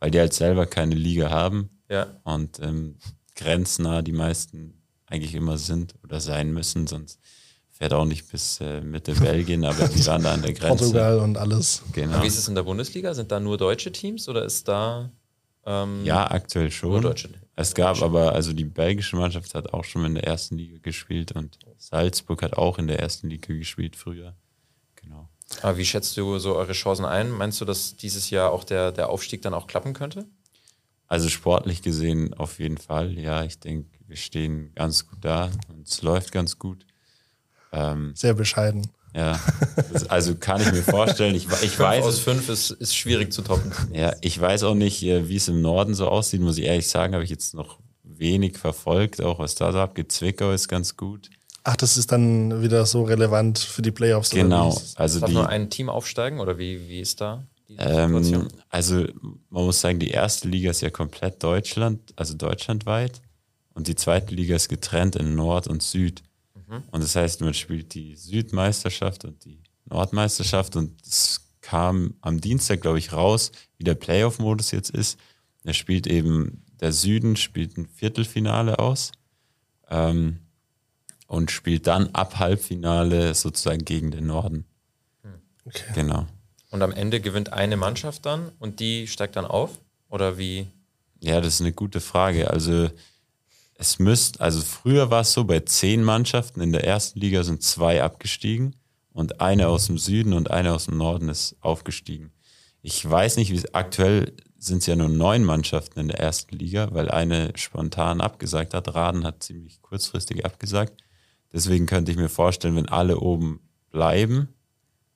weil 0.00 0.10
die 0.10 0.18
halt 0.18 0.32
selber 0.32 0.66
keine 0.66 0.94
Liga 0.94 1.30
haben 1.30 1.70
Ja. 1.90 2.06
und 2.24 2.60
ähm, 2.60 2.96
grenznah 3.34 4.02
die 4.02 4.12
meisten 4.12 4.74
eigentlich 5.06 5.34
immer 5.34 5.58
sind 5.58 5.94
oder 6.04 6.20
sein 6.20 6.52
müssen, 6.52 6.86
sonst 6.86 7.18
fährt 7.70 7.94
auch 7.94 8.04
nicht 8.04 8.30
bis 8.30 8.60
äh, 8.60 8.80
Mitte 8.80 9.12
Belgien, 9.20 9.64
aber 9.64 9.88
die 9.88 10.04
waren 10.06 10.22
da 10.22 10.34
an 10.34 10.42
der 10.42 10.52
Grenze. 10.52 10.84
Portugal 10.84 11.18
und 11.20 11.38
alles. 11.38 11.82
Genau. 11.92 12.22
Wie 12.22 12.26
ist 12.26 12.36
es 12.38 12.48
in 12.48 12.54
der 12.54 12.64
Bundesliga? 12.64 13.14
Sind 13.14 13.30
da 13.30 13.38
nur 13.40 13.56
deutsche 13.56 13.92
Teams 13.92 14.28
oder 14.28 14.44
ist 14.44 14.66
da 14.68 15.10
ähm, 15.64 16.04
Ja, 16.04 16.30
aktuell 16.30 16.70
schon. 16.70 16.90
Nur 16.90 17.00
Deutsche. 17.00 17.28
Es 17.54 17.74
gab 17.74 18.02
aber, 18.02 18.32
also 18.34 18.52
die 18.52 18.64
belgische 18.64 19.16
Mannschaft 19.16 19.54
hat 19.54 19.72
auch 19.72 19.84
schon 19.84 20.04
in 20.04 20.14
der 20.14 20.24
ersten 20.24 20.56
Liga 20.58 20.78
gespielt 20.80 21.32
und 21.32 21.58
Salzburg 21.76 22.42
hat 22.42 22.54
auch 22.54 22.78
in 22.78 22.86
der 22.86 23.00
ersten 23.00 23.28
Liga 23.30 23.52
gespielt 23.54 23.96
früher. 23.96 24.34
Aber 25.62 25.76
wie 25.78 25.84
schätzt 25.84 26.16
du 26.16 26.38
so 26.38 26.56
eure 26.56 26.72
Chancen 26.72 27.04
ein? 27.04 27.30
Meinst 27.30 27.60
du, 27.60 27.64
dass 27.64 27.96
dieses 27.96 28.30
Jahr 28.30 28.52
auch 28.52 28.64
der, 28.64 28.92
der 28.92 29.08
Aufstieg 29.10 29.42
dann 29.42 29.54
auch 29.54 29.66
klappen 29.66 29.94
könnte? 29.94 30.26
Also 31.06 31.28
sportlich 31.28 31.82
gesehen 31.82 32.34
auf 32.34 32.58
jeden 32.58 32.76
Fall. 32.76 33.18
Ja, 33.18 33.42
ich 33.42 33.58
denke, 33.58 33.88
wir 34.06 34.16
stehen 34.16 34.72
ganz 34.74 35.06
gut 35.08 35.18
da 35.22 35.50
und 35.68 35.88
es 35.88 36.02
läuft 36.02 36.32
ganz 36.32 36.58
gut. 36.58 36.84
Ähm, 37.72 38.12
Sehr 38.14 38.34
bescheiden. 38.34 38.86
ja, 39.14 39.40
das, 39.90 40.08
also 40.10 40.34
kann 40.34 40.60
ich 40.60 40.70
mir 40.70 40.82
vorstellen. 40.82 41.34
Ich, 41.34 41.44
ich 41.46 41.50
Fünf 41.50 41.78
weiß 41.78 42.04
aus 42.04 42.14
es, 42.14 42.20
fünf 42.20 42.48
ist, 42.50 42.70
ist 42.72 42.94
schwierig 42.94 43.32
zu 43.32 43.40
toppen. 43.42 43.72
ja, 43.92 44.14
ich 44.20 44.38
weiß 44.38 44.64
auch 44.64 44.74
nicht, 44.74 45.02
äh, 45.02 45.28
wie 45.28 45.36
es 45.36 45.48
im 45.48 45.62
Norden 45.62 45.94
so 45.94 46.08
aussieht, 46.08 46.42
muss 46.42 46.58
ich 46.58 46.64
ehrlich 46.64 46.88
sagen, 46.88 47.14
habe 47.14 47.24
ich 47.24 47.30
jetzt 47.30 47.54
noch 47.54 47.78
wenig 48.02 48.58
verfolgt, 48.58 49.22
auch 49.22 49.38
was 49.38 49.54
da 49.54 49.72
so 49.72 49.78
abgeht. 49.78 50.12
Zwickau 50.12 50.52
ist 50.52 50.68
ganz 50.68 50.96
gut. 50.96 51.30
Ach, 51.68 51.76
das 51.76 51.98
ist 51.98 52.10
dann 52.10 52.62
wieder 52.62 52.86
so 52.86 53.02
relevant 53.02 53.58
für 53.58 53.82
die 53.82 53.90
Playoffs. 53.90 54.32
oder 54.32 54.42
Genau. 54.42 54.82
Also 54.94 55.20
Darf 55.20 55.28
die, 55.28 55.34
nur 55.34 55.48
ein 55.48 55.68
Team 55.68 55.90
aufsteigen 55.90 56.40
oder 56.40 56.56
wie, 56.56 56.88
wie 56.88 57.00
ist 57.00 57.20
da 57.20 57.44
die 57.68 57.76
Ähm, 57.76 58.22
Situation? 58.22 58.48
also 58.70 59.04
man 59.50 59.64
muss 59.64 59.80
sagen, 59.80 59.98
die 59.98 60.08
erste 60.08 60.48
Liga 60.48 60.70
ist 60.70 60.80
ja 60.80 60.88
komplett 60.88 61.42
Deutschland, 61.42 62.14
also 62.16 62.34
deutschlandweit. 62.34 63.20
Und 63.74 63.86
die 63.86 63.94
zweite 63.94 64.34
Liga 64.34 64.56
ist 64.56 64.68
getrennt 64.70 65.16
in 65.16 65.34
Nord 65.34 65.68
und 65.68 65.82
Süd. 65.82 66.22
Und 66.90 67.02
das 67.02 67.16
heißt, 67.16 67.40
man 67.40 67.54
spielt 67.54 67.94
die 67.94 68.14
Südmeisterschaft 68.14 69.24
und 69.24 69.44
die 69.44 69.62
Nordmeisterschaft. 69.86 70.76
Und 70.76 71.00
es 71.06 71.40
kam 71.60 72.14
am 72.20 72.40
Dienstag, 72.40 72.80
glaube 72.80 72.98
ich, 72.98 73.12
raus, 73.12 73.52
wie 73.76 73.84
der 73.84 73.94
Playoff-Modus 73.94 74.70
jetzt 74.70 74.90
ist. 74.90 75.18
Da 75.64 75.72
spielt 75.72 76.06
eben 76.06 76.64
der 76.80 76.92
Süden 76.92 77.36
spielt 77.36 77.76
ein 77.76 77.86
Viertelfinale 77.86 78.78
aus 78.78 79.12
ähm, 79.90 80.40
und 81.28 81.52
spielt 81.52 81.86
dann 81.86 82.08
ab 82.14 82.38
Halbfinale 82.40 83.34
sozusagen 83.34 83.84
gegen 83.84 84.10
den 84.10 84.26
Norden. 84.26 84.64
Okay. 85.64 85.84
Genau. 85.94 86.26
Und 86.70 86.82
am 86.82 86.90
Ende 86.90 87.20
gewinnt 87.20 87.52
eine 87.52 87.76
Mannschaft 87.76 88.26
dann 88.26 88.50
und 88.58 88.80
die 88.80 89.06
steigt 89.06 89.36
dann 89.36 89.44
auf? 89.44 89.78
Oder 90.08 90.38
wie? 90.38 90.66
Ja, 91.20 91.40
das 91.40 91.54
ist 91.54 91.60
eine 91.60 91.72
gute 91.72 92.00
Frage. 92.00 92.50
Also 92.50 92.90
es 93.74 93.98
müsste, 93.98 94.40
also 94.40 94.60
früher 94.62 95.10
war 95.10 95.20
es 95.20 95.32
so, 95.32 95.44
bei 95.44 95.60
zehn 95.60 96.02
Mannschaften 96.02 96.60
in 96.60 96.72
der 96.72 96.84
ersten 96.84 97.20
Liga 97.20 97.44
sind 97.44 97.62
zwei 97.62 98.02
abgestiegen 98.02 98.74
und 99.12 99.40
eine 99.40 99.68
aus 99.68 99.86
dem 99.86 99.98
Süden 99.98 100.32
und 100.32 100.50
eine 100.50 100.72
aus 100.72 100.86
dem 100.86 100.96
Norden 100.96 101.28
ist 101.28 101.56
aufgestiegen. 101.60 102.32
Ich 102.80 103.08
weiß 103.08 103.36
nicht, 103.36 103.50
wie 103.50 103.56
es 103.56 103.74
aktuell 103.74 104.34
sind 104.58 104.78
es 104.78 104.86
ja 104.86 104.96
nur 104.96 105.08
neun 105.08 105.44
Mannschaften 105.44 106.00
in 106.00 106.08
der 106.08 106.18
ersten 106.18 106.56
Liga, 106.56 106.88
weil 106.92 107.10
eine 107.10 107.52
spontan 107.56 108.20
abgesagt 108.20 108.72
hat. 108.72 108.94
Raden 108.94 109.24
hat 109.24 109.42
ziemlich 109.42 109.82
kurzfristig 109.82 110.44
abgesagt. 110.44 111.02
Deswegen 111.52 111.86
könnte 111.86 112.12
ich 112.12 112.18
mir 112.18 112.28
vorstellen, 112.28 112.76
wenn 112.76 112.88
alle 112.88 113.18
oben 113.18 113.60
bleiben, 113.90 114.48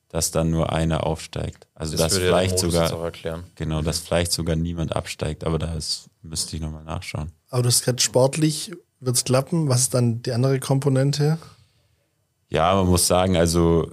dass 0.09 0.31
dann 0.31 0.51
nur 0.51 0.73
einer 0.73 1.07
aufsteigt. 1.07 1.69
Also 1.75 1.97
Das 1.97 2.13
dass 2.13 2.19
vielleicht 2.19 2.59
sogar. 2.59 3.13
Genau, 3.55 3.83
dass 3.83 3.99
vielleicht 3.99 4.33
sogar 4.33 4.57
niemand 4.57 4.95
absteigt, 4.95 5.45
aber 5.45 5.59
da 5.59 5.77
müsste 6.23 6.57
ich 6.57 6.63
nochmal 6.63 6.85
nachschauen. 6.85 7.33
Aber 7.49 7.63
du 7.63 7.69
hast 7.69 7.85
gerade 7.85 8.03
sportlich, 8.03 8.73
wird 9.01 9.17
es 9.17 9.25
klappen? 9.25 9.69
Was 9.69 9.83
ist 9.83 9.95
dann 9.95 10.23
die 10.23 10.33
andere 10.33 10.61
Komponente? 10.61 11.39
Ja, 12.49 12.75
man 12.75 12.87
muss 12.87 13.07
sagen, 13.07 13.37
also 13.37 13.91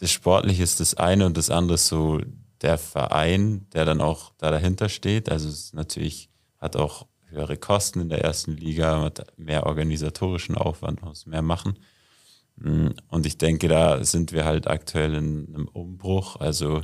das 0.00 0.10
Sportliche 0.10 0.62
ist 0.62 0.80
das 0.80 0.94
eine 0.94 1.26
und 1.26 1.36
das 1.36 1.50
andere 1.50 1.74
ist 1.74 1.86
so 1.86 2.20
der 2.62 2.78
Verein, 2.78 3.66
der 3.72 3.84
dann 3.84 4.00
auch 4.00 4.32
da 4.38 4.50
dahinter 4.50 4.88
steht. 4.88 5.30
Also 5.30 5.48
es 5.48 5.54
ist 5.54 5.74
natürlich 5.74 6.30
hat 6.58 6.76
auch 6.76 7.06
höhere 7.30 7.56
Kosten 7.56 8.00
in 8.00 8.08
der 8.08 8.22
ersten 8.22 8.56
Liga, 8.56 9.00
hat 9.02 9.26
mehr 9.38 9.66
organisatorischen 9.66 10.56
Aufwand, 10.56 11.02
muss 11.02 11.26
mehr 11.26 11.42
machen. 11.42 11.78
Mm, 12.56 12.88
und 13.08 13.26
ich 13.26 13.38
denke, 13.38 13.68
da 13.68 14.04
sind 14.04 14.32
wir 14.32 14.44
halt 14.44 14.66
aktuell 14.66 15.14
in 15.14 15.54
einem 15.54 15.68
Umbruch. 15.68 16.36
Also 16.36 16.82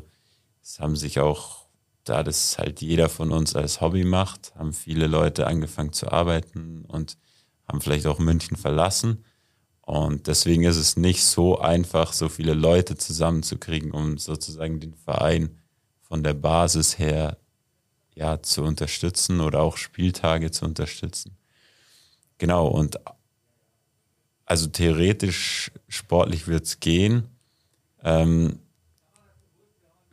es 0.62 0.80
haben 0.80 0.96
sich 0.96 1.20
auch, 1.20 1.66
da 2.04 2.22
das 2.22 2.58
halt 2.58 2.80
jeder 2.80 3.08
von 3.08 3.32
uns 3.32 3.56
als 3.56 3.80
Hobby 3.80 4.04
macht, 4.04 4.54
haben 4.54 4.72
viele 4.72 5.06
Leute 5.06 5.46
angefangen 5.46 5.92
zu 5.92 6.10
arbeiten 6.10 6.84
und 6.86 7.18
haben 7.68 7.80
vielleicht 7.80 8.06
auch 8.06 8.18
München 8.18 8.56
verlassen. 8.56 9.24
Und 9.82 10.26
deswegen 10.26 10.64
ist 10.64 10.76
es 10.76 10.96
nicht 10.96 11.24
so 11.24 11.58
einfach, 11.58 12.12
so 12.12 12.28
viele 12.28 12.54
Leute 12.54 12.96
zusammenzukriegen, 12.96 13.92
um 13.92 14.18
sozusagen 14.18 14.80
den 14.80 14.94
Verein 14.94 15.58
von 16.00 16.22
der 16.22 16.34
Basis 16.34 16.98
her 16.98 17.38
ja, 18.16 18.42
zu 18.42 18.64
unterstützen 18.64 19.40
oder 19.40 19.60
auch 19.60 19.76
Spieltage 19.76 20.50
zu 20.50 20.64
unterstützen. 20.64 21.36
Genau, 22.38 22.66
und 22.66 22.98
also 24.46 24.66
theoretisch 24.68 25.70
sportlich 25.88 26.48
wird 26.48 26.64
es 26.64 26.80
gehen, 26.80 27.28
ähm, 28.02 28.58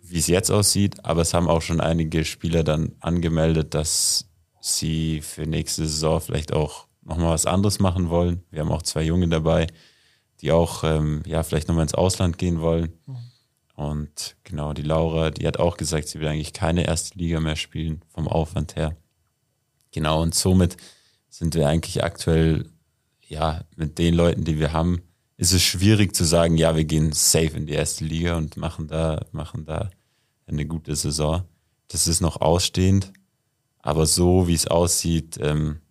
wie 0.02 0.20
es 0.20 0.28
jetzt 0.28 0.52
aussieht, 0.52 1.04
aber 1.06 1.22
es 1.22 1.34
haben 1.34 1.48
auch 1.48 1.62
schon 1.62 1.80
einige 1.80 2.26
Spieler 2.26 2.64
dann 2.64 2.92
angemeldet, 3.00 3.74
dass 3.74 4.26
sie 4.60 5.22
für 5.22 5.44
nächste 5.44 5.88
Saison 5.88 6.20
vielleicht 6.20 6.52
auch 6.52 6.88
nochmal 7.04 7.32
was 7.32 7.46
anderes 7.46 7.80
machen 7.80 8.10
wollen. 8.10 8.44
Wir 8.52 8.62
haben 8.62 8.72
auch 8.72 8.82
zwei 8.82 9.04
Junge 9.04 9.30
dabei, 9.30 9.68
die 10.42 10.52
auch 10.52 10.84
ähm, 10.84 11.24
ja 11.26 11.42
vielleicht 11.44 11.68
nochmal 11.70 11.84
ins 11.84 11.94
Ausland 11.94 12.38
gehen 12.38 12.60
wollen. 12.60 12.94
Mhm. 13.06 13.18
Und 13.76 14.36
genau, 14.44 14.74
die 14.74 14.84
Laura, 14.84 15.32
die 15.32 15.48
hat 15.48 15.58
auch 15.58 15.78
gesagt, 15.78 16.08
sie 16.08 16.20
will 16.20 16.28
eigentlich 16.28 16.54
keine 16.54 16.86
erste 16.86 17.18
Liga 17.18 17.40
mehr 17.40 17.56
spielen, 17.56 18.04
vom 18.10 18.28
Aufwand 18.28 18.76
her. 18.76 18.96
Genau, 19.92 20.22
und 20.22 20.36
somit 20.36 20.78
sind 21.30 21.56
wir 21.56 21.68
eigentlich 21.68 22.04
aktuell, 22.04 22.70
ja, 23.28 23.64
mit 23.76 23.98
den 23.98 24.14
Leuten, 24.14 24.44
die 24.44 24.60
wir 24.60 24.74
haben, 24.74 25.02
ist 25.38 25.54
es 25.54 25.64
schwierig 25.64 26.16
zu 26.16 26.24
sagen, 26.24 26.58
ja, 26.58 26.76
wir 26.76 26.86
gehen 26.86 27.12
safe 27.12 27.58
in 27.58 27.66
die 27.66 27.74
erste 27.74 28.06
Liga 28.06 28.38
und 28.38 28.58
machen 28.58 28.88
da, 28.88 29.26
machen 29.32 29.66
da 29.66 29.90
eine 30.46 30.66
gute 30.66 30.96
Saison. 30.96 31.44
Das 31.88 32.08
ist 32.08 32.22
noch 32.22 32.42
ausstehend. 32.42 33.12
Aber 33.80 34.06
so 34.06 34.48
wie 34.48 34.54
es 34.54 34.68
aussieht, 34.68 35.38
ähm, 35.42 35.82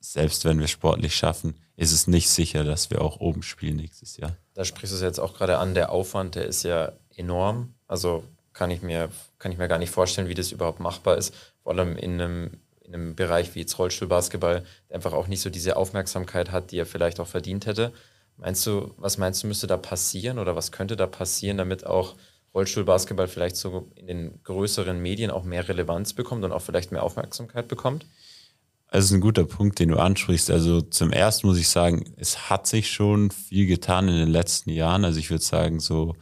selbst 0.00 0.44
wenn 0.44 0.58
wir 0.58 0.66
sportlich 0.66 1.14
schaffen, 1.14 1.54
ist 1.76 1.92
es 1.92 2.06
nicht 2.06 2.28
sicher, 2.28 2.64
dass 2.64 2.90
wir 2.90 3.02
auch 3.02 3.20
oben 3.20 3.42
spielen 3.42 3.76
nächstes 3.76 4.16
Jahr. 4.16 4.36
Da 4.54 4.64
sprichst 4.64 4.92
du 4.92 4.96
es 4.96 5.02
jetzt 5.02 5.20
auch 5.20 5.34
gerade 5.34 5.58
an, 5.58 5.74
der 5.74 5.92
Aufwand, 5.92 6.34
der 6.34 6.46
ist 6.46 6.62
ja 6.62 6.92
enorm. 7.16 7.74
Also 7.86 8.24
kann 8.52 8.70
ich 8.70 8.82
mir, 8.82 9.10
kann 9.38 9.52
ich 9.52 9.58
mir 9.58 9.68
gar 9.68 9.78
nicht 9.78 9.90
vorstellen, 9.90 10.28
wie 10.28 10.34
das 10.34 10.52
überhaupt 10.52 10.80
machbar 10.80 11.16
ist. 11.16 11.34
Vor 11.62 11.72
allem 11.72 11.96
in 11.96 12.20
einem, 12.20 12.60
in 12.80 12.94
einem 12.94 13.14
Bereich 13.14 13.54
wie 13.54 13.60
jetzt 13.60 13.78
Rollstuhlbasketball, 13.78 14.64
der 14.88 14.96
einfach 14.96 15.12
auch 15.12 15.26
nicht 15.26 15.40
so 15.40 15.50
diese 15.50 15.76
Aufmerksamkeit 15.76 16.52
hat, 16.52 16.70
die 16.70 16.78
er 16.78 16.86
vielleicht 16.86 17.20
auch 17.20 17.26
verdient 17.26 17.66
hätte. 17.66 17.92
Meinst 18.36 18.66
du, 18.66 18.94
was 18.96 19.18
meinst 19.18 19.42
du, 19.42 19.46
müsste 19.46 19.66
da 19.66 19.76
passieren 19.76 20.38
oder 20.38 20.56
was 20.56 20.72
könnte 20.72 20.96
da 20.96 21.06
passieren, 21.06 21.58
damit 21.58 21.86
auch 21.86 22.16
Rollstuhlbasketball 22.54 23.28
vielleicht 23.28 23.56
so 23.56 23.90
in 23.94 24.06
den 24.06 24.42
größeren 24.42 24.98
Medien 24.98 25.30
auch 25.30 25.44
mehr 25.44 25.68
Relevanz 25.68 26.14
bekommt 26.14 26.44
und 26.44 26.52
auch 26.52 26.62
vielleicht 26.62 26.92
mehr 26.92 27.02
Aufmerksamkeit 27.02 27.68
bekommt? 27.68 28.06
Das 28.90 29.04
ist 29.04 29.12
ein 29.12 29.20
guter 29.20 29.44
Punkt, 29.44 29.78
den 29.78 29.90
du 29.90 29.98
ansprichst. 29.98 30.50
Also 30.50 30.80
zum 30.80 31.12
ersten 31.12 31.46
muss 31.46 31.58
ich 31.58 31.68
sagen, 31.68 32.14
es 32.16 32.48
hat 32.48 32.66
sich 32.66 32.90
schon 32.90 33.30
viel 33.30 33.66
getan 33.66 34.08
in 34.08 34.16
den 34.16 34.28
letzten 34.28 34.70
Jahren. 34.70 35.04
Also 35.04 35.18
ich 35.18 35.30
würde 35.30 35.44
sagen, 35.44 35.80
so 35.80 36.14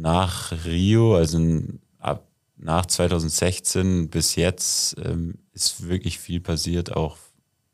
nach 0.00 0.52
Rio, 0.64 1.16
also 1.16 1.38
ab 1.98 2.28
nach 2.56 2.86
2016 2.86 4.10
bis 4.10 4.34
jetzt 4.34 4.96
ähm, 5.04 5.38
ist 5.52 5.88
wirklich 5.88 6.18
viel 6.18 6.40
passiert, 6.40 6.96
auch 6.96 7.16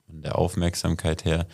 von 0.07 0.23
der 0.23 0.39
Aufmerksamkeit 0.39 1.25
her. 1.25 1.47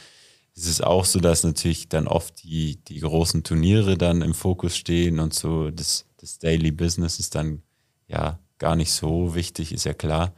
Es 0.55 0.67
ist 0.67 0.83
auch 0.83 1.05
so, 1.05 1.21
dass 1.21 1.45
natürlich 1.45 1.89
dann 1.89 2.09
oft 2.09 2.43
die, 2.43 2.77
die 2.85 3.01
großen 3.01 3.45
Turniere 3.45 3.97
dann 3.97 4.23
im 4.23 4.35
Fokus 4.35 4.77
stehen 4.77 5.21
und 5.21 5.33
so 5.33 5.71
das, 5.71 6.07
das 6.19 6.39
Daily 6.39 6.73
Business 6.73 7.19
ist 7.21 7.35
dann 7.35 7.63
ja 8.09 8.39
gar 8.59 8.77
nicht 8.77 8.93
so 8.93 9.35
wichtig, 9.35 9.73
ist 9.73 9.85
ja 9.85 9.95
klar, 9.95 10.35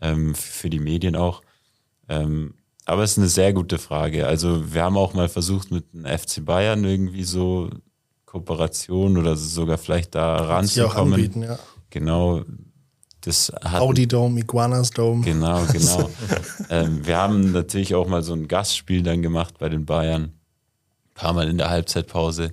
ähm, 0.00 0.34
für 0.34 0.70
die 0.70 0.78
Medien 0.78 1.16
auch. 1.16 1.42
Ähm, 2.08 2.54
aber 2.84 3.02
es 3.02 3.12
ist 3.12 3.18
eine 3.18 3.28
sehr 3.28 3.52
gute 3.52 3.78
Frage. 3.78 4.26
Also 4.26 4.72
wir 4.72 4.82
haben 4.82 4.96
auch 4.96 5.12
mal 5.12 5.28
versucht, 5.28 5.70
mit 5.70 5.92
dem 5.92 6.06
FC 6.06 6.44
Bayern 6.44 6.84
irgendwie 6.84 7.24
so 7.24 7.68
Kooperation 8.30 9.16
oder 9.16 9.36
sogar 9.36 9.78
vielleicht 9.78 10.14
da 10.14 10.36
ranzukommen. 10.36 11.14
Anbieten, 11.14 11.42
ja. 11.42 11.58
Genau. 11.88 12.42
Das 13.22 13.50
hat, 13.64 13.80
Audi 13.80 14.06
Dome, 14.06 14.40
Iguanas 14.40 14.90
Dome. 14.90 15.24
Genau, 15.24 15.64
genau. 15.72 16.10
ähm, 16.70 17.06
wir 17.06 17.16
haben 17.16 17.52
natürlich 17.52 17.94
auch 17.94 18.06
mal 18.06 18.22
so 18.22 18.34
ein 18.34 18.46
Gastspiel 18.46 19.02
dann 19.02 19.22
gemacht 19.22 19.54
bei 19.58 19.70
den 19.70 19.86
Bayern. 19.86 20.24
Ein 20.24 21.14
paar 21.14 21.32
Mal 21.32 21.48
in 21.48 21.56
der 21.56 21.70
Halbzeitpause. 21.70 22.52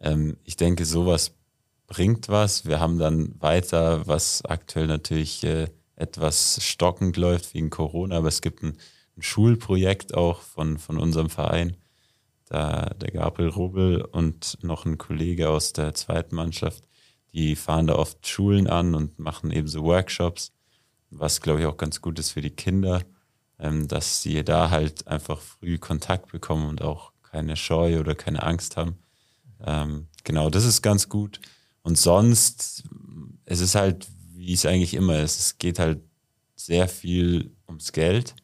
Ähm, 0.00 0.38
ich 0.44 0.56
denke, 0.56 0.86
sowas 0.86 1.32
bringt 1.86 2.30
was. 2.30 2.64
Wir 2.64 2.80
haben 2.80 2.98
dann 2.98 3.34
weiter, 3.38 4.06
was 4.06 4.42
aktuell 4.46 4.86
natürlich 4.86 5.44
äh, 5.44 5.68
etwas 5.94 6.58
stockend 6.62 7.18
läuft 7.18 7.52
wegen 7.52 7.68
Corona, 7.68 8.16
aber 8.16 8.28
es 8.28 8.40
gibt 8.40 8.62
ein, 8.62 8.78
ein 9.18 9.22
Schulprojekt 9.22 10.14
auch 10.14 10.40
von, 10.40 10.78
von 10.78 10.98
unserem 10.98 11.28
Verein 11.28 11.76
da 12.52 12.90
der 13.00 13.10
Gabriel 13.10 13.48
Rubel 13.48 14.02
und 14.02 14.58
noch 14.62 14.84
ein 14.84 14.98
Kollege 14.98 15.48
aus 15.48 15.72
der 15.72 15.94
zweiten 15.94 16.36
Mannschaft, 16.36 16.84
die 17.32 17.56
fahren 17.56 17.86
da 17.86 17.94
oft 17.94 18.26
Schulen 18.26 18.66
an 18.66 18.94
und 18.94 19.18
machen 19.18 19.50
eben 19.50 19.68
so 19.68 19.84
Workshops, 19.84 20.52
was 21.10 21.40
glaube 21.40 21.60
ich 21.60 21.66
auch 21.66 21.78
ganz 21.78 22.02
gut 22.02 22.18
ist 22.18 22.32
für 22.32 22.42
die 22.42 22.50
Kinder, 22.50 23.02
ähm, 23.58 23.88
dass 23.88 24.22
sie 24.22 24.44
da 24.44 24.68
halt 24.68 25.06
einfach 25.08 25.40
früh 25.40 25.78
Kontakt 25.78 26.30
bekommen 26.30 26.68
und 26.68 26.82
auch 26.82 27.12
keine 27.22 27.56
Scheu 27.56 27.98
oder 27.98 28.14
keine 28.14 28.42
Angst 28.42 28.76
haben. 28.76 28.98
Ähm, 29.64 30.08
genau, 30.22 30.50
das 30.50 30.66
ist 30.66 30.82
ganz 30.82 31.08
gut. 31.08 31.40
Und 31.82 31.96
sonst, 31.96 32.84
es 33.46 33.60
ist 33.60 33.74
halt, 33.74 34.06
wie 34.34 34.52
es 34.52 34.66
eigentlich 34.66 34.92
immer 34.92 35.20
ist, 35.20 35.38
es 35.38 35.56
geht 35.56 35.78
halt 35.78 36.02
sehr 36.54 36.86
viel 36.86 37.56
ums 37.66 37.92
Geld 37.92 38.36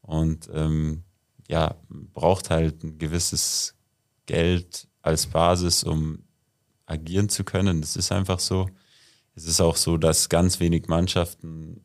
und 0.00 0.48
ähm, 0.54 1.04
ja, 1.48 1.76
braucht 1.88 2.50
halt 2.50 2.82
ein 2.82 2.98
gewisses 2.98 3.74
Geld 4.26 4.88
als 5.02 5.26
Basis, 5.26 5.84
um 5.84 6.20
agieren 6.86 7.28
zu 7.28 7.44
können. 7.44 7.80
Das 7.80 7.96
ist 7.96 8.12
einfach 8.12 8.38
so. 8.38 8.68
Es 9.34 9.46
ist 9.46 9.60
auch 9.60 9.76
so, 9.76 9.96
dass 9.96 10.28
ganz 10.28 10.60
wenig 10.60 10.88
Mannschaften 10.88 11.80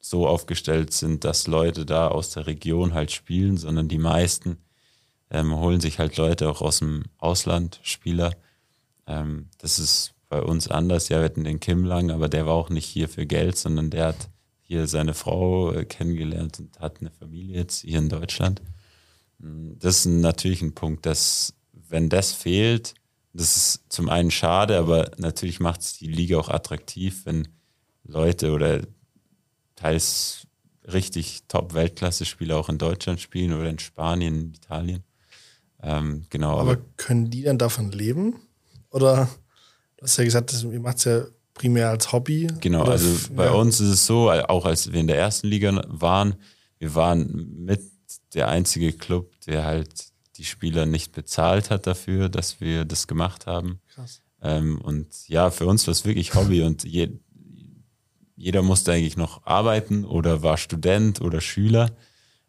so 0.00 0.26
aufgestellt 0.26 0.92
sind, 0.92 1.24
dass 1.24 1.46
Leute 1.46 1.86
da 1.86 2.08
aus 2.08 2.30
der 2.30 2.46
Region 2.46 2.94
halt 2.94 3.12
spielen, 3.12 3.56
sondern 3.56 3.88
die 3.88 3.98
meisten 3.98 4.58
ähm, 5.30 5.54
holen 5.56 5.80
sich 5.80 5.98
halt 5.98 6.16
Leute 6.16 6.50
auch 6.50 6.60
aus 6.60 6.80
dem 6.80 7.04
Ausland, 7.16 7.80
Spieler. 7.82 8.36
Ähm, 9.06 9.48
das 9.58 9.78
ist 9.78 10.14
bei 10.28 10.42
uns 10.42 10.68
anders. 10.68 11.08
Ja, 11.08 11.18
wir 11.18 11.24
hatten 11.24 11.44
den 11.44 11.60
Kim 11.60 11.84
Lang, 11.84 12.10
aber 12.10 12.28
der 12.28 12.46
war 12.46 12.54
auch 12.54 12.70
nicht 12.70 12.86
hier 12.86 13.08
für 13.08 13.24
Geld, 13.24 13.56
sondern 13.56 13.90
der 13.90 14.08
hat 14.08 14.28
hier 14.64 14.86
seine 14.86 15.14
Frau 15.14 15.72
äh, 15.72 15.84
kennengelernt 15.84 16.58
und 16.58 16.80
hat 16.80 17.00
eine 17.00 17.10
Familie 17.10 17.56
jetzt 17.56 17.82
hier 17.82 17.98
in 17.98 18.08
Deutschland. 18.08 18.62
Das 19.38 19.98
ist 19.98 20.06
natürlich 20.06 20.62
ein 20.62 20.74
Punkt, 20.74 21.06
dass 21.06 21.54
wenn 21.72 22.08
das 22.08 22.32
fehlt, 22.32 22.94
das 23.34 23.56
ist 23.56 23.84
zum 23.88 24.08
einen 24.08 24.30
schade, 24.30 24.78
aber 24.78 25.10
natürlich 25.18 25.60
macht 25.60 25.82
es 25.82 25.98
die 25.98 26.06
Liga 26.06 26.38
auch 26.38 26.48
attraktiv, 26.48 27.26
wenn 27.26 27.48
Leute 28.04 28.52
oder 28.52 28.80
teils 29.76 30.46
richtig 30.92 31.42
Top-Weltklasse-Spieler 31.48 32.56
auch 32.56 32.68
in 32.68 32.78
Deutschland 32.78 33.20
spielen 33.20 33.52
oder 33.52 33.68
in 33.68 33.78
Spanien, 33.78 34.34
in 34.34 34.54
Italien. 34.54 35.04
Ähm, 35.82 36.24
genau. 36.30 36.58
Aber, 36.58 36.72
aber, 36.72 36.82
können 36.96 37.30
die 37.30 37.42
dann 37.42 37.58
davon 37.58 37.90
leben? 37.92 38.36
Oder 38.90 39.28
du 39.96 40.04
hast 40.04 40.16
ja 40.16 40.24
gesagt, 40.24 40.52
ihr 40.52 40.80
macht 40.80 40.98
es 40.98 41.04
ja 41.04 41.24
primär 41.54 41.88
als 41.90 42.12
Hobby. 42.12 42.48
Genau, 42.60 42.82
also 42.82 43.32
bei 43.34 43.50
uns 43.50 43.80
ist 43.80 43.88
es 43.88 44.06
so, 44.06 44.30
auch 44.30 44.66
als 44.66 44.92
wir 44.92 45.00
in 45.00 45.06
der 45.06 45.18
ersten 45.18 45.46
Liga 45.46 45.82
waren, 45.86 46.34
wir 46.78 46.94
waren 46.94 47.64
mit 47.64 47.80
der 48.34 48.48
einzige 48.48 48.92
Club, 48.92 49.30
der 49.46 49.64
halt 49.64 50.08
die 50.36 50.44
Spieler 50.44 50.84
nicht 50.84 51.12
bezahlt 51.12 51.70
hat 51.70 51.86
dafür, 51.86 52.28
dass 52.28 52.60
wir 52.60 52.84
das 52.84 53.06
gemacht 53.06 53.46
haben. 53.46 53.80
Krass. 53.94 54.20
Ähm, 54.42 54.80
und 54.80 55.06
ja, 55.28 55.50
für 55.50 55.66
uns 55.66 55.86
war 55.86 55.92
es 55.92 56.04
wirklich 56.04 56.34
Hobby 56.34 56.62
und 56.62 56.84
je, 56.84 57.08
jeder 58.36 58.62
musste 58.62 58.92
eigentlich 58.92 59.16
noch 59.16 59.46
arbeiten 59.46 60.04
oder 60.04 60.42
war 60.42 60.56
Student 60.58 61.20
oder 61.20 61.40
Schüler. 61.40 61.90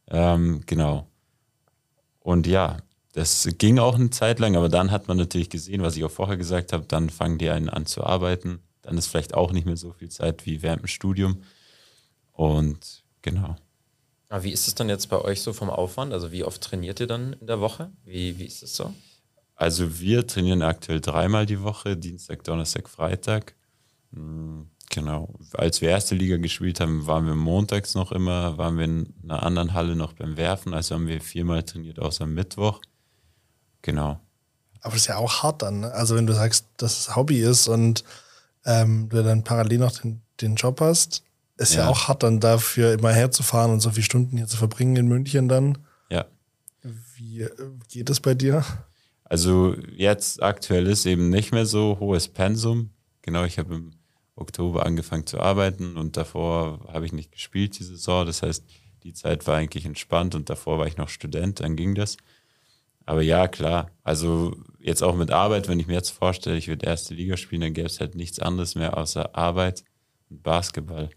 Ähm, 0.07 0.63
genau. 0.65 1.07
Und 2.19 2.47
ja, 2.47 2.77
das 3.13 3.47
ging 3.57 3.79
auch 3.79 3.95
eine 3.95 4.09
Zeit 4.09 4.39
lang, 4.39 4.57
aber 4.57 4.67
dann 4.67 4.91
hat 4.91 5.07
man 5.07 5.15
natürlich 5.15 5.49
gesehen, 5.49 5.83
was 5.83 5.95
ich 5.95 6.03
auch 6.03 6.11
vorher 6.11 6.37
gesagt 6.37 6.73
habe, 6.73 6.85
dann 6.85 7.09
fangen 7.09 7.37
die 7.37 7.49
einen 7.49 7.69
an 7.69 7.85
zu 7.85 8.03
arbeiten. 8.03 8.59
Dann 8.85 8.97
ist 8.97 9.07
vielleicht 9.07 9.33
auch 9.33 9.51
nicht 9.51 9.65
mehr 9.65 9.77
so 9.77 9.93
viel 9.93 10.09
Zeit 10.09 10.45
wie 10.45 10.61
während 10.61 10.83
dem 10.83 10.87
Studium. 10.87 11.43
Und 12.31 13.03
genau. 13.21 13.55
Aber 14.29 14.43
wie 14.43 14.51
ist 14.51 14.67
es 14.67 14.75
dann 14.75 14.89
jetzt 14.89 15.07
bei 15.09 15.19
euch 15.19 15.41
so 15.41 15.53
vom 15.53 15.69
Aufwand? 15.69 16.13
Also 16.13 16.31
wie 16.31 16.43
oft 16.43 16.61
trainiert 16.61 16.99
ihr 16.99 17.07
dann 17.07 17.33
in 17.33 17.47
der 17.47 17.59
Woche? 17.59 17.91
Wie, 18.03 18.37
wie 18.37 18.45
ist 18.45 18.63
es 18.63 18.75
so? 18.75 18.93
Also 19.55 19.99
wir 19.99 20.27
trainieren 20.27 20.61
aktuell 20.61 20.99
dreimal 20.99 21.45
die 21.45 21.61
Woche, 21.61 21.95
Dienstag, 21.95 22.43
Donnerstag, 22.43 22.89
Freitag. 22.89 23.55
Mm, 24.11 24.63
Genau. 24.95 25.33
Als 25.53 25.81
wir 25.81 25.89
erste 25.89 26.15
Liga 26.15 26.37
gespielt 26.37 26.79
haben, 26.79 27.05
waren 27.05 27.25
wir 27.25 27.35
montags 27.35 27.95
noch 27.95 28.11
immer, 28.13 28.57
waren 28.57 28.77
wir 28.77 28.85
in 28.85 29.13
einer 29.23 29.43
anderen 29.43 29.73
Halle 29.73 29.95
noch 29.95 30.13
beim 30.13 30.37
Werfen, 30.37 30.73
also 30.73 30.95
haben 30.95 31.07
wir 31.07 31.19
viermal 31.19 31.63
trainiert, 31.63 31.99
außer 31.99 32.25
Mittwoch. 32.25 32.81
Genau. 33.81 34.19
Aber 34.81 34.93
das 34.93 35.01
ist 35.01 35.07
ja 35.07 35.17
auch 35.17 35.43
hart 35.43 35.63
dann. 35.63 35.81
Ne? 35.81 35.91
Also 35.91 36.15
wenn 36.15 36.27
du 36.27 36.33
sagst, 36.33 36.67
dass 36.77 36.99
es 36.99 37.15
Hobby 37.15 37.41
ist 37.41 37.67
und 37.67 38.03
ähm, 38.65 39.09
du 39.09 39.23
dann 39.23 39.43
parallel 39.43 39.79
noch 39.79 39.91
den, 39.99 40.21
den 40.41 40.55
Job 40.55 40.81
hast, 40.81 41.23
ist 41.57 41.75
ja. 41.75 41.83
ja. 41.83 41.89
auch 41.89 42.07
hart 42.07 42.23
dann 42.23 42.39
dafür 42.39 42.93
immer 42.93 43.11
herzufahren 43.11 43.71
und 43.71 43.79
so 43.79 43.91
viele 43.91 44.03
Stunden 44.03 44.37
hier 44.37 44.47
zu 44.47 44.57
verbringen 44.57 44.95
in 44.95 45.07
München 45.07 45.47
dann. 45.47 45.77
Ja. 46.09 46.25
Wie 47.15 47.41
äh, 47.41 47.49
geht 47.89 48.09
es 48.09 48.19
bei 48.19 48.33
dir? 48.33 48.63
Also 49.23 49.75
jetzt 49.95 50.43
aktuell 50.43 50.87
ist 50.87 51.05
eben 51.05 51.29
nicht 51.29 51.51
mehr 51.51 51.65
so 51.65 51.97
hohes 51.99 52.27
Pensum. 52.27 52.91
Genau, 53.21 53.43
ich 53.43 53.57
habe 53.57 53.75
im 53.75 53.91
Oktober 54.35 54.85
angefangen 54.85 55.25
zu 55.25 55.39
arbeiten 55.39 55.97
und 55.97 56.17
davor 56.17 56.87
habe 56.91 57.05
ich 57.05 57.13
nicht 57.13 57.31
gespielt 57.31 57.79
die 57.79 57.83
Saison. 57.83 58.25
Das 58.25 58.41
heißt, 58.41 58.63
die 59.03 59.13
Zeit 59.13 59.47
war 59.47 59.55
eigentlich 59.55 59.85
entspannt 59.85 60.35
und 60.35 60.49
davor 60.49 60.77
war 60.79 60.87
ich 60.87 60.97
noch 60.97 61.09
Student, 61.09 61.61
dann 61.61 61.75
ging 61.75 61.95
das. 61.95 62.17
Aber 63.05 63.21
ja, 63.21 63.47
klar. 63.47 63.91
Also 64.03 64.57
jetzt 64.85 65.03
auch 65.03 65.15
mit 65.15 65.31
Arbeit, 65.31 65.67
wenn 65.67 65.79
ich 65.79 65.87
mir 65.87 65.93
jetzt 65.93 66.11
vorstelle, 66.11 66.57
ich 66.57 66.67
würde 66.67 66.85
erste 66.85 67.13
Liga 67.13 67.37
spielen, 67.37 67.61
dann 67.61 67.73
gäbe 67.73 67.87
es 67.87 67.99
halt 67.99 68.15
nichts 68.15 68.39
anderes 68.39 68.75
mehr 68.75 68.97
außer 68.97 69.35
Arbeit 69.35 69.83
und 70.29 70.43
Basketball. 70.43 71.09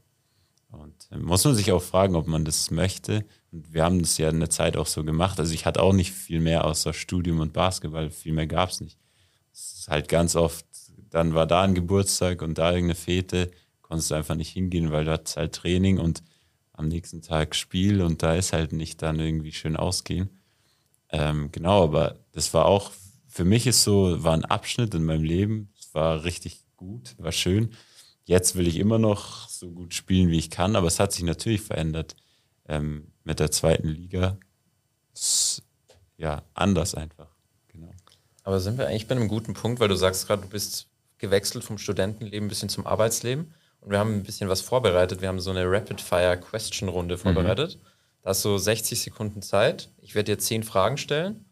Und 0.70 1.08
muss 1.22 1.44
man 1.44 1.54
sich 1.54 1.72
auch 1.72 1.82
fragen, 1.82 2.14
ob 2.14 2.26
man 2.26 2.44
das 2.44 2.70
möchte. 2.70 3.24
Und 3.52 3.72
wir 3.72 3.84
haben 3.84 4.00
das 4.00 4.18
ja 4.18 4.28
eine 4.28 4.50
Zeit 4.50 4.76
auch 4.76 4.86
so 4.86 5.02
gemacht. 5.02 5.40
Also 5.40 5.54
ich 5.54 5.64
hatte 5.64 5.82
auch 5.82 5.94
nicht 5.94 6.12
viel 6.12 6.40
mehr 6.40 6.64
außer 6.66 6.92
Studium 6.92 7.40
und 7.40 7.54
Basketball. 7.54 8.10
Viel 8.10 8.34
mehr 8.34 8.46
gab 8.46 8.68
es 8.68 8.80
nicht. 8.82 8.98
Es 9.52 9.72
ist 9.72 9.88
halt 9.88 10.08
ganz 10.08 10.36
oft 10.36 10.66
dann 11.10 11.34
war 11.34 11.46
da 11.46 11.62
ein 11.62 11.74
Geburtstag 11.74 12.42
und 12.42 12.58
da 12.58 12.70
irgendeine 12.70 12.94
Fete, 12.94 13.50
konntest 13.82 14.10
du 14.10 14.14
einfach 14.14 14.34
nicht 14.34 14.50
hingehen, 14.50 14.90
weil 14.90 15.04
du 15.04 15.12
hattest 15.12 15.36
halt 15.36 15.54
Training 15.54 15.98
und 15.98 16.22
am 16.72 16.88
nächsten 16.88 17.22
Tag 17.22 17.54
Spiel 17.54 18.02
und 18.02 18.22
da 18.22 18.34
ist 18.34 18.52
halt 18.52 18.72
nicht 18.72 19.02
dann 19.02 19.18
irgendwie 19.18 19.52
schön 19.52 19.76
ausgehen. 19.76 20.28
Ähm, 21.10 21.50
genau, 21.50 21.84
aber 21.84 22.16
das 22.32 22.52
war 22.54 22.66
auch, 22.66 22.92
für 23.38 23.44
mich 23.44 23.68
ist 23.68 23.84
so, 23.84 24.24
war 24.24 24.32
ein 24.32 24.44
Abschnitt 24.44 24.92
in 24.94 25.04
meinem 25.04 25.22
Leben. 25.22 25.72
Es 25.78 25.94
war 25.94 26.24
richtig 26.24 26.64
gut, 26.76 27.14
war 27.18 27.30
schön. 27.30 27.70
Jetzt 28.24 28.56
will 28.56 28.66
ich 28.66 28.80
immer 28.80 28.98
noch 28.98 29.48
so 29.48 29.70
gut 29.70 29.94
spielen, 29.94 30.28
wie 30.28 30.38
ich 30.40 30.50
kann, 30.50 30.74
aber 30.74 30.88
es 30.88 30.98
hat 30.98 31.12
sich 31.12 31.22
natürlich 31.22 31.60
verändert 31.60 32.16
ähm, 32.66 33.12
mit 33.22 33.38
der 33.38 33.52
zweiten 33.52 33.86
Liga. 33.86 34.38
Das, 35.12 35.62
ja, 36.16 36.42
anders 36.52 36.96
einfach. 36.96 37.28
Genau. 37.68 37.92
Aber 38.42 38.58
sind 38.58 38.76
wir 38.76 38.88
eigentlich 38.88 39.06
bei 39.06 39.14
einem 39.14 39.28
guten 39.28 39.54
Punkt, 39.54 39.78
weil 39.78 39.86
du 39.86 39.94
sagst 39.94 40.26
gerade, 40.26 40.42
du 40.42 40.48
bist 40.48 40.88
gewechselt 41.18 41.62
vom 41.62 41.78
Studentenleben 41.78 42.46
ein 42.46 42.48
bisschen 42.48 42.68
zum 42.68 42.88
Arbeitsleben. 42.88 43.54
Und 43.80 43.92
wir 43.92 44.00
haben 44.00 44.14
ein 44.14 44.24
bisschen 44.24 44.48
was 44.48 44.62
vorbereitet. 44.62 45.20
Wir 45.20 45.28
haben 45.28 45.38
so 45.38 45.52
eine 45.52 45.62
Rapid-Fire-Question-Runde 45.64 47.14
mhm. 47.14 47.20
vorbereitet. 47.20 47.76
Mhm. 47.76 47.86
Da 48.22 48.30
hast 48.30 48.44
du 48.44 48.58
60 48.58 49.00
Sekunden 49.00 49.42
Zeit. 49.42 49.92
Ich 50.02 50.16
werde 50.16 50.32
dir 50.32 50.40
10 50.40 50.64
Fragen 50.64 50.96
stellen 50.96 51.44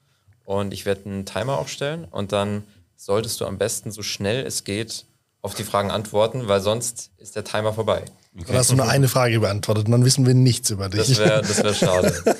und 0.47 0.73
ich 0.73 0.87
werde 0.87 1.05
einen 1.05 1.27
Timer 1.27 1.59
aufstellen. 1.59 2.07
Und 2.11 2.33
dann 2.33 2.65
solltest 2.97 3.41
du 3.41 3.45
am 3.45 3.59
besten 3.59 3.91
so 3.91 4.03
schnell 4.03 4.47
es 4.47 4.65
geht 4.65 5.05
auf 5.43 5.55
die 5.55 5.65
Fragen 5.65 5.91
antworten, 5.91 6.49
weil 6.49 6.61
sonst 6.61 7.11
ist 7.19 7.37
der 7.37 7.45
Timer 7.45 7.73
vorbei. 7.73 8.05
Okay. 8.35 8.47
Dann 8.49 8.57
hast 8.57 8.71
du 8.71 8.77
nur 8.77 8.89
eine 8.89 9.09
Frage 9.09 9.39
beantwortet 9.41 9.87
und 9.87 9.93
dann 9.93 10.05
wissen 10.05 10.27
wir 10.27 10.35
nichts 10.35 10.71
über 10.71 10.89
dich. 10.89 11.01
Das 11.01 11.19
wäre 11.19 11.43
das 11.43 11.63
wär 11.63 11.75
schade. 11.75 12.15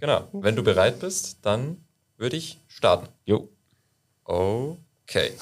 genau. 0.00 0.28
Wenn 0.32 0.56
du 0.56 0.62
bereit 0.62 1.00
bist, 1.00 1.38
dann 1.42 1.78
würde 2.16 2.36
ich 2.36 2.58
starten. 2.68 3.08
Jo. 3.24 3.48
Okay. 4.24 5.32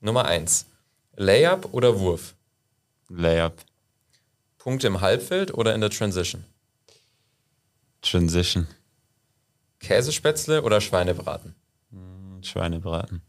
Nummer 0.00 0.26
eins. 0.26 0.66
Layup 1.16 1.68
oder 1.72 1.98
Wurf? 1.98 2.34
Layup. 3.08 3.54
Punkte 4.58 4.86
im 4.86 5.00
Halbfeld 5.00 5.54
oder 5.54 5.74
in 5.74 5.80
der 5.80 5.90
Transition? 5.90 6.44
Transition. 8.02 8.66
Käsespätzle 9.82 10.62
oder 10.62 10.80
Schweinebraten? 10.80 11.54
Hm, 11.90 12.42
Schweinebraten. 12.42 13.20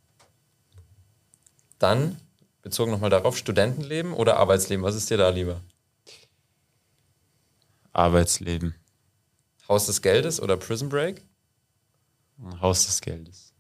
Dann, 1.80 2.18
bezogen 2.62 2.91
nochmal 2.91 3.10
darauf, 3.10 3.38
Studentenleben 3.38 4.14
oder 4.14 4.38
Arbeitsleben? 4.38 4.84
Was 4.86 4.95
ist 4.95 5.10
dir 5.10 5.18
da 5.18 5.30
lieber? 5.30 5.60
Arbeitsleben. 7.91 8.76
Haus 9.68 9.88
des 9.88 10.01
Geldes 10.01 10.41
oder 10.41 10.58
Prison 10.58 10.89
Break? 10.89 11.22
Haus 12.62 12.86
des 12.86 13.01
Geldes. 13.01 13.54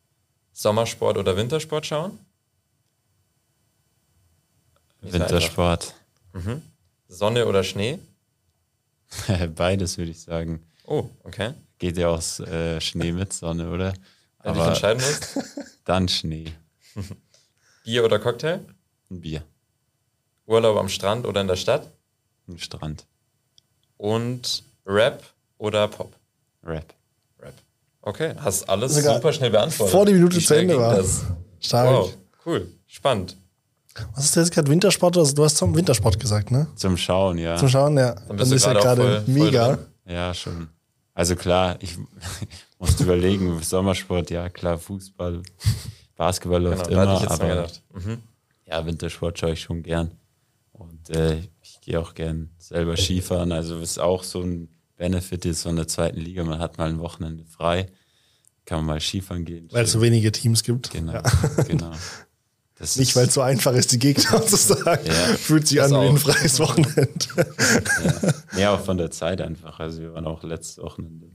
Sommersport 0.51 1.17
oder 1.17 1.35
Wintersport 1.35 1.85
schauen? 1.85 2.19
Wintersport. 5.01 5.93
Mhm. 6.33 6.61
Sonne 7.07 7.45
oder 7.45 7.63
Schnee? 7.63 7.99
Beides 9.55 9.97
würde 9.97 10.11
ich 10.11 10.21
sagen. 10.21 10.65
Oh, 10.85 11.09
okay. 11.23 11.53
Geht 11.79 11.97
ja 11.97 12.09
aus 12.09 12.39
äh, 12.39 12.79
Schnee 12.79 13.11
mit 13.11 13.33
Sonne, 13.33 13.69
oder? 13.69 13.93
Wenn 14.41 14.51
Aber 14.51 14.63
du 14.63 14.69
entscheiden 14.69 15.01
musst? 15.03 15.37
Dann 15.85 16.07
Schnee. 16.07 16.45
Bier 17.83 18.05
oder 18.05 18.19
Cocktail? 18.19 18.61
Ein 19.09 19.21
Bier. 19.21 19.43
Urlaub 20.45 20.77
am 20.77 20.89
Strand 20.89 21.25
oder 21.25 21.41
in 21.41 21.47
der 21.47 21.55
Stadt? 21.55 21.89
Am 22.47 22.57
Strand. 22.57 23.05
Und 23.97 24.63
Rap 24.85 25.23
oder 25.57 25.87
Pop? 25.87 26.13
Rap. 26.63 26.93
Okay, 28.05 28.33
hast 28.37 28.67
alles 28.67 28.95
Sogar 28.95 29.15
super 29.15 29.31
schnell 29.31 29.49
beantwortet. 29.49 29.91
Vor 29.91 30.05
die 30.05 30.13
Minute 30.13 30.37
zu 30.39 30.53
Ende 30.53 30.77
war. 30.77 30.97
Das? 30.97 31.21
Stark. 31.61 31.89
Wow, 31.89 32.17
cool. 32.45 32.67
Spannend. 32.85 33.37
Was 34.13 34.25
ist 34.25 34.35
jetzt 34.35 34.51
gerade 34.51 34.69
Wintersport? 34.69 35.17
Also 35.17 35.33
du 35.33 35.45
hast 35.45 35.55
zum 35.55 35.73
Wintersport 35.73 36.19
gesagt, 36.19 36.51
ne? 36.51 36.67
Zum 36.75 36.97
Schauen, 36.97 37.37
ja. 37.37 37.55
Zum 37.55 37.69
Schauen, 37.69 37.97
ja. 37.97 38.13
Dann, 38.13 38.35
bist 38.35 38.51
Dann 38.51 38.57
ist 38.57 38.65
ja 38.65 38.73
gerade 38.73 39.23
mega. 39.27 39.65
Voll 39.75 39.87
ja, 40.05 40.33
schon. 40.33 40.67
Also 41.13 41.35
klar, 41.35 41.77
ich 41.79 41.97
musste 42.79 43.03
überlegen, 43.03 43.61
Sommersport, 43.61 44.31
ja 44.31 44.49
klar, 44.49 44.77
Fußball, 44.77 45.43
Basketball 46.15 46.61
läuft 46.61 46.87
genau, 46.87 47.03
immer, 47.03 47.31
aber 47.31 47.67
mhm. 47.93 48.19
ja, 48.65 48.85
Wintersport 48.85 49.37
schaue 49.37 49.53
ich 49.53 49.61
schon 49.61 49.83
gern. 49.83 50.11
Und 50.71 51.09
äh, 51.11 51.41
ich 51.61 51.81
gehe 51.81 51.99
auch 51.99 52.13
gern 52.13 52.49
selber 52.57 52.97
Skifahren, 52.97 53.51
also 53.51 53.79
ist 53.79 53.99
auch 53.99 54.23
so 54.23 54.41
ein 54.41 54.69
Benefit 54.95 55.45
ist 55.45 55.63
von 55.63 55.75
der 55.75 55.87
zweiten 55.87 56.19
Liga, 56.19 56.43
man 56.43 56.59
hat 56.59 56.77
mal 56.77 56.89
ein 56.89 56.99
Wochenende 56.99 57.45
frei, 57.45 57.87
kann 58.65 58.79
man 58.79 58.85
mal 58.85 58.99
Skifahren 58.99 59.45
gehen. 59.45 59.67
Weil 59.71 59.83
es 59.83 59.91
so 59.91 60.01
wenige 60.01 60.31
Teams 60.31 60.63
gibt. 60.63 60.91
Genau, 60.91 61.13
ja. 61.13 61.21
genau. 61.67 61.91
Das 62.83 62.97
Nicht, 62.97 63.15
weil 63.15 63.27
es 63.27 63.33
so 63.33 63.39
einfach 63.39 63.71
ist, 63.71 63.93
die 63.93 63.97
Gegner 63.97 64.41
zu 64.45 64.57
sagen. 64.57 65.05
Ja, 65.05 65.37
Fühlt 65.37 65.65
sich 65.69 65.81
an 65.81 65.91
wie 65.91 65.95
ein 65.95 66.17
freies 66.17 66.59
Wochenende. 66.59 67.07
ja. 68.51 68.59
ja, 68.59 68.75
auch 68.75 68.81
von 68.81 68.97
der 68.97 69.09
Zeit 69.09 69.39
einfach. 69.39 69.79
Also 69.79 70.01
wir 70.01 70.13
waren 70.13 70.27
auch 70.27 70.43
letztes 70.43 70.79
Wochenende 70.79 71.27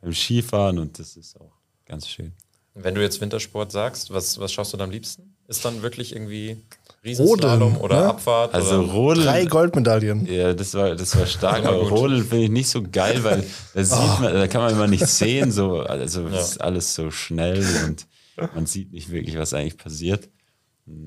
beim 0.00 0.12
Skifahren 0.12 0.78
und 0.78 0.96
das 1.00 1.16
ist 1.16 1.34
auch 1.40 1.50
ganz 1.84 2.06
schön. 2.06 2.32
Wenn 2.74 2.94
du 2.94 3.02
jetzt 3.02 3.20
Wintersport 3.20 3.72
sagst, 3.72 4.12
was, 4.12 4.38
was 4.38 4.52
schaust 4.52 4.72
du 4.72 4.76
da 4.76 4.84
am 4.84 4.92
liebsten? 4.92 5.34
Ist 5.48 5.64
dann 5.64 5.82
wirklich 5.82 6.14
irgendwie 6.14 6.58
Riesenslalom 7.02 7.74
Rodeln, 7.74 7.84
oder 7.84 8.00
ne? 8.00 8.06
Abfahrt? 8.10 8.54
Also 8.54 8.78
oder? 8.78 8.92
Rodeln. 8.92 9.26
Drei 9.26 9.44
Goldmedaillen. 9.46 10.26
Ja, 10.26 10.54
das 10.54 10.74
war, 10.74 10.94
das 10.94 11.18
war 11.18 11.26
stark. 11.26 11.66
aber 11.66 11.88
Rodeln 11.88 12.24
finde 12.24 12.44
ich 12.44 12.50
nicht 12.50 12.68
so 12.68 12.84
geil, 12.84 13.24
weil 13.24 13.44
da 13.74 13.82
sieht 13.84 13.98
oh. 13.98 14.22
man, 14.22 14.32
da 14.32 14.46
kann 14.46 14.60
man 14.60 14.74
immer 14.74 14.86
nicht 14.86 15.08
sehen. 15.08 15.50
So, 15.50 15.80
also 15.80 16.28
ja. 16.28 16.38
ist 16.38 16.60
alles 16.60 16.94
so 16.94 17.10
schnell 17.10 17.66
und 17.84 18.06
man 18.54 18.66
sieht 18.66 18.92
nicht 18.92 19.10
wirklich, 19.10 19.36
was 19.36 19.54
eigentlich 19.54 19.76
passiert. 19.76 20.28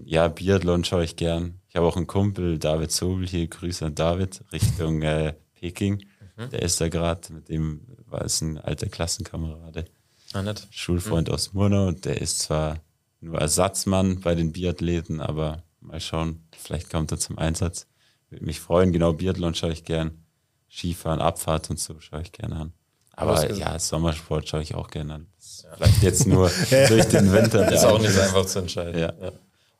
Ja, 0.05 0.27
Biathlon 0.27 0.83
schaue 0.83 1.03
ich 1.03 1.15
gern. 1.15 1.59
Ich 1.67 1.75
habe 1.75 1.85
auch 1.85 1.97
einen 1.97 2.07
Kumpel, 2.07 2.59
David 2.59 2.91
Sobel 2.91 3.27
hier. 3.27 3.47
Grüße 3.47 3.85
an 3.85 3.95
David 3.95 4.43
Richtung 4.51 5.01
äh, 5.01 5.33
Peking. 5.53 6.03
Mhm. 6.37 6.49
Der 6.49 6.61
ist 6.61 6.81
da 6.81 6.89
gerade, 6.89 7.33
mit 7.33 7.49
dem 7.49 7.81
war 8.05 8.23
es 8.23 8.41
ein 8.41 8.57
alter 8.57 8.87
Klassenkamerade. 8.87 9.85
Ah, 10.33 10.41
nett. 10.41 10.67
Schulfreund 10.71 11.27
mhm. 11.27 11.33
aus 11.33 11.53
Murnau. 11.53 11.91
Der 11.91 12.21
ist 12.21 12.39
zwar 12.39 12.79
nur 13.19 13.39
Ersatzmann 13.39 14.19
bei 14.19 14.35
den 14.35 14.51
Biathleten, 14.51 15.21
aber 15.21 15.63
mal 15.79 15.99
schauen, 15.99 16.47
vielleicht 16.57 16.89
kommt 16.89 17.11
er 17.11 17.19
zum 17.19 17.37
Einsatz. 17.37 17.87
Würde 18.29 18.45
mich 18.45 18.59
freuen. 18.59 18.91
Genau, 18.91 19.13
Biathlon 19.13 19.55
schaue 19.55 19.73
ich 19.73 19.83
gern. 19.83 20.25
Skifahren, 20.69 21.19
Abfahrt 21.19 21.69
und 21.69 21.79
so 21.79 21.99
schaue 21.99 22.21
ich 22.21 22.31
gerne 22.31 22.55
an. 22.55 22.73
Aber 23.13 23.51
ja, 23.53 23.77
Sommersport 23.77 24.47
schaue 24.47 24.61
ich 24.61 24.73
auch 24.73 24.89
gerne 24.89 25.15
an. 25.15 25.27
Ja. 25.63 25.75
Vielleicht 25.75 26.01
jetzt 26.01 26.27
nur 26.27 26.49
durch 26.87 27.05
den 27.07 27.31
Winter. 27.33 27.71
Ist 27.71 27.85
auch 27.85 27.99
nicht 27.99 28.11
so 28.11 28.21
einfach 28.21 28.45
zu 28.45 28.59
entscheiden. 28.59 28.99
Ja. 28.99 29.13
ja. 29.21 29.31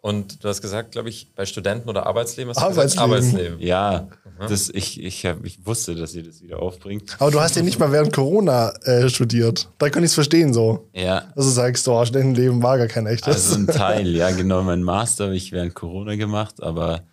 Und 0.02 0.43
du 0.43 0.49
hast 0.49 0.62
gesagt, 0.62 0.93
glaube 0.93 1.10
ich, 1.10 1.32
bei 1.36 1.45
Studenten 1.45 1.88
oder 1.88 2.08
Arbeitsleben 2.08 2.49
hast 2.49 2.60
du 2.60 2.66
Arbeitsleben. 2.66 3.04
Arbeitsleben. 3.04 3.60
Ja, 3.60 4.08
mhm. 4.26 4.47
das, 4.49 4.70
ich, 4.70 5.02
ich, 5.02 5.26
hab, 5.28 5.45
ich 5.45 5.64
wusste, 5.66 5.93
dass 5.93 6.16
ihr 6.16 6.24
das 6.24 6.41
wieder 6.41 6.60
aufbringt. 6.60 7.16
Aber 7.20 7.30
du 7.30 7.39
hast 7.39 7.56
ja 7.56 7.62
nicht 7.62 7.78
mal 7.78 7.91
während 7.91 8.12
Corona 8.12 8.74
äh, 8.84 9.10
studiert. 9.10 9.70
Da 9.78 9.89
kann 9.91 10.02
ich 10.04 10.10
es 10.10 10.16
verstehen 10.16 10.54
so. 10.54 10.89
Ja. 10.93 11.26
Also 11.36 11.52
sagst 11.52 11.86
du, 11.86 11.91
oh, 11.91 12.04
Studentenleben 12.04 12.64
war 12.64 12.80
gar 12.80 12.88
kein 12.88 13.06
echtes. 13.06 13.52
Also 13.52 13.56
ein 13.60 13.68
Teil, 13.68 14.08
ja, 14.16 14.32
genau. 14.32 14.64
Mein 14.64 14.82
Master 14.82 15.26
habe 15.26 15.36
ich 15.36 15.52
während 15.52 15.76
Corona 15.76 16.16
gemacht, 16.16 16.64
aber 16.64 17.04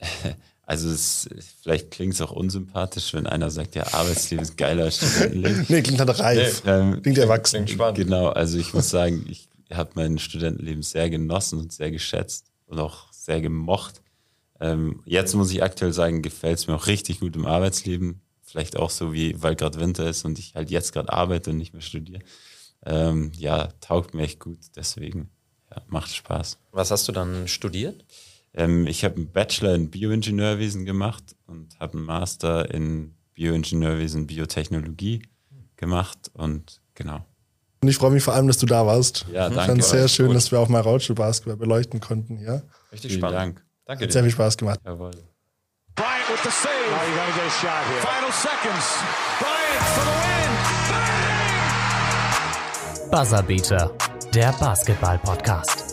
Also 0.68 0.90
es, 0.90 1.26
vielleicht 1.62 1.90
klingt 1.90 2.12
es 2.12 2.20
auch 2.20 2.30
unsympathisch, 2.30 3.14
wenn 3.14 3.26
einer 3.26 3.50
sagt, 3.50 3.74
ja, 3.74 3.86
Arbeitsleben 3.90 4.42
ist 4.42 4.58
geiler 4.58 4.84
als 4.84 4.98
Studentenleben. 4.98 5.64
Nee, 5.70 5.80
klingt 5.80 5.98
halt 5.98 6.20
reif. 6.20 6.62
Ähm, 6.66 7.00
klingt 7.00 7.16
erwachsen. 7.16 7.64
Klingt 7.64 7.70
spannend. 7.70 7.96
Genau, 7.96 8.28
also 8.28 8.58
ich 8.58 8.74
muss 8.74 8.90
sagen, 8.90 9.24
ich 9.30 9.48
habe 9.76 9.90
mein 9.94 10.18
Studentenleben 10.18 10.82
sehr 10.82 11.10
genossen 11.10 11.58
und 11.58 11.72
sehr 11.72 11.90
geschätzt 11.90 12.50
und 12.66 12.78
auch 12.78 13.12
sehr 13.12 13.40
gemocht. 13.40 14.02
Ähm, 14.60 15.02
jetzt 15.04 15.34
muss 15.34 15.50
ich 15.50 15.62
aktuell 15.62 15.92
sagen, 15.92 16.22
gefällt 16.22 16.58
es 16.58 16.66
mir 16.66 16.74
auch 16.74 16.86
richtig 16.86 17.20
gut 17.20 17.36
im 17.36 17.46
Arbeitsleben. 17.46 18.20
Vielleicht 18.42 18.76
auch 18.76 18.90
so 18.90 19.12
wie, 19.12 19.40
weil 19.42 19.56
gerade 19.56 19.78
Winter 19.78 20.08
ist 20.08 20.24
und 20.24 20.38
ich 20.38 20.54
halt 20.54 20.70
jetzt 20.70 20.92
gerade 20.92 21.12
arbeite 21.12 21.50
und 21.50 21.58
nicht 21.58 21.74
mehr 21.74 21.82
studiere. 21.82 22.22
Ähm, 22.84 23.32
ja, 23.34 23.68
taugt 23.80 24.14
mir 24.14 24.22
echt 24.22 24.40
gut, 24.40 24.58
deswegen 24.76 25.30
ja, 25.70 25.82
macht 25.88 26.14
Spaß. 26.14 26.58
Was 26.72 26.90
hast 26.90 27.06
du 27.08 27.12
dann 27.12 27.46
studiert? 27.46 28.04
Ähm, 28.54 28.86
ich 28.86 29.04
habe 29.04 29.16
einen 29.16 29.30
Bachelor 29.30 29.74
in 29.74 29.90
Bioingenieurwesen 29.90 30.84
gemacht 30.84 31.36
und 31.46 31.78
habe 31.78 31.98
einen 31.98 32.06
Master 32.06 32.72
in 32.72 33.14
Bioingenieurwesen, 33.34 34.26
Biotechnologie 34.26 35.22
gemacht 35.76 36.30
und 36.34 36.80
genau. 36.94 37.24
Und 37.80 37.88
ich 37.88 37.96
freue 37.96 38.10
mich 38.10 38.22
vor 38.24 38.34
allem, 38.34 38.48
dass 38.48 38.58
du 38.58 38.66
da 38.66 38.84
warst. 38.86 39.24
Ja, 39.32 39.48
Ich 39.48 39.54
danke 39.54 39.70
fand 39.72 39.80
es 39.82 39.90
sehr 39.90 40.08
schön, 40.08 40.26
Gut. 40.28 40.36
dass 40.36 40.50
wir 40.50 40.58
auch 40.58 40.68
mal 40.68 40.80
Rollstuhlbasketball 40.80 41.56
beleuchten 41.56 42.00
konnten. 42.00 42.38
Ja, 42.40 42.62
Richtig 42.92 43.12
Vielen 43.12 43.20
spannend. 43.20 43.38
Dank. 43.58 43.62
Danke 43.86 44.02
hat 44.04 44.08
dir. 44.08 44.12
sehr 44.12 44.22
viel 44.22 44.32
Spaß 44.32 44.56
gemacht. 44.56 44.80
Jawohl. 44.84 45.12
Bryant 45.94 46.28
with 46.28 46.42
the 46.42 46.50
save. 46.50 46.70
Now 46.90 46.96
you're 47.02 47.16
going 47.16 47.32
to 47.32 47.38
get 47.38 47.46
a 47.46 47.50
shot 47.50 47.84
here. 47.88 48.00
Final 48.02 48.32
seconds. 48.32 48.98
Bryant 49.38 49.82
for 49.94 50.04
the 50.04 50.10
win. 50.10 50.50
Bang! 53.00 53.10
Buzzerbeater, 53.10 53.90
der 54.34 54.52
Basketball-Podcast. 54.52 55.87